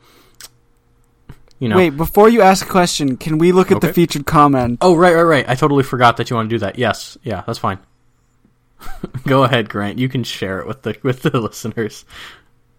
you 1.59 1.69
know 1.69 1.77
Wait, 1.77 1.91
before 1.97 2.29
you 2.29 2.43
ask 2.43 2.67
a 2.67 2.69
question, 2.69 3.17
can 3.17 3.39
we 3.39 3.53
look 3.53 3.71
at 3.73 3.81
the 3.81 3.93
featured 3.93 4.27
comment? 4.27 4.79
Oh 4.81 4.95
right 4.97 5.15
right 5.15 5.23
right. 5.23 5.49
I 5.49 5.55
totally 5.55 5.83
forgot 5.83 6.17
that 6.19 6.29
you 6.31 6.37
want 6.37 6.51
to 6.51 6.55
do 6.55 6.59
that. 6.61 6.79
Yes. 6.79 7.17
Yeah, 7.23 7.43
that's 7.47 7.59
fine. 7.59 7.79
Go 9.27 9.45
ahead, 9.45 9.69
Grant. 9.69 9.99
You 9.99 10.09
can 10.09 10.25
share 10.25 10.61
it 10.61 10.67
with 10.67 10.83
the 10.83 10.97
with 11.03 11.23
the 11.23 11.39
listeners. 11.41 12.05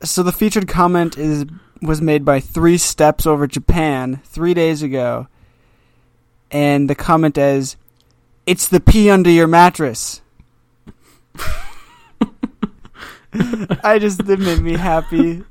So 0.03 0.23
the 0.23 0.31
featured 0.31 0.67
comment 0.67 1.17
is 1.17 1.45
was 1.81 2.01
made 2.01 2.23
by 2.25 2.39
Three 2.39 2.77
Steps 2.77 3.25
Over 3.25 3.47
Japan 3.47 4.21
three 4.25 4.53
days 4.53 4.81
ago, 4.81 5.27
and 6.51 6.89
the 6.89 6.95
comment 6.95 7.37
is, 7.37 7.77
"It's 8.45 8.67
the 8.67 8.79
pee 8.79 9.09
under 9.09 9.29
your 9.29 9.47
mattress." 9.47 10.21
I 13.83 13.97
just 13.99 14.19
it 14.29 14.39
made 14.39 14.59
me 14.61 14.73
happy. 14.73 15.43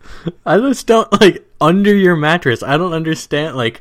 I 0.47 0.59
just 0.59 0.87
don't 0.87 1.11
like 1.21 1.45
under 1.61 1.95
your 1.95 2.15
mattress. 2.15 2.63
I 2.63 2.77
don't 2.77 2.93
understand 2.93 3.57
like 3.57 3.81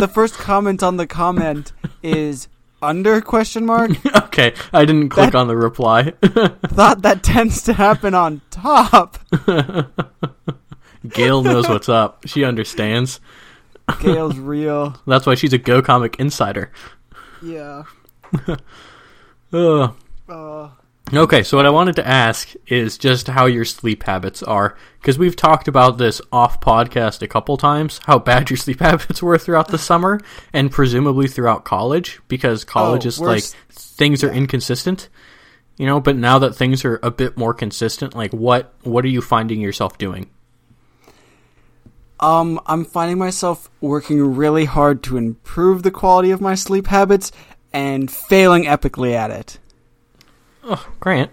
The 0.00 0.08
first 0.08 0.34
comment 0.34 0.82
on 0.82 0.96
the 0.96 1.06
comment 1.06 1.72
is 2.02 2.48
under 2.82 3.20
question 3.20 3.66
mark. 3.66 3.90
okay, 4.24 4.54
I 4.72 4.84
didn't 4.84 5.08
click 5.10 5.32
That- 5.32 5.38
on 5.38 5.48
the 5.48 5.56
reply. 5.56 6.02
Thought 6.22 7.02
that 7.02 7.22
tends 7.22 7.62
to 7.64 7.72
happen 7.72 8.14
on 8.14 8.40
top. 8.50 9.18
Gail 11.08 11.42
knows 11.44 11.68
what's 11.68 11.88
up. 11.88 12.26
She 12.26 12.44
understands. 12.44 13.20
Gail's 14.00 14.38
real. 14.38 14.96
That's 15.06 15.26
why 15.26 15.34
she's 15.34 15.52
a 15.52 15.58
Go 15.58 15.82
Comic 15.82 16.16
insider. 16.20 16.70
Yeah. 17.42 17.84
Ugh. 19.52 19.94
Uh, 20.28 20.68
Okay, 21.12 21.42
so 21.42 21.56
what 21.56 21.66
I 21.66 21.70
wanted 21.70 21.96
to 21.96 22.06
ask 22.06 22.54
is 22.68 22.96
just 22.96 23.26
how 23.26 23.46
your 23.46 23.64
sleep 23.64 24.04
habits 24.04 24.44
are, 24.44 24.76
because 25.00 25.18
we've 25.18 25.34
talked 25.34 25.66
about 25.66 25.98
this 25.98 26.20
off 26.30 26.60
podcast 26.60 27.20
a 27.20 27.26
couple 27.26 27.56
times, 27.56 27.98
how 28.04 28.20
bad 28.20 28.48
your 28.48 28.56
sleep 28.56 28.78
habits 28.80 29.20
were 29.20 29.36
throughout 29.36 29.68
the 29.68 29.78
summer 29.78 30.20
and 30.52 30.70
presumably 30.70 31.26
throughout 31.26 31.64
college, 31.64 32.20
because 32.28 32.64
college 32.64 33.06
Oh, 33.06 33.08
is 33.08 33.18
like 33.18 33.42
things 33.70 34.22
are 34.22 34.28
yeah. 34.28 34.34
inconsistent, 34.34 35.08
you 35.78 35.86
know. 35.86 35.98
But 36.00 36.14
now 36.14 36.38
that 36.38 36.54
things 36.54 36.84
are 36.84 37.00
a 37.02 37.10
bit 37.10 37.36
more 37.36 37.54
consistent, 37.54 38.14
like 38.14 38.32
what 38.32 38.72
what 38.82 39.04
are 39.04 39.08
you 39.08 39.20
finding 39.20 39.60
yourself 39.60 39.98
doing? 39.98 40.30
Um, 42.20 42.60
I'm 42.66 42.84
finding 42.84 43.18
myself 43.18 43.68
working 43.80 44.36
really 44.36 44.66
hard 44.66 45.02
to 45.04 45.16
improve 45.16 45.82
the 45.82 45.90
quality 45.90 46.30
of 46.30 46.40
my 46.40 46.54
sleep 46.54 46.86
habits 46.86 47.32
and 47.72 48.08
failing 48.10 48.64
epically 48.64 49.14
at 49.14 49.32
it. 49.32 49.58
Oh, 50.64 50.92
Grant. 51.00 51.30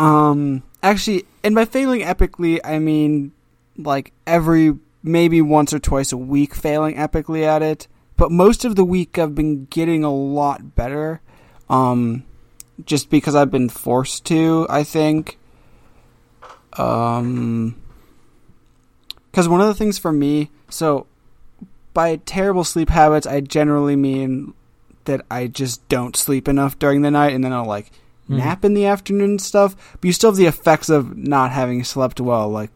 Um, 0.00 0.62
actually, 0.82 1.26
and 1.44 1.54
by 1.54 1.66
failing 1.66 2.00
epically, 2.00 2.58
I 2.64 2.78
mean 2.78 3.32
like 3.76 4.12
every 4.26 4.78
maybe 5.02 5.42
once 5.42 5.74
or 5.74 5.78
twice 5.78 6.10
a 6.10 6.16
week 6.16 6.54
failing 6.54 6.96
epically 6.96 7.44
at 7.44 7.62
it. 7.62 7.86
But 8.16 8.32
most 8.32 8.64
of 8.64 8.76
the 8.76 8.84
week, 8.84 9.18
I've 9.18 9.34
been 9.34 9.66
getting 9.66 10.02
a 10.02 10.12
lot 10.12 10.74
better. 10.74 11.20
Um, 11.68 12.24
just 12.84 13.10
because 13.10 13.34
I've 13.34 13.50
been 13.50 13.68
forced 13.68 14.24
to, 14.26 14.66
I 14.70 14.84
think. 14.84 15.38
Um, 16.78 17.80
because 19.30 19.48
one 19.48 19.60
of 19.60 19.66
the 19.66 19.74
things 19.74 19.98
for 19.98 20.12
me, 20.12 20.50
so 20.70 21.06
by 21.92 22.16
terrible 22.16 22.64
sleep 22.64 22.88
habits, 22.88 23.26
I 23.26 23.40
generally 23.40 23.96
mean 23.96 24.54
that 25.04 25.24
I 25.30 25.46
just 25.46 25.86
don't 25.88 26.16
sleep 26.16 26.48
enough 26.48 26.78
during 26.78 27.02
the 27.02 27.10
night, 27.10 27.34
and 27.34 27.42
then 27.44 27.52
I'll 27.52 27.64
like 27.66 27.90
Mhm. 28.28 28.36
nap 28.38 28.64
in 28.64 28.74
the 28.74 28.86
afternoon 28.86 29.30
and 29.30 29.40
stuff. 29.40 29.74
But 30.00 30.04
you 30.06 30.12
still 30.12 30.30
have 30.30 30.36
the 30.36 30.46
effects 30.46 30.88
of 30.88 31.16
not 31.16 31.50
having 31.52 31.82
slept 31.84 32.20
well, 32.20 32.48
like 32.48 32.70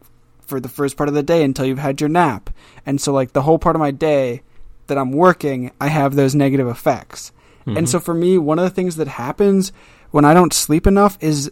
for 0.45 0.59
the 0.59 0.69
first 0.69 0.95
part 0.97 1.09
of 1.09 1.15
the 1.15 1.23
day 1.23 1.43
until 1.43 1.65
you've 1.65 1.79
had 1.79 1.99
your 2.01 2.09
nap. 2.09 2.49
And 2.85 2.99
so, 3.01 3.11
like 3.13 3.33
the 3.33 3.43
whole 3.43 3.57
part 3.59 3.75
of 3.75 3.79
my 3.79 3.91
day 3.91 4.41
that 4.87 4.97
I'm 4.97 5.11
working, 5.11 5.71
I 5.81 5.87
have 5.87 6.15
those 6.15 6.35
negative 6.35 6.67
effects. 6.67 7.31
And 7.65 7.77
Mhm. 7.77 7.87
so 7.87 7.99
for 7.99 8.13
me, 8.13 8.37
one 8.37 8.59
of 8.59 8.63
the 8.65 8.69
things 8.69 8.95
that 8.97 9.07
happens 9.07 9.71
when 10.11 10.23
I 10.25 10.35
don't 10.35 10.53
sleep 10.53 10.85
enough 10.85 11.17
is 11.19 11.49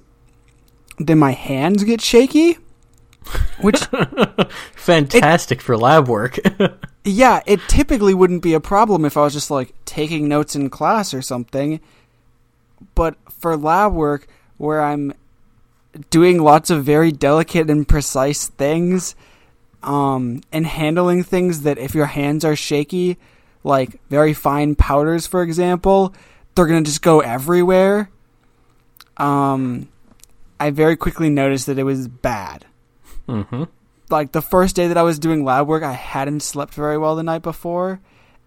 then 1.00 1.18
my 1.18 1.32
hands 1.32 1.84
get 1.84 2.02
shaky. 2.02 2.58
Which 3.62 3.80
fantastic 4.76 5.62
for 5.62 5.76
lab 5.78 6.08
work. 6.08 6.38
yeah, 7.04 7.42
it 7.46 7.60
typically 7.68 8.14
wouldn't 8.14 8.42
be 8.42 8.54
a 8.54 8.60
problem 8.60 9.06
if 9.06 9.18
I 9.18 9.22
was 9.22 9.34
just 9.34 9.52
like 9.52 9.74
taking 9.86 10.28
notes 10.28 10.56
in 10.56 10.70
class 10.70 11.14
or 11.14 11.22
something. 11.22 11.80
But 12.96 13.16
for 13.30 13.56
lab 13.58 13.94
work 13.94 14.28
where 14.58 14.82
I'm 14.82 15.14
doing 16.10 16.42
lots 16.42 16.70
of 16.70 16.84
very 16.84 17.12
delicate 17.12 17.70
and 17.70 17.88
precise 17.88 18.48
things 18.48 19.16
um 19.84 20.42
and 20.52 20.66
handling 20.66 21.22
things 21.22 21.62
that 21.62 21.78
if 21.78 21.94
your 21.94 22.08
hands 22.08 22.44
are 22.44 22.56
shaky 22.56 23.18
like 23.64 24.00
very 24.10 24.34
fine 24.34 24.76
powders, 24.76 25.26
for 25.26 25.42
example, 25.42 26.14
they're 26.56 26.68
gonna 26.68 26.82
just 26.82 27.02
go 27.02 27.22
everywhere. 27.22 28.10
Um, 29.18 29.88
I 30.60 30.70
very 30.72 30.96
quickly 30.96 31.30
noticed 31.30 31.68
that 31.68 31.80
it 31.80 31.84
was 31.84 32.08
bad. 32.08 32.66
Mm-hmm. 33.28 33.64
Like 34.14 34.32
the 34.32 34.44
first 34.44 34.76
day 34.76 34.90
that 34.90 34.98
I 34.98 35.02
was 35.02 35.18
doing 35.18 35.44
lab 35.44 35.68
work, 35.68 35.82
I 35.82 35.94
hadn't 35.94 36.42
slept 36.42 36.76
very 36.76 37.00
well 37.00 37.16
the 37.16 37.24
night 37.24 37.42
before, 37.42 38.00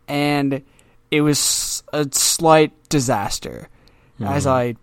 and 0.07 0.63
it 1.11 1.23
was 1.23 1.83
a 1.93 2.07
slight 2.13 2.71
disaster 2.89 3.69
as 4.21 4.47
I 4.47 4.77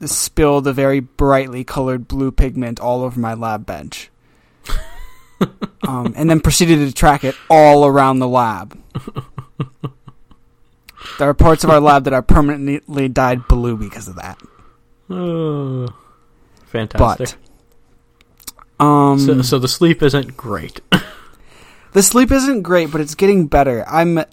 spilled 0.00 0.66
a 0.66 0.72
very 0.72 1.00
brightly 1.00 1.64
colored 1.64 2.08
blue 2.08 2.32
pigment 2.32 2.80
all 2.80 3.02
over 3.02 3.20
my 3.20 3.34
lab 3.34 3.66
bench. 3.66 4.10
um, 5.86 6.14
and 6.16 6.30
then 6.30 6.40
proceeded 6.40 6.78
to 6.78 6.94
track 6.94 7.22
it 7.22 7.34
all 7.50 7.84
around 7.84 8.18
the 8.18 8.26
lab. 8.26 8.82
there 11.18 11.28
are 11.28 11.34
parts 11.34 11.62
of 11.62 11.68
our 11.68 11.80
lab 11.80 12.04
that 12.04 12.14
are 12.14 12.22
permanently 12.22 13.08
dyed 13.10 13.46
blue 13.48 13.76
because 13.76 14.08
of 14.08 14.16
that. 14.16 14.40
Oh, 15.10 15.88
fantastic. 16.64 17.36
But 17.38 17.45
um, 18.78 19.18
so, 19.18 19.42
so 19.42 19.58
the 19.58 19.68
sleep 19.68 20.02
isn't 20.02 20.36
great. 20.36 20.80
the 21.92 22.02
sleep 22.02 22.30
isn't 22.30 22.62
great, 22.62 22.90
but 22.90 23.00
it's 23.00 23.14
getting 23.14 23.46
better. 23.46 23.84
I'm 23.88 24.24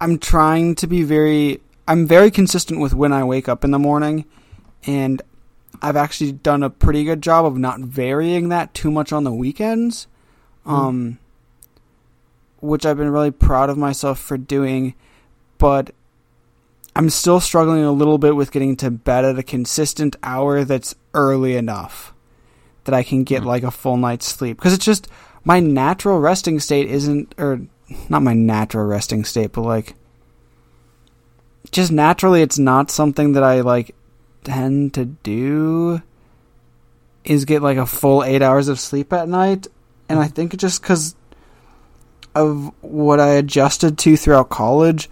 I'm 0.00 0.18
trying 0.18 0.74
to 0.76 0.86
be 0.86 1.02
very 1.02 1.60
I'm 1.88 2.06
very 2.06 2.30
consistent 2.30 2.80
with 2.80 2.92
when 2.92 3.12
I 3.12 3.24
wake 3.24 3.48
up 3.48 3.64
in 3.64 3.70
the 3.70 3.78
morning 3.78 4.26
and 4.86 5.22
I've 5.80 5.96
actually 5.96 6.32
done 6.32 6.62
a 6.62 6.70
pretty 6.70 7.04
good 7.04 7.22
job 7.22 7.44
of 7.46 7.56
not 7.56 7.80
varying 7.80 8.48
that 8.50 8.74
too 8.74 8.90
much 8.90 9.12
on 9.12 9.24
the 9.24 9.32
weekends. 9.32 10.06
Um 10.64 11.18
which 12.60 12.84
I've 12.84 12.96
been 12.96 13.10
really 13.10 13.30
proud 13.30 13.70
of 13.70 13.78
myself 13.78 14.18
for 14.18 14.36
doing, 14.36 14.94
but 15.58 15.92
I'm 16.96 17.10
still 17.10 17.38
struggling 17.38 17.84
a 17.84 17.92
little 17.92 18.18
bit 18.18 18.34
with 18.34 18.50
getting 18.50 18.76
to 18.76 18.90
bed 18.90 19.24
at 19.24 19.38
a 19.38 19.42
consistent 19.42 20.16
hour 20.22 20.64
that's 20.64 20.94
early 21.14 21.54
enough 21.54 22.14
that 22.86 22.94
I 22.94 23.02
can 23.02 23.22
get 23.22 23.42
Hmm. 23.42 23.48
like 23.48 23.62
a 23.62 23.70
full 23.70 23.96
night's 23.96 24.26
sleep 24.26 24.56
because 24.56 24.72
it's 24.72 24.84
just 24.84 25.08
my 25.44 25.60
natural 25.60 26.18
resting 26.18 26.58
state 26.58 26.88
isn't 26.90 27.34
or 27.38 27.60
not 28.08 28.22
my 28.22 28.32
natural 28.32 28.84
resting 28.86 29.24
state 29.24 29.52
but 29.52 29.62
like 29.62 29.94
just 31.70 31.92
naturally 31.92 32.42
it's 32.42 32.58
not 32.58 32.90
something 32.90 33.32
that 33.32 33.42
I 33.44 33.60
like 33.60 33.94
tend 34.44 34.94
to 34.94 35.04
do 35.04 36.00
is 37.24 37.44
get 37.44 37.62
like 37.62 37.76
a 37.76 37.86
full 37.86 38.22
8 38.24 38.42
hours 38.42 38.68
of 38.68 38.80
sleep 38.80 39.12
at 39.12 39.28
night 39.28 39.66
and 40.08 40.18
I 40.18 40.28
think 40.28 40.56
just 40.56 40.82
cuz 40.82 41.14
of 42.34 42.72
what 42.82 43.18
I 43.18 43.28
adjusted 43.28 43.98
to 43.98 44.16
throughout 44.16 44.48
college 44.50 45.08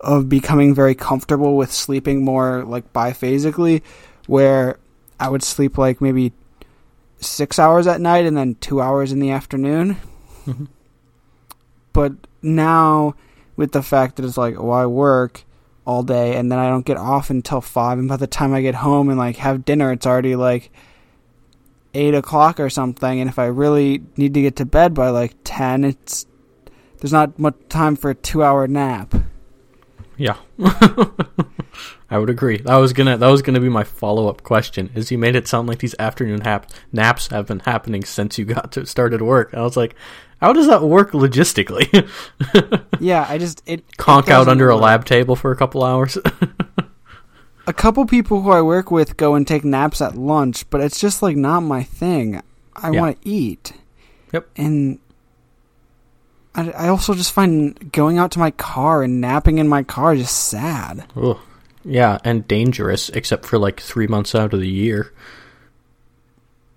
of 0.00 0.28
becoming 0.28 0.74
very 0.74 0.94
comfortable 0.94 1.56
with 1.56 1.72
sleeping 1.72 2.24
more 2.24 2.64
like 2.64 2.92
biphasically 2.92 3.82
where 4.26 4.78
I 5.18 5.28
would 5.28 5.42
sleep 5.42 5.78
like 5.78 6.00
maybe 6.00 6.32
6 7.20 7.58
hours 7.58 7.86
at 7.86 8.00
night 8.00 8.26
and 8.26 8.36
then 8.36 8.54
2 8.56 8.80
hours 8.80 9.12
in 9.12 9.18
the 9.20 9.30
afternoon 9.30 9.96
Mhm. 10.46 10.68
but 11.92 12.12
now 12.42 13.14
with 13.56 13.72
the 13.72 13.82
fact 13.82 14.16
that 14.16 14.24
it's 14.24 14.36
like 14.36 14.54
well 14.60 14.72
I 14.72 14.86
work 14.86 15.44
all 15.84 16.02
day 16.02 16.36
and 16.36 16.50
then 16.52 16.58
I 16.58 16.68
don't 16.68 16.84
get 16.86 16.96
off 16.96 17.30
until 17.30 17.60
five 17.60 17.98
and 17.98 18.08
by 18.08 18.16
the 18.16 18.26
time 18.26 18.52
I 18.52 18.60
get 18.60 18.74
home 18.76 19.08
and 19.08 19.18
like 19.18 19.36
have 19.36 19.64
dinner 19.64 19.92
it's 19.92 20.06
already 20.06 20.36
like 20.36 20.70
eight 21.94 22.14
o'clock 22.14 22.60
or 22.60 22.68
something 22.68 23.20
and 23.20 23.30
if 23.30 23.38
I 23.38 23.46
really 23.46 24.02
need 24.16 24.34
to 24.34 24.42
get 24.42 24.56
to 24.56 24.66
bed 24.66 24.94
by 24.94 25.08
like 25.10 25.34
ten 25.44 25.84
it's 25.84 26.26
there's 26.98 27.12
not 27.12 27.38
much 27.38 27.54
time 27.68 27.94
for 27.96 28.10
a 28.10 28.14
two 28.14 28.42
hour 28.42 28.66
nap. 28.66 29.14
Yeah. 30.16 30.36
I 32.08 32.18
would 32.18 32.30
agree. 32.30 32.58
That 32.58 32.76
was 32.76 32.92
gonna 32.92 33.16
that 33.18 33.28
was 33.28 33.42
gonna 33.42 33.60
be 33.60 33.68
my 33.68 33.84
follow 33.84 34.28
up 34.28 34.42
question. 34.42 34.90
Is 34.94 35.10
you 35.10 35.18
made 35.18 35.34
it 35.36 35.48
sound 35.48 35.68
like 35.68 35.78
these 35.80 35.94
afternoon 35.98 36.42
hap- 36.42 36.70
naps 36.92 37.28
have 37.28 37.46
been 37.48 37.60
happening 37.60 38.04
since 38.04 38.38
you 38.38 38.44
got 38.44 38.72
to 38.72 38.86
started 38.86 39.22
work. 39.22 39.52
And 39.52 39.60
I 39.60 39.64
was 39.64 39.76
like, 39.76 39.94
how 40.40 40.52
does 40.52 40.68
that 40.68 40.82
work 40.82 41.12
logistically? 41.12 42.08
Yeah, 43.00 43.26
I 43.28 43.36
just 43.38 43.62
it 43.66 43.84
Conk 43.98 44.28
it 44.28 44.32
out 44.32 44.38
doesn't 44.40 44.52
under 44.52 44.70
a 44.70 44.76
lab 44.76 45.04
table 45.04 45.36
for 45.36 45.50
a 45.50 45.56
couple 45.56 45.84
hours. 45.84 46.16
A 47.68 47.72
couple 47.72 48.06
people 48.06 48.42
who 48.42 48.52
I 48.52 48.62
work 48.62 48.92
with 48.92 49.16
go 49.16 49.34
and 49.34 49.44
take 49.46 49.64
naps 49.64 50.00
at 50.00 50.14
lunch, 50.16 50.70
but 50.70 50.80
it's 50.80 51.00
just 51.00 51.20
like 51.20 51.36
not 51.36 51.60
my 51.60 51.82
thing. 51.82 52.40
I 52.76 52.90
Yeah. 52.92 53.00
want 53.00 53.20
to 53.20 53.28
eat. 53.28 53.72
Yep. 54.32 54.48
And 54.56 55.00
I, 56.56 56.70
I 56.70 56.88
also 56.88 57.14
just 57.14 57.32
find 57.32 57.92
going 57.92 58.18
out 58.18 58.32
to 58.32 58.38
my 58.38 58.50
car 58.50 59.02
and 59.02 59.20
napping 59.20 59.58
in 59.58 59.68
my 59.68 59.82
car 59.82 60.16
just 60.16 60.48
sad. 60.48 61.06
Ugh. 61.16 61.38
Yeah, 61.84 62.18
and 62.24 62.48
dangerous, 62.48 63.10
except 63.10 63.46
for 63.46 63.58
like 63.58 63.78
three 63.80 64.08
months 64.08 64.34
out 64.34 64.52
of 64.52 64.60
the 64.60 64.68
year. 64.68 65.12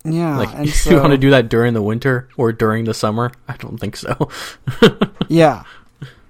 Yeah, 0.04 0.38
like, 0.38 0.50
and 0.54 0.70
so, 0.70 0.92
you 0.92 0.98
want 0.98 1.12
to 1.12 1.18
do 1.18 1.32
that 1.32 1.50
during 1.50 1.74
the 1.74 1.82
winter 1.82 2.30
or 2.38 2.52
during 2.52 2.86
the 2.86 2.94
summer, 2.94 3.32
I 3.48 3.58
don't 3.58 3.80
think 3.80 3.96
so. 3.96 4.30
Yeah. 5.30 5.64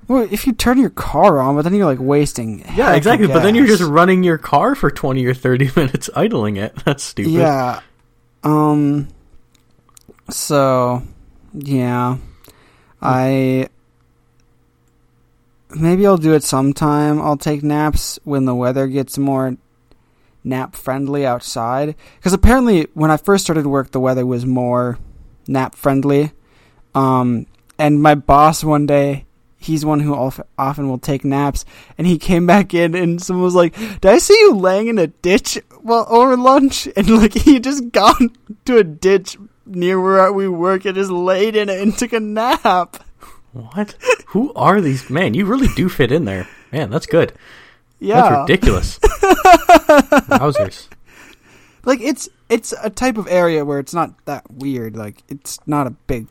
Well, 0.10 0.28
if 0.30 0.46
you 0.46 0.54
turn 0.54 0.78
your 0.78 0.90
car 0.90 1.40
on, 1.40 1.56
but 1.56 1.62
then 1.62 1.74
you're 1.74 1.86
like 1.86 2.00
wasting. 2.02 2.66
yeah, 2.76 2.96
exactly. 2.96 3.28
But 3.28 3.44
then 3.44 3.56
you're 3.56 3.68
just 3.68 3.82
running 3.82 4.24
your 4.24 4.38
car 4.38 4.76
for 4.76 4.92
twenty 4.92 5.26
or 5.26 5.34
thirty 5.34 5.70
minutes 5.76 6.10
idling 6.16 6.58
it. 6.58 6.76
That's 6.84 7.04
stupid. 7.04 7.32
Yeah. 7.32 7.80
Um. 8.44 9.08
So, 10.30 11.04
yeah, 11.54 12.18
I 13.02 13.70
maybe 15.76 16.06
I'll 16.06 16.18
do 16.18 16.34
it 16.34 16.44
sometime. 16.44 17.22
I'll 17.22 17.38
take 17.38 17.64
naps 17.64 18.20
when 18.24 18.46
the 18.46 18.56
weather 18.56 18.88
gets 18.88 19.18
more 19.18 19.58
nap 20.44 20.76
friendly 20.76 21.26
outside. 21.26 21.96
Because 22.18 22.34
apparently, 22.34 22.88
when 22.94 23.12
I 23.12 23.18
first 23.18 23.44
started 23.44 23.68
work, 23.68 23.92
the 23.92 24.00
weather 24.00 24.26
was 24.26 24.46
more 24.46 24.98
nap 25.48 25.76
friendly. 25.76 26.32
Um, 26.96 27.46
and 27.78 28.02
my 28.02 28.16
boss 28.16 28.64
one 28.64 28.86
day. 28.86 29.26
He's 29.62 29.84
one 29.84 30.00
who 30.00 30.16
often 30.58 30.88
will 30.88 31.00
take 31.00 31.26
naps, 31.26 31.66
and 31.98 32.08
he 32.08 32.18
came 32.18 32.48
back 32.48 32.74
in, 32.74 32.96
and 32.96 33.22
someone 33.22 33.44
was 33.44 33.56
like, 33.56 33.76
"Did 33.76 34.06
I 34.06 34.18
see 34.18 34.34
you 34.40 34.54
laying 34.54 34.88
in 34.88 34.98
a 34.98 35.08
ditch 35.08 35.60
well 35.84 36.08
over 36.10 36.38
lunch?" 36.38 36.88
And 36.96 37.10
like 37.10 37.34
he 37.34 37.60
just 37.60 37.92
gone 37.92 38.32
to 38.64 38.78
a 38.78 38.86
ditch 38.86 39.38
near 39.70 40.00
where 40.02 40.32
we 40.34 40.48
work 40.48 40.86
and 40.86 40.96
just 40.96 41.12
laid 41.12 41.56
in 41.56 41.70
it 41.70 41.80
and 41.82 41.98
took 41.98 42.14
a 42.14 42.20
nap. 42.20 43.04
What? 43.54 43.96
Who 44.28 44.54
are 44.54 44.80
these? 44.82 45.10
Man, 45.10 45.34
you 45.34 45.46
really 45.46 45.68
do 45.76 45.90
fit 45.90 46.12
in 46.12 46.26
there. 46.26 46.48
Man, 46.72 46.90
that's 46.92 47.06
good. 47.08 47.34
Yeah, 48.00 48.22
That's 48.22 48.50
ridiculous. 48.50 49.00
Wowzers. 50.30 50.88
like 51.86 52.00
it's 52.02 52.30
it's 52.48 52.74
a 52.84 52.90
type 52.90 53.18
of 53.18 53.28
area 53.28 53.66
where 53.66 53.80
it's 53.80 53.94
not 53.94 54.14
that 54.26 54.50
weird. 54.52 54.96
Like 54.96 55.24
it's 55.28 55.60
not 55.68 55.88
a 55.88 55.92
big, 55.92 56.28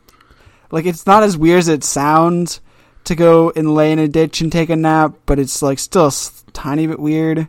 like 0.71 0.85
it's 0.85 1.05
not 1.05 1.23
as 1.23 1.37
weird 1.37 1.59
as 1.59 1.67
it 1.67 1.83
sounds 1.83 2.61
to 3.03 3.15
go 3.15 3.51
and 3.55 3.73
lay 3.75 3.91
in 3.91 3.99
a 3.99 4.07
ditch 4.07 4.41
and 4.41 4.51
take 4.51 4.69
a 4.69 4.75
nap, 4.75 5.13
but 5.25 5.39
it's 5.39 5.61
like 5.61 5.77
still 5.79 6.07
a 6.07 6.11
tiny 6.53 6.87
bit 6.87 6.99
weird. 6.99 7.47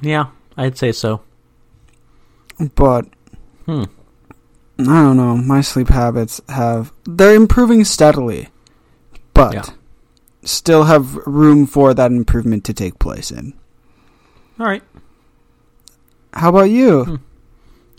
Yeah, 0.00 0.26
I'd 0.56 0.78
say 0.78 0.92
so. 0.92 1.22
But 2.74 3.06
Hmm. 3.66 3.84
I 4.80 4.84
don't 4.84 5.16
know. 5.16 5.36
My 5.36 5.60
sleep 5.60 5.88
habits 5.88 6.40
have 6.48 6.92
they're 7.04 7.34
improving 7.34 7.84
steadily, 7.84 8.48
but 9.34 9.54
Yeah. 9.54 9.64
still 10.44 10.84
have 10.84 11.16
room 11.26 11.66
for 11.66 11.92
that 11.94 12.12
improvement 12.12 12.64
to 12.64 12.72
take 12.72 12.98
place 12.98 13.30
in. 13.32 13.54
All 14.60 14.66
right. 14.66 14.82
How 16.32 16.50
about 16.50 16.70
you? 16.70 17.20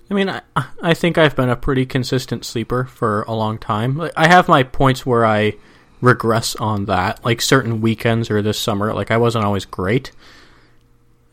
I 0.10 0.14
mean, 0.14 0.30
I, 0.30 0.42
I 0.82 0.94
think 0.94 1.18
I've 1.18 1.36
been 1.36 1.50
a 1.50 1.56
pretty 1.56 1.86
consistent 1.86 2.46
sleeper 2.46 2.86
for 2.86 3.24
a 3.24 3.34
long 3.34 3.58
time. 3.58 4.10
I 4.16 4.28
have 4.28 4.48
my 4.48 4.64
points 4.64 5.06
where 5.06 5.26
I 5.26 5.54
regress 6.02 6.56
on 6.56 6.86
that, 6.86 7.24
like 7.26 7.42
certain 7.42 7.82
weekends 7.82 8.32
or 8.32 8.42
this 8.42 8.60
summer. 8.60 8.94
Like 8.94 9.12
I 9.12 9.18
wasn't 9.18 9.46
always 9.46 9.66
great, 9.66 10.12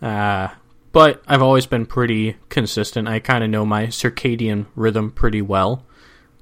uh, 0.02 0.48
but 0.96 1.22
I've 1.28 1.42
always 1.42 1.66
been 1.66 1.84
pretty 1.84 2.36
consistent. 2.48 3.06
I 3.06 3.18
kind 3.18 3.44
of 3.44 3.50
know 3.50 3.66
my 3.66 3.88
circadian 3.88 4.64
rhythm 4.74 5.10
pretty 5.10 5.42
well. 5.42 5.84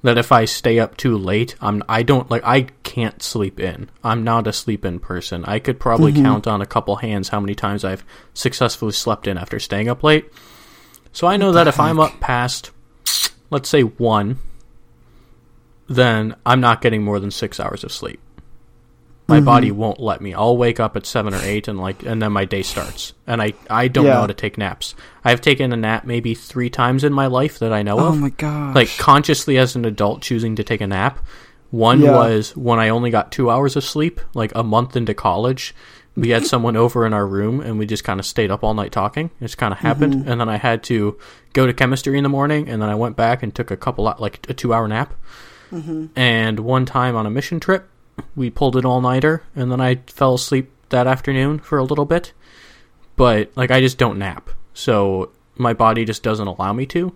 That 0.05 0.17
if 0.17 0.31
I 0.31 0.45
stay 0.45 0.79
up 0.79 0.97
too 0.97 1.19
late, 1.19 1.57
I'm 1.61 1.83
I 1.89 2.05
don't 2.05 2.31
like 2.31 2.45
I 2.45 2.69
can't 2.85 3.21
sleep 3.21 3.59
in. 3.59 3.91
I'm 4.05 4.23
not 4.23 4.47
a 4.47 4.53
sleep 4.53 4.85
in 4.85 5.01
person. 5.01 5.45
I 5.45 5.59
could 5.59 5.81
probably 5.81 6.13
Mhm. 6.13 6.23
count 6.23 6.47
on 6.47 6.63
a 6.63 6.67
couple 6.67 6.95
hands 6.95 7.31
how 7.31 7.41
many 7.41 7.57
times 7.57 7.85
I've 7.85 8.05
successfully 8.33 8.93
slept 8.93 9.27
in 9.27 9.39
after 9.39 9.59
staying 9.59 9.89
up 9.89 10.05
late. 10.05 10.31
So 11.13 11.27
I 11.27 11.37
know 11.37 11.51
that 11.51 11.67
if 11.67 11.81
I'm 11.81 11.99
up 11.99 12.21
past, 12.21 12.71
let's 13.51 13.69
say 13.69 13.83
one, 13.83 14.39
then 15.89 16.37
I'm 16.47 16.61
not 16.61 16.81
getting 16.81 17.03
more 17.03 17.19
than 17.19 17.33
six 17.33 17.59
hours 17.59 17.83
of 17.83 17.91
sleep. 17.91 18.21
My 19.27 19.41
Mhm. 19.41 19.45
body 19.47 19.71
won't 19.71 20.01
let 20.01 20.21
me. 20.21 20.35
I'll 20.35 20.57
wake 20.57 20.79
up 20.79 20.97
at 20.97 21.07
seven 21.07 21.33
or 21.35 21.41
eight, 21.43 21.67
and 21.67 21.81
like, 21.81 22.03
and 22.05 22.21
then 22.21 22.33
my 22.33 22.45
day 22.45 22.61
starts. 22.63 23.15
And 23.27 23.41
I, 23.41 23.55
I 23.71 23.89
don't 23.89 24.05
Yeah. 24.05 24.13
know 24.15 24.21
how 24.21 24.27
to 24.27 24.35
take 24.35 24.59
naps. 24.59 24.95
I've 25.25 25.41
taken 25.41 25.73
a 25.73 25.77
nap 25.77 26.05
maybe 26.05 26.35
three 26.35 26.69
times 26.69 27.05
in 27.05 27.13
my 27.15 27.27
life 27.27 27.59
that 27.59 27.73
I 27.73 27.83
know 27.83 27.99
Oh 27.99 28.07
of. 28.09 28.15
Oh 28.15 28.17
my 28.17 28.29
god! 28.29 28.75
Like 28.75 28.91
consciously 28.99 29.57
as 29.57 29.77
an 29.77 29.85
adult 29.87 30.21
choosing 30.21 30.57
to 30.57 30.65
take 30.65 30.81
a 30.83 30.87
nap, 30.87 31.19
One 31.71 32.01
Yeah. 32.03 32.13
was 32.13 32.53
when 32.57 32.79
I 32.79 32.91
only 32.91 33.11
got 33.11 33.33
two 33.33 33.51
hours 33.51 33.75
of 33.75 33.83
sleep, 33.83 34.21
like 34.33 34.53
a 34.55 34.63
month 34.63 34.95
into 34.95 35.13
college. 35.13 35.75
We 36.17 36.29
had 36.29 36.47
someone 36.47 36.77
over 36.77 37.05
in 37.05 37.13
our 37.13 37.27
room 37.27 37.61
and 37.61 37.81
we 37.81 37.87
just 37.87 38.05
kind 38.05 38.21
of 38.21 38.27
stayed 38.27 38.51
up 38.53 38.63
all 38.63 38.75
night 38.75 38.93
talking. 38.93 39.31
It 39.41 39.45
just 39.47 39.59
kind 39.59 39.73
of 39.73 39.81
happened. 39.81 40.23
And 40.29 40.41
then 40.41 40.49
I 40.49 40.57
had 40.59 40.85
to 40.85 41.17
go 41.53 41.67
to 41.67 41.73
chemistry 41.73 42.17
in 42.17 42.23
the 42.23 42.29
morning 42.29 42.69
and 42.69 42.81
then 42.81 42.91
I 42.91 42.95
went 42.95 43.17
back 43.17 43.43
and 43.43 43.53
took 43.53 43.73
a 43.73 43.77
couple, 43.77 44.05
like 44.21 44.47
a 44.49 44.55
two 44.55 44.73
hour 44.73 44.87
nap. 44.87 45.15
And 46.15 46.61
one 46.61 46.85
time 46.87 47.17
on 47.17 47.27
a 47.27 47.31
mission 47.31 47.59
trip, 47.59 47.89
we 48.37 48.51
pulled 48.51 48.77
an 48.77 48.87
all 48.87 49.01
nighter 49.01 49.43
and 49.55 49.71
then 49.71 49.81
I 49.81 49.97
fell 50.07 50.35
asleep 50.35 50.71
that 50.91 51.07
afternoon 51.07 51.59
for 51.59 51.79
a 51.79 51.85
little 51.85 52.05
bit. 52.05 52.33
But 53.17 53.51
like 53.57 53.71
I 53.71 53.81
just 53.81 53.99
don't 53.99 54.19
nap. 54.19 54.51
So 54.73 55.31
my 55.57 55.73
body 55.73 56.05
just 56.05 56.23
doesn't 56.23 56.47
allow 56.47 56.73
me 56.73 56.87
to. 56.87 57.15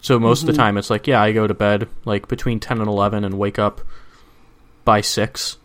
So 0.00 0.18
most 0.18 0.40
of 0.40 0.46
the 0.46 0.52
mm-hmm. 0.52 0.60
time 0.60 0.78
it's 0.78 0.90
like, 0.90 1.06
yeah, 1.06 1.22
I 1.22 1.32
go 1.32 1.46
to 1.46 1.54
bed 1.54 1.88
like 2.04 2.28
between 2.28 2.58
10 2.58 2.78
and 2.78 2.88
11 2.88 3.24
and 3.24 3.38
wake 3.38 3.58
up 3.58 3.80
by 4.84 5.00
6 5.00 5.58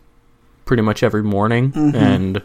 pretty 0.64 0.82
much 0.82 1.02
every 1.02 1.22
morning 1.22 1.72
mm-hmm. 1.72 1.96
and 1.96 2.42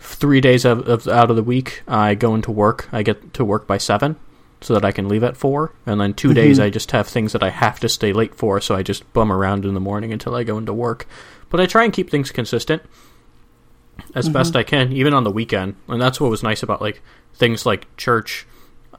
3 0.00 0.40
days 0.40 0.64
of, 0.64 0.88
of 0.88 1.06
out 1.06 1.28
of 1.28 1.36
the 1.36 1.42
week 1.42 1.82
I 1.86 2.14
go 2.14 2.34
into 2.34 2.50
work. 2.50 2.88
I 2.92 3.02
get 3.02 3.34
to 3.34 3.44
work 3.44 3.66
by 3.66 3.78
7 3.78 4.16
so 4.60 4.74
that 4.74 4.84
I 4.84 4.92
can 4.92 5.08
leave 5.08 5.22
at 5.22 5.36
4 5.36 5.72
and 5.86 6.00
then 6.00 6.14
2 6.14 6.34
days 6.34 6.58
I 6.58 6.68
just 6.70 6.90
have 6.90 7.06
things 7.06 7.32
that 7.32 7.42
I 7.42 7.50
have 7.50 7.78
to 7.80 7.88
stay 7.88 8.12
late 8.12 8.34
for 8.34 8.60
so 8.60 8.74
I 8.74 8.82
just 8.82 9.10
bum 9.12 9.30
around 9.30 9.64
in 9.64 9.74
the 9.74 9.80
morning 9.80 10.12
until 10.12 10.34
I 10.34 10.42
go 10.44 10.58
into 10.58 10.72
work. 10.72 11.06
But 11.50 11.60
I 11.60 11.66
try 11.66 11.84
and 11.84 11.92
keep 11.92 12.10
things 12.10 12.30
consistent 12.32 12.82
as 14.14 14.28
best 14.28 14.54
I 14.56 14.62
can, 14.62 14.92
even 14.92 15.14
on 15.14 15.24
the 15.24 15.30
weekend. 15.30 15.76
And 15.88 16.00
that's 16.00 16.20
what 16.20 16.30
was 16.30 16.42
nice 16.42 16.62
about 16.62 16.80
like 16.82 17.02
things 17.34 17.64
like 17.66 17.94
church. 17.96 18.46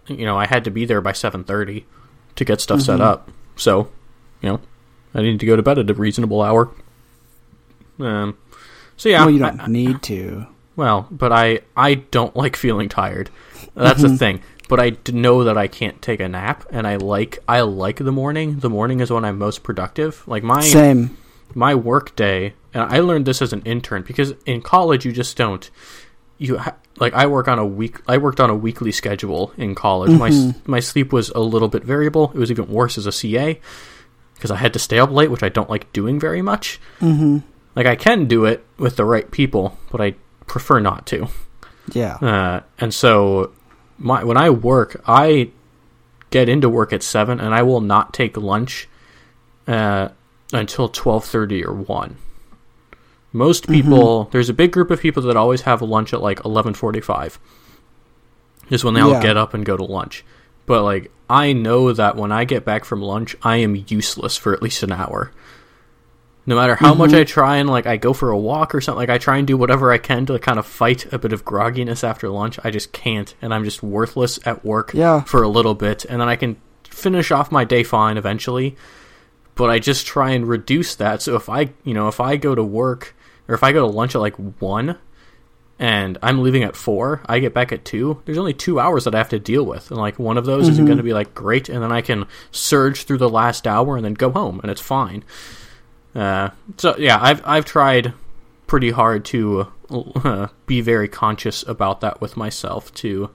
You 0.08 0.26
know, 0.26 0.38
I 0.38 0.46
had 0.48 0.64
to 0.64 0.72
be 0.72 0.86
there 0.86 1.02
by 1.02 1.12
seven 1.12 1.44
thirty 1.44 1.86
to 2.36 2.46
get 2.46 2.62
stuff 2.62 2.82
set 2.82 3.00
up. 3.02 3.30
So, 3.56 3.90
you 4.42 4.50
know, 4.50 4.62
I 5.14 5.22
needed 5.22 5.40
to 5.42 5.46
go 5.46 5.56
to 5.56 5.62
bed 5.62 5.78
at 5.78 5.90
a 5.90 5.94
reasonable 5.94 6.42
hour. 6.42 6.70
Um, 8.00 8.38
so 8.98 9.10
yeah, 9.10 9.22
well, 9.26 9.30
you 9.32 9.40
don't 9.40 9.68
need 9.68 10.02
to. 10.04 10.48
well, 10.76 11.08
but 11.12 11.32
I 11.32 11.60
I 11.76 11.96
don't 11.96 12.36
like 12.36 12.56
feeling 12.56 12.90
tired. 12.90 13.30
That's 13.76 14.00
Mm-hmm. 14.02 14.12
the 14.14 14.18
thing. 14.18 14.42
But 14.70 14.80
I 14.80 14.96
know 15.12 15.44
that 15.44 15.58
I 15.58 15.68
can't 15.68 16.00
take 16.02 16.20
a 16.22 16.30
nap, 16.30 16.64
and 16.72 16.88
I 16.88 16.96
like 16.96 17.40
I 17.50 17.62
like 17.62 17.98
the 17.98 18.12
morning. 18.14 18.60
The 18.60 18.70
morning 18.70 19.02
is 19.02 19.12
when 19.12 19.26
I'm 19.26 19.38
most 19.38 19.64
productive. 19.64 20.24
Like 20.28 20.44
my 20.44 20.62
Same. 20.62 21.18
my 21.54 21.74
work 21.76 22.16
day 22.16 22.54
and 22.72 22.84
i 22.84 23.00
learned 23.00 23.26
this 23.26 23.42
as 23.42 23.52
an 23.52 23.64
intern 23.66 24.04
because 24.04 24.36
in 24.46 24.62
college 24.62 25.04
you 25.04 25.12
just 25.12 25.36
don't 25.36 25.72
you 26.38 26.60
ha- 26.60 26.76
like 27.00 27.12
i 27.16 27.26
work 27.26 27.48
on 27.48 27.58
a 27.58 27.66
week 27.66 27.98
i 28.08 28.16
worked 28.16 28.40
on 28.40 28.52
a 28.52 28.56
weekly 28.56 28.92
schedule 28.92 29.52
in 29.58 29.74
college 29.74 30.12
my 30.12 30.54
my 30.68 30.80
sleep 30.80 31.12
was 31.12 31.30
a 31.32 31.40
little 31.40 31.68
bit 31.68 31.84
variable 31.84 32.30
it 32.36 32.38
was 32.38 32.52
even 32.52 32.68
worse 32.68 33.00
as 33.00 33.08
a 33.08 33.12
ca 33.12 33.60
because 34.36 34.52
i 34.52 34.56
had 34.58 34.72
to 34.74 34.78
stay 34.78 35.00
up 35.00 35.10
late 35.10 35.32
which 35.32 35.42
i 35.42 35.50
don't 35.50 35.72
like 35.72 35.92
doing 35.92 36.20
very 36.20 36.44
much 36.44 36.80
Mm-hmm. 37.02 37.40
like 37.76 37.88
i 37.88 37.96
can 37.96 38.28
do 38.28 38.46
it 38.46 38.64
with 38.78 38.96
the 38.98 39.04
right 39.06 39.32
people 39.32 39.76
but 39.92 40.00
i 40.00 40.14
prefer 40.46 40.80
not 40.80 41.08
to 41.08 41.28
Yeah. 41.92 42.18
uh, 42.22 42.60
and 42.78 42.94
so 42.94 43.52
my 44.00 44.24
when 44.24 44.38
I 44.38 44.50
work, 44.50 45.02
I 45.06 45.52
get 46.32 46.50
into 46.50 46.70
work 46.70 46.94
at 46.94 47.04
seven, 47.04 47.40
and 47.40 47.54
I 47.54 47.62
will 47.62 47.82
not 47.82 48.14
take 48.14 48.38
lunch 48.38 48.88
uh, 49.68 50.10
until 50.52 50.90
twelve 50.90 51.26
thirty 51.26 51.64
or 51.64 51.74
one. 51.74 52.18
Most 53.32 53.68
people, 53.68 54.24
there's 54.32 54.50
a 54.50 54.54
big 54.54 54.72
group 54.72 54.90
of 54.90 55.00
people 55.00 55.22
that 55.24 55.38
always 55.38 55.62
have 55.62 55.84
lunch 55.84 56.14
at 56.14 56.22
like 56.22 56.44
eleven 56.44 56.74
forty-five. 56.74 57.40
Is 58.70 58.84
when 58.84 58.94
they 58.94 59.02
all 59.02 59.22
get 59.22 59.38
up 59.38 59.54
and 59.54 59.66
go 59.66 59.76
to 59.78 59.84
lunch. 59.84 60.24
But 60.66 60.84
like, 60.84 61.12
I 61.28 61.54
know 61.54 61.92
that 61.92 62.16
when 62.16 62.32
I 62.32 62.46
get 62.46 62.66
back 62.66 62.86
from 62.86 63.02
lunch, 63.02 63.36
I 63.42 63.58
am 63.58 63.84
useless 63.88 64.38
for 64.38 64.54
at 64.54 64.62
least 64.62 64.84
an 64.84 64.92
hour. 64.92 65.32
No 66.50 66.56
matter 66.56 66.74
how 66.74 66.96
much 66.96 67.12
mm-hmm. 67.12 67.20
I 67.20 67.24
try 67.26 67.58
and 67.58 67.70
like 67.70 67.86
I 67.86 67.98
go 67.98 68.12
for 68.12 68.32
a 68.32 68.38
walk 68.38 68.74
or 68.74 68.82
something, 68.82 68.98
like 68.98 69.12
I 69.12 69.20
try 69.20 69.38
and 69.38 69.46
do 69.46 69.56
whatever 69.56 69.92
I 69.92 70.00
can 70.00 70.26
to 70.26 70.40
kind 70.40 70.58
of 70.58 70.66
fight 70.66 71.06
a 71.14 71.20
bit 71.20 71.32
of 71.32 71.46
grogginess 71.46 72.04
after 72.04 72.28
lunch, 72.28 72.58
I 72.64 72.72
just 72.72 72.92
can't, 72.92 73.36
and 73.40 73.54
I'm 73.54 73.64
just 73.64 73.84
worthless 73.84 74.40
at 74.48 74.66
work 74.66 74.90
Yeah. 74.96 75.22
for 75.22 75.44
a 75.44 75.48
little 75.48 75.76
bit, 75.76 76.06
and 76.06 76.20
then 76.20 76.28
I 76.28 76.36
can 76.36 76.58
finish 76.90 77.30
off 77.30 77.52
my 77.52 77.66
day 77.66 77.84
fine 77.84 78.18
eventually. 78.18 78.76
But 79.54 79.70
I 79.70 79.78
just 79.78 80.08
try 80.08 80.32
and 80.32 80.48
reduce 80.48 80.96
that. 80.96 81.22
So 81.22 81.36
if 81.36 81.50
I, 81.50 81.70
you 81.84 81.94
know, 81.94 82.08
if 82.08 82.20
I 82.20 82.36
go 82.36 82.56
to 82.56 82.64
work 82.64 83.16
or 83.48 83.54
if 83.54 83.64
I 83.64 83.72
go 83.72 83.82
to 83.82 83.86
lunch 83.86 84.16
at 84.16 84.20
like 84.22 84.36
one, 84.60 84.98
and 85.78 86.18
I'm 86.24 86.42
leaving 86.42 86.64
at 86.64 86.76
four, 86.76 87.22
I 87.28 87.38
get 87.38 87.54
back 87.54 87.72
at 87.72 87.86
two. 87.86 88.24
There's 88.26 88.40
only 88.40 88.56
two 88.56 88.80
hours 88.80 89.04
that 89.04 89.14
I 89.14 89.20
have 89.20 89.30
to 89.30 89.40
deal 89.40 89.68
with, 89.68 89.92
and 89.92 90.00
like 90.00 90.18
one 90.18 90.40
of 90.40 90.46
those 90.46 90.64
isn't 90.64 90.78
mm-hmm. 90.78 90.86
going 90.88 90.98
to 90.98 91.04
be 91.04 91.14
like 91.14 91.36
great, 91.36 91.70
and 91.70 91.84
then 91.84 91.92
I 91.92 92.02
can 92.02 92.26
surge 92.50 93.04
through 93.04 93.20
the 93.20 93.30
last 93.30 93.68
hour 93.68 93.96
and 93.96 94.04
then 94.04 94.16
go 94.16 94.32
home, 94.32 94.60
and 94.64 94.72
it's 94.72 94.82
fine. 94.82 95.24
Uh, 96.16 96.50
so 96.78 96.96
yeah, 96.98 97.20
I've 97.22 97.42
I've 97.46 97.66
tried 97.66 98.14
pretty 98.68 98.92
hard 98.92 99.26
to 99.26 99.72
uh, 99.90 100.48
be 100.66 100.82
very 100.82 101.08
conscious 101.08 101.64
about 101.68 102.02
that 102.02 102.22
with 102.22 102.38
myself 102.38 102.94
to 102.96 103.32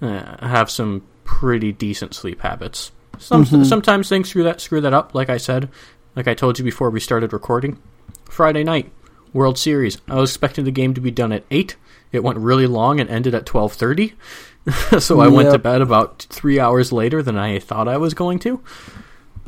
uh, 0.00 0.46
have 0.46 0.70
some 0.70 1.06
pretty 1.24 1.72
decent 1.72 2.14
sleep 2.14 2.40
habits. 2.40 2.92
Some 3.18 3.44
sometimes 3.64 4.08
things 4.08 4.30
screw 4.30 4.44
that 4.44 4.60
screw 4.60 4.80
that 4.80 4.94
up. 4.94 5.14
Like 5.14 5.30
I 5.30 5.36
said, 5.36 5.68
like 6.16 6.26
I 6.26 6.34
told 6.34 6.58
you 6.58 6.64
before 6.64 6.90
we 6.90 7.00
started 7.00 7.32
recording, 7.32 7.80
Friday 8.24 8.64
night 8.64 8.90
World 9.32 9.58
Series. 9.58 10.00
I 10.08 10.16
was 10.16 10.30
expecting 10.30 10.64
the 10.64 10.70
game 10.70 10.94
to 10.94 11.00
be 11.00 11.10
done 11.10 11.32
at 11.32 11.44
eight. 11.50 11.76
It 12.10 12.24
went 12.24 12.38
really 12.38 12.66
long 12.66 13.00
and 13.00 13.08
ended 13.08 13.34
at 13.34 13.46
twelve 13.46 13.74
thirty. 13.74 14.14
so 14.98 15.20
I 15.20 15.28
went 15.28 15.50
to 15.52 15.58
bed 15.58 15.82
about 15.82 16.22
three 16.30 16.60
hours 16.60 16.92
later 16.92 17.22
than 17.22 17.36
I 17.36 17.58
thought 17.58 17.88
I 17.88 17.96
was 17.96 18.14
going 18.14 18.38
to. 18.40 18.62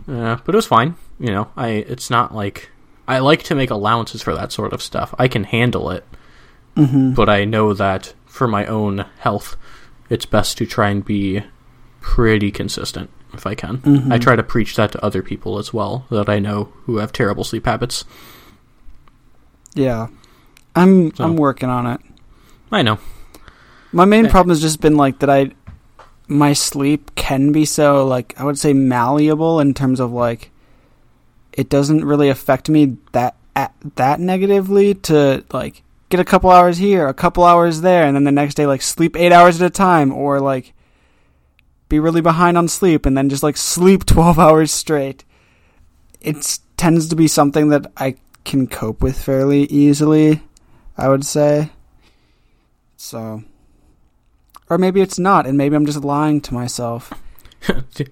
Uh, 0.08 0.36
but 0.44 0.54
it 0.54 0.56
was 0.56 0.66
fine. 0.66 0.96
You 1.18 1.30
know, 1.30 1.48
I 1.56 1.68
it's 1.68 2.10
not 2.10 2.34
like 2.34 2.70
I 3.06 3.18
like 3.20 3.42
to 3.44 3.54
make 3.54 3.70
allowances 3.70 4.22
for 4.22 4.34
that 4.34 4.52
sort 4.52 4.72
of 4.72 4.82
stuff. 4.82 5.14
I 5.18 5.28
can 5.28 5.44
handle 5.44 5.90
it, 5.90 6.04
Mm-hmm. 6.76 7.12
but 7.14 7.28
I 7.28 7.44
know 7.44 7.72
that 7.74 8.14
for 8.26 8.48
my 8.48 8.66
own 8.66 9.04
health, 9.18 9.56
it's 10.10 10.26
best 10.26 10.58
to 10.58 10.66
try 10.66 10.88
and 10.90 11.04
be 11.04 11.42
pretty 12.00 12.50
consistent 12.50 13.10
if 13.32 13.46
I 13.46 13.54
can. 13.54 13.78
Mm-hmm. 13.78 14.12
I 14.12 14.18
try 14.18 14.34
to 14.36 14.42
preach 14.42 14.74
that 14.76 14.90
to 14.92 15.04
other 15.04 15.22
people 15.22 15.58
as 15.58 15.72
well 15.72 16.06
that 16.10 16.28
I 16.28 16.38
know 16.40 16.72
who 16.86 16.96
have 16.98 17.12
terrible 17.12 17.44
sleep 17.44 17.66
habits. 17.66 18.04
Yeah. 19.74 20.08
I'm 20.74 21.14
So- 21.14 21.24
I'm 21.24 21.36
working 21.36 21.68
on 21.68 21.86
it. 21.86 22.00
I 22.72 22.82
know. 22.82 22.98
My 23.92 24.04
main 24.04 24.24
Yeah. 24.24 24.30
problem 24.30 24.50
has 24.50 24.60
just 24.60 24.80
been 24.80 24.96
like 24.96 25.20
that 25.20 25.30
I 25.30 25.52
my 26.26 26.54
sleep 26.54 27.14
can 27.16 27.52
be 27.52 27.64
so 27.66 28.06
like 28.06 28.34
I 28.38 28.44
would 28.44 28.58
say 28.58 28.72
malleable 28.72 29.60
in 29.60 29.74
terms 29.74 30.00
of 30.00 30.10
like 30.10 30.50
it 31.56 31.68
doesn't 31.68 32.04
really 32.04 32.28
affect 32.28 32.68
me 32.68 32.96
that 33.12 33.36
at, 33.56 33.74
that 33.96 34.20
negatively 34.20 34.94
to 34.94 35.44
like 35.52 35.82
get 36.08 36.20
a 36.20 36.24
couple 36.24 36.50
hours 36.50 36.78
here, 36.78 37.06
a 37.06 37.14
couple 37.14 37.44
hours 37.44 37.80
there 37.80 38.04
and 38.04 38.14
then 38.14 38.24
the 38.24 38.32
next 38.32 38.54
day 38.54 38.66
like 38.66 38.82
sleep 38.82 39.16
8 39.16 39.32
hours 39.32 39.60
at 39.60 39.66
a 39.66 39.70
time 39.70 40.12
or 40.12 40.40
like 40.40 40.72
be 41.88 41.98
really 41.98 42.20
behind 42.20 42.58
on 42.58 42.68
sleep 42.68 43.06
and 43.06 43.16
then 43.16 43.28
just 43.28 43.42
like 43.42 43.56
sleep 43.56 44.04
12 44.06 44.38
hours 44.38 44.72
straight. 44.72 45.24
It 46.20 46.58
tends 46.76 47.08
to 47.08 47.16
be 47.16 47.28
something 47.28 47.68
that 47.68 47.90
I 47.96 48.16
can 48.44 48.66
cope 48.66 49.02
with 49.02 49.22
fairly 49.22 49.64
easily, 49.64 50.42
I 50.96 51.08
would 51.08 51.24
say. 51.24 51.70
So 52.96 53.44
or 54.68 54.78
maybe 54.78 55.00
it's 55.00 55.18
not, 55.18 55.46
and 55.46 55.58
maybe 55.58 55.76
I'm 55.76 55.86
just 55.86 56.04
lying 56.04 56.40
to 56.42 56.54
myself. 56.54 57.12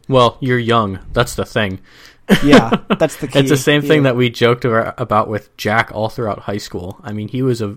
Well, 0.09 0.38
you're 0.40 0.59
young. 0.59 1.01
That's 1.12 1.34
the 1.34 1.45
thing. 1.45 1.80
Yeah, 2.45 2.70
that's 2.99 3.16
the 3.16 3.29
key. 3.29 3.39
It's 3.41 3.49
the 3.51 3.57
same 3.57 3.83
thing 3.83 3.99
Yeah. 4.05 4.11
that 4.11 4.16
we 4.16 4.31
joked 4.31 4.64
about 4.64 5.29
with 5.29 5.55
Jack 5.57 5.91
all 5.93 6.09
throughout 6.09 6.41
high 6.41 6.59
school. 6.59 6.99
I 7.03 7.12
mean, 7.12 7.29
he 7.29 7.43
was 7.43 7.61
a 7.62 7.77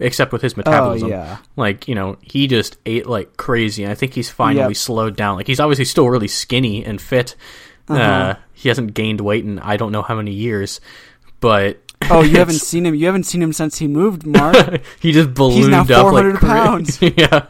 except 0.00 0.32
with 0.32 0.42
his 0.42 0.56
metabolism. 0.56 1.06
Oh 1.06 1.10
yeah, 1.10 1.36
Like, 1.56 1.86
you 1.86 1.94
know, 1.94 2.16
he 2.20 2.46
just 2.48 2.76
ate 2.84 3.06
like 3.06 3.36
crazy. 3.36 3.84
And 3.84 3.92
I 3.92 3.94
think 3.94 4.12
he's 4.14 4.28
finally 4.30 4.66
Yep. 4.74 4.76
slowed 4.76 5.16
down. 5.16 5.36
Like, 5.36 5.46
he's 5.46 5.60
obviously 5.60 5.84
still 5.84 6.08
really 6.10 6.26
skinny 6.28 6.84
and 6.84 7.00
fit. 7.00 7.36
uh 7.88 7.92
Uh-huh. 7.94 8.34
he 8.54 8.68
hasn't 8.68 8.94
gained 8.94 9.20
weight 9.20 9.44
in 9.44 9.58
I 9.60 9.76
don't 9.76 9.92
know 9.92 10.02
how 10.02 10.16
many 10.16 10.32
years, 10.32 10.80
but 11.40 11.78
Oh, 12.10 12.22
you 12.22 12.36
haven't 12.42 12.58
seen 12.58 12.84
him. 12.86 12.94
You 12.96 13.06
haven't 13.06 13.24
seen 13.24 13.40
him 13.42 13.52
since 13.52 13.78
he 13.78 13.86
moved, 13.86 14.26
Mark. 14.38 14.80
he 15.00 15.12
just 15.12 15.32
ballooned 15.32 15.70
now 15.70 15.82
up 15.82 15.86
400 15.88 16.30
like 16.32 16.38
cra- 16.40 16.48
pounds. 16.48 16.98
yeah. 17.00 17.40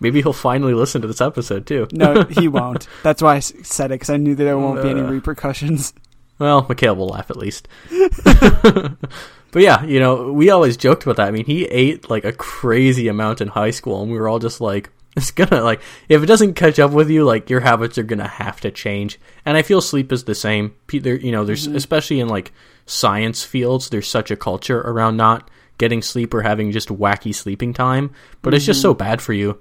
Maybe 0.00 0.20
he'll 0.22 0.32
finally 0.32 0.74
listen 0.74 1.00
to 1.02 1.08
this 1.08 1.20
episode 1.20 1.66
too. 1.66 1.88
no, 1.92 2.24
he 2.24 2.48
won't. 2.58 2.86
That's 3.02 3.22
why 3.22 3.36
I 3.36 3.38
said 3.40 3.86
it 3.90 3.94
because 3.94 4.10
I 4.10 4.16
knew 4.18 4.34
that 4.34 4.44
there 4.44 4.58
won't 4.58 4.82
be 4.82 4.90
any 4.90 5.00
Uh. 5.00 5.10
repercussions. 5.10 5.94
Well, 6.38 6.66
Mikhail 6.68 6.94
will 6.96 7.08
laugh 7.08 7.30
at 7.30 7.38
least. 7.38 7.66
but 8.24 8.96
yeah, 9.62 9.84
you 9.84 10.00
know, 10.00 10.32
we 10.32 10.50
always 10.50 10.76
joked 10.76 11.04
about 11.04 11.16
that. 11.16 11.28
I 11.28 11.30
mean, 11.30 11.46
he 11.46 11.64
ate 11.64 12.10
like 12.10 12.24
a 12.24 12.32
crazy 12.32 13.08
amount 13.08 13.40
in 13.40 13.48
high 13.48 13.70
school, 13.70 14.02
and 14.02 14.10
we 14.12 14.18
were 14.18 14.28
all 14.28 14.38
just 14.38 14.60
like, 14.60 14.90
it's 15.16 15.30
gonna, 15.30 15.62
like, 15.62 15.80
if 16.10 16.22
it 16.22 16.26
doesn't 16.26 16.54
catch 16.54 16.78
up 16.78 16.90
with 16.90 17.08
you, 17.08 17.24
like, 17.24 17.48
your 17.48 17.60
habits 17.60 17.96
are 17.96 18.02
gonna 18.02 18.28
have 18.28 18.60
to 18.60 18.70
change. 18.70 19.18
And 19.46 19.56
I 19.56 19.62
feel 19.62 19.80
sleep 19.80 20.12
is 20.12 20.24
the 20.24 20.34
same. 20.34 20.74
There, 20.88 21.16
you 21.18 21.32
know, 21.32 21.44
there's, 21.44 21.66
especially 21.66 22.20
in 22.20 22.28
like 22.28 22.52
science 22.84 23.42
fields, 23.42 23.88
there's 23.88 24.08
such 24.08 24.30
a 24.30 24.36
culture 24.36 24.80
around 24.80 25.16
not 25.16 25.50
getting 25.78 26.02
sleep 26.02 26.34
or 26.34 26.42
having 26.42 26.70
just 26.70 26.88
wacky 26.88 27.34
sleeping 27.34 27.72
time, 27.72 28.10
but 28.42 28.52
it's 28.54 28.64
just 28.66 28.82
so 28.82 28.92
bad 28.94 29.20
for 29.22 29.32
you. 29.32 29.58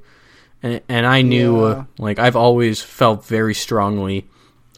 And, 0.66 0.82
and 0.90 1.06
I 1.06 1.22
knew, 1.22 1.64
uh, 1.64 1.70
Yeah. 1.70 1.84
like, 2.00 2.18
I've 2.20 2.36
always 2.36 2.82
felt 2.82 3.26
very 3.26 3.54
strongly 3.54 4.28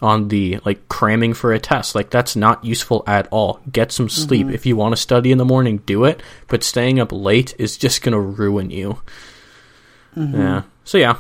on 0.02 0.28
the 0.28 0.60
like 0.64 0.88
cramming 0.90 1.34
for 1.34 1.54
a 1.54 1.60
test. 1.60 1.96
Like 1.96 2.10
that's 2.12 2.36
not 2.36 2.64
useful 2.64 3.04
at 3.08 3.28
all. 3.32 3.60
Get 3.72 3.92
some 3.92 4.10
sleep. 4.10 4.46
Mm-hmm. 4.48 4.54
If 4.56 4.66
you 4.66 4.76
want 4.76 4.94
to 4.96 5.02
study 5.02 5.32
in 5.32 5.38
the 5.40 5.46
morning, 5.46 5.78
do 5.86 6.04
it, 6.04 6.22
but 6.48 6.64
staying 6.64 7.00
up 7.00 7.12
late 7.12 7.56
is 7.58 7.78
just 7.78 8.02
going 8.04 8.14
to 8.14 8.20
ruin 8.20 8.70
you. 8.70 9.02
Mm-hmm. 10.16 10.40
Yeah. 10.40 10.62
So 10.84 10.98
yeah. 11.00 11.18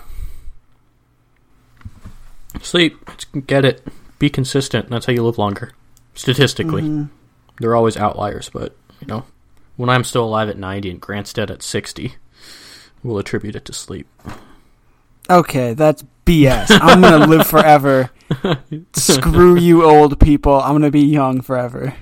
Sleep, 2.61 2.97
get 3.47 3.65
it. 3.65 3.85
Be 4.19 4.29
consistent. 4.29 4.89
That's 4.89 5.05
how 5.05 5.13
you 5.13 5.23
live 5.23 5.37
longer. 5.37 5.71
Statistically. 6.13 6.81
Mm-hmm. 6.83 7.05
There 7.59 7.71
are 7.71 7.75
always 7.75 7.97
outliers, 7.97 8.49
but 8.49 8.75
you 8.99 9.07
know, 9.07 9.23
when 9.75 9.89
I'm 9.89 10.03
still 10.03 10.23
alive 10.25 10.49
at 10.49 10.57
90 10.57 10.89
and 10.91 11.01
Grant's 11.01 11.33
dead 11.33 11.51
at 11.51 11.63
60, 11.63 12.15
we'll 13.03 13.17
attribute 13.17 13.55
it 13.55 13.65
to 13.65 13.73
sleep. 13.73 14.07
Okay, 15.29 15.73
that's 15.73 16.03
BS. 16.25 16.67
I'm 16.71 17.01
gonna 17.01 17.27
live 17.27 17.47
forever. 17.47 18.11
Screw 18.93 19.57
you, 19.57 19.83
old 19.83 20.19
people. 20.19 20.59
I'm 20.59 20.73
gonna 20.73 20.91
be 20.91 21.01
young 21.01 21.41
forever. 21.41 21.95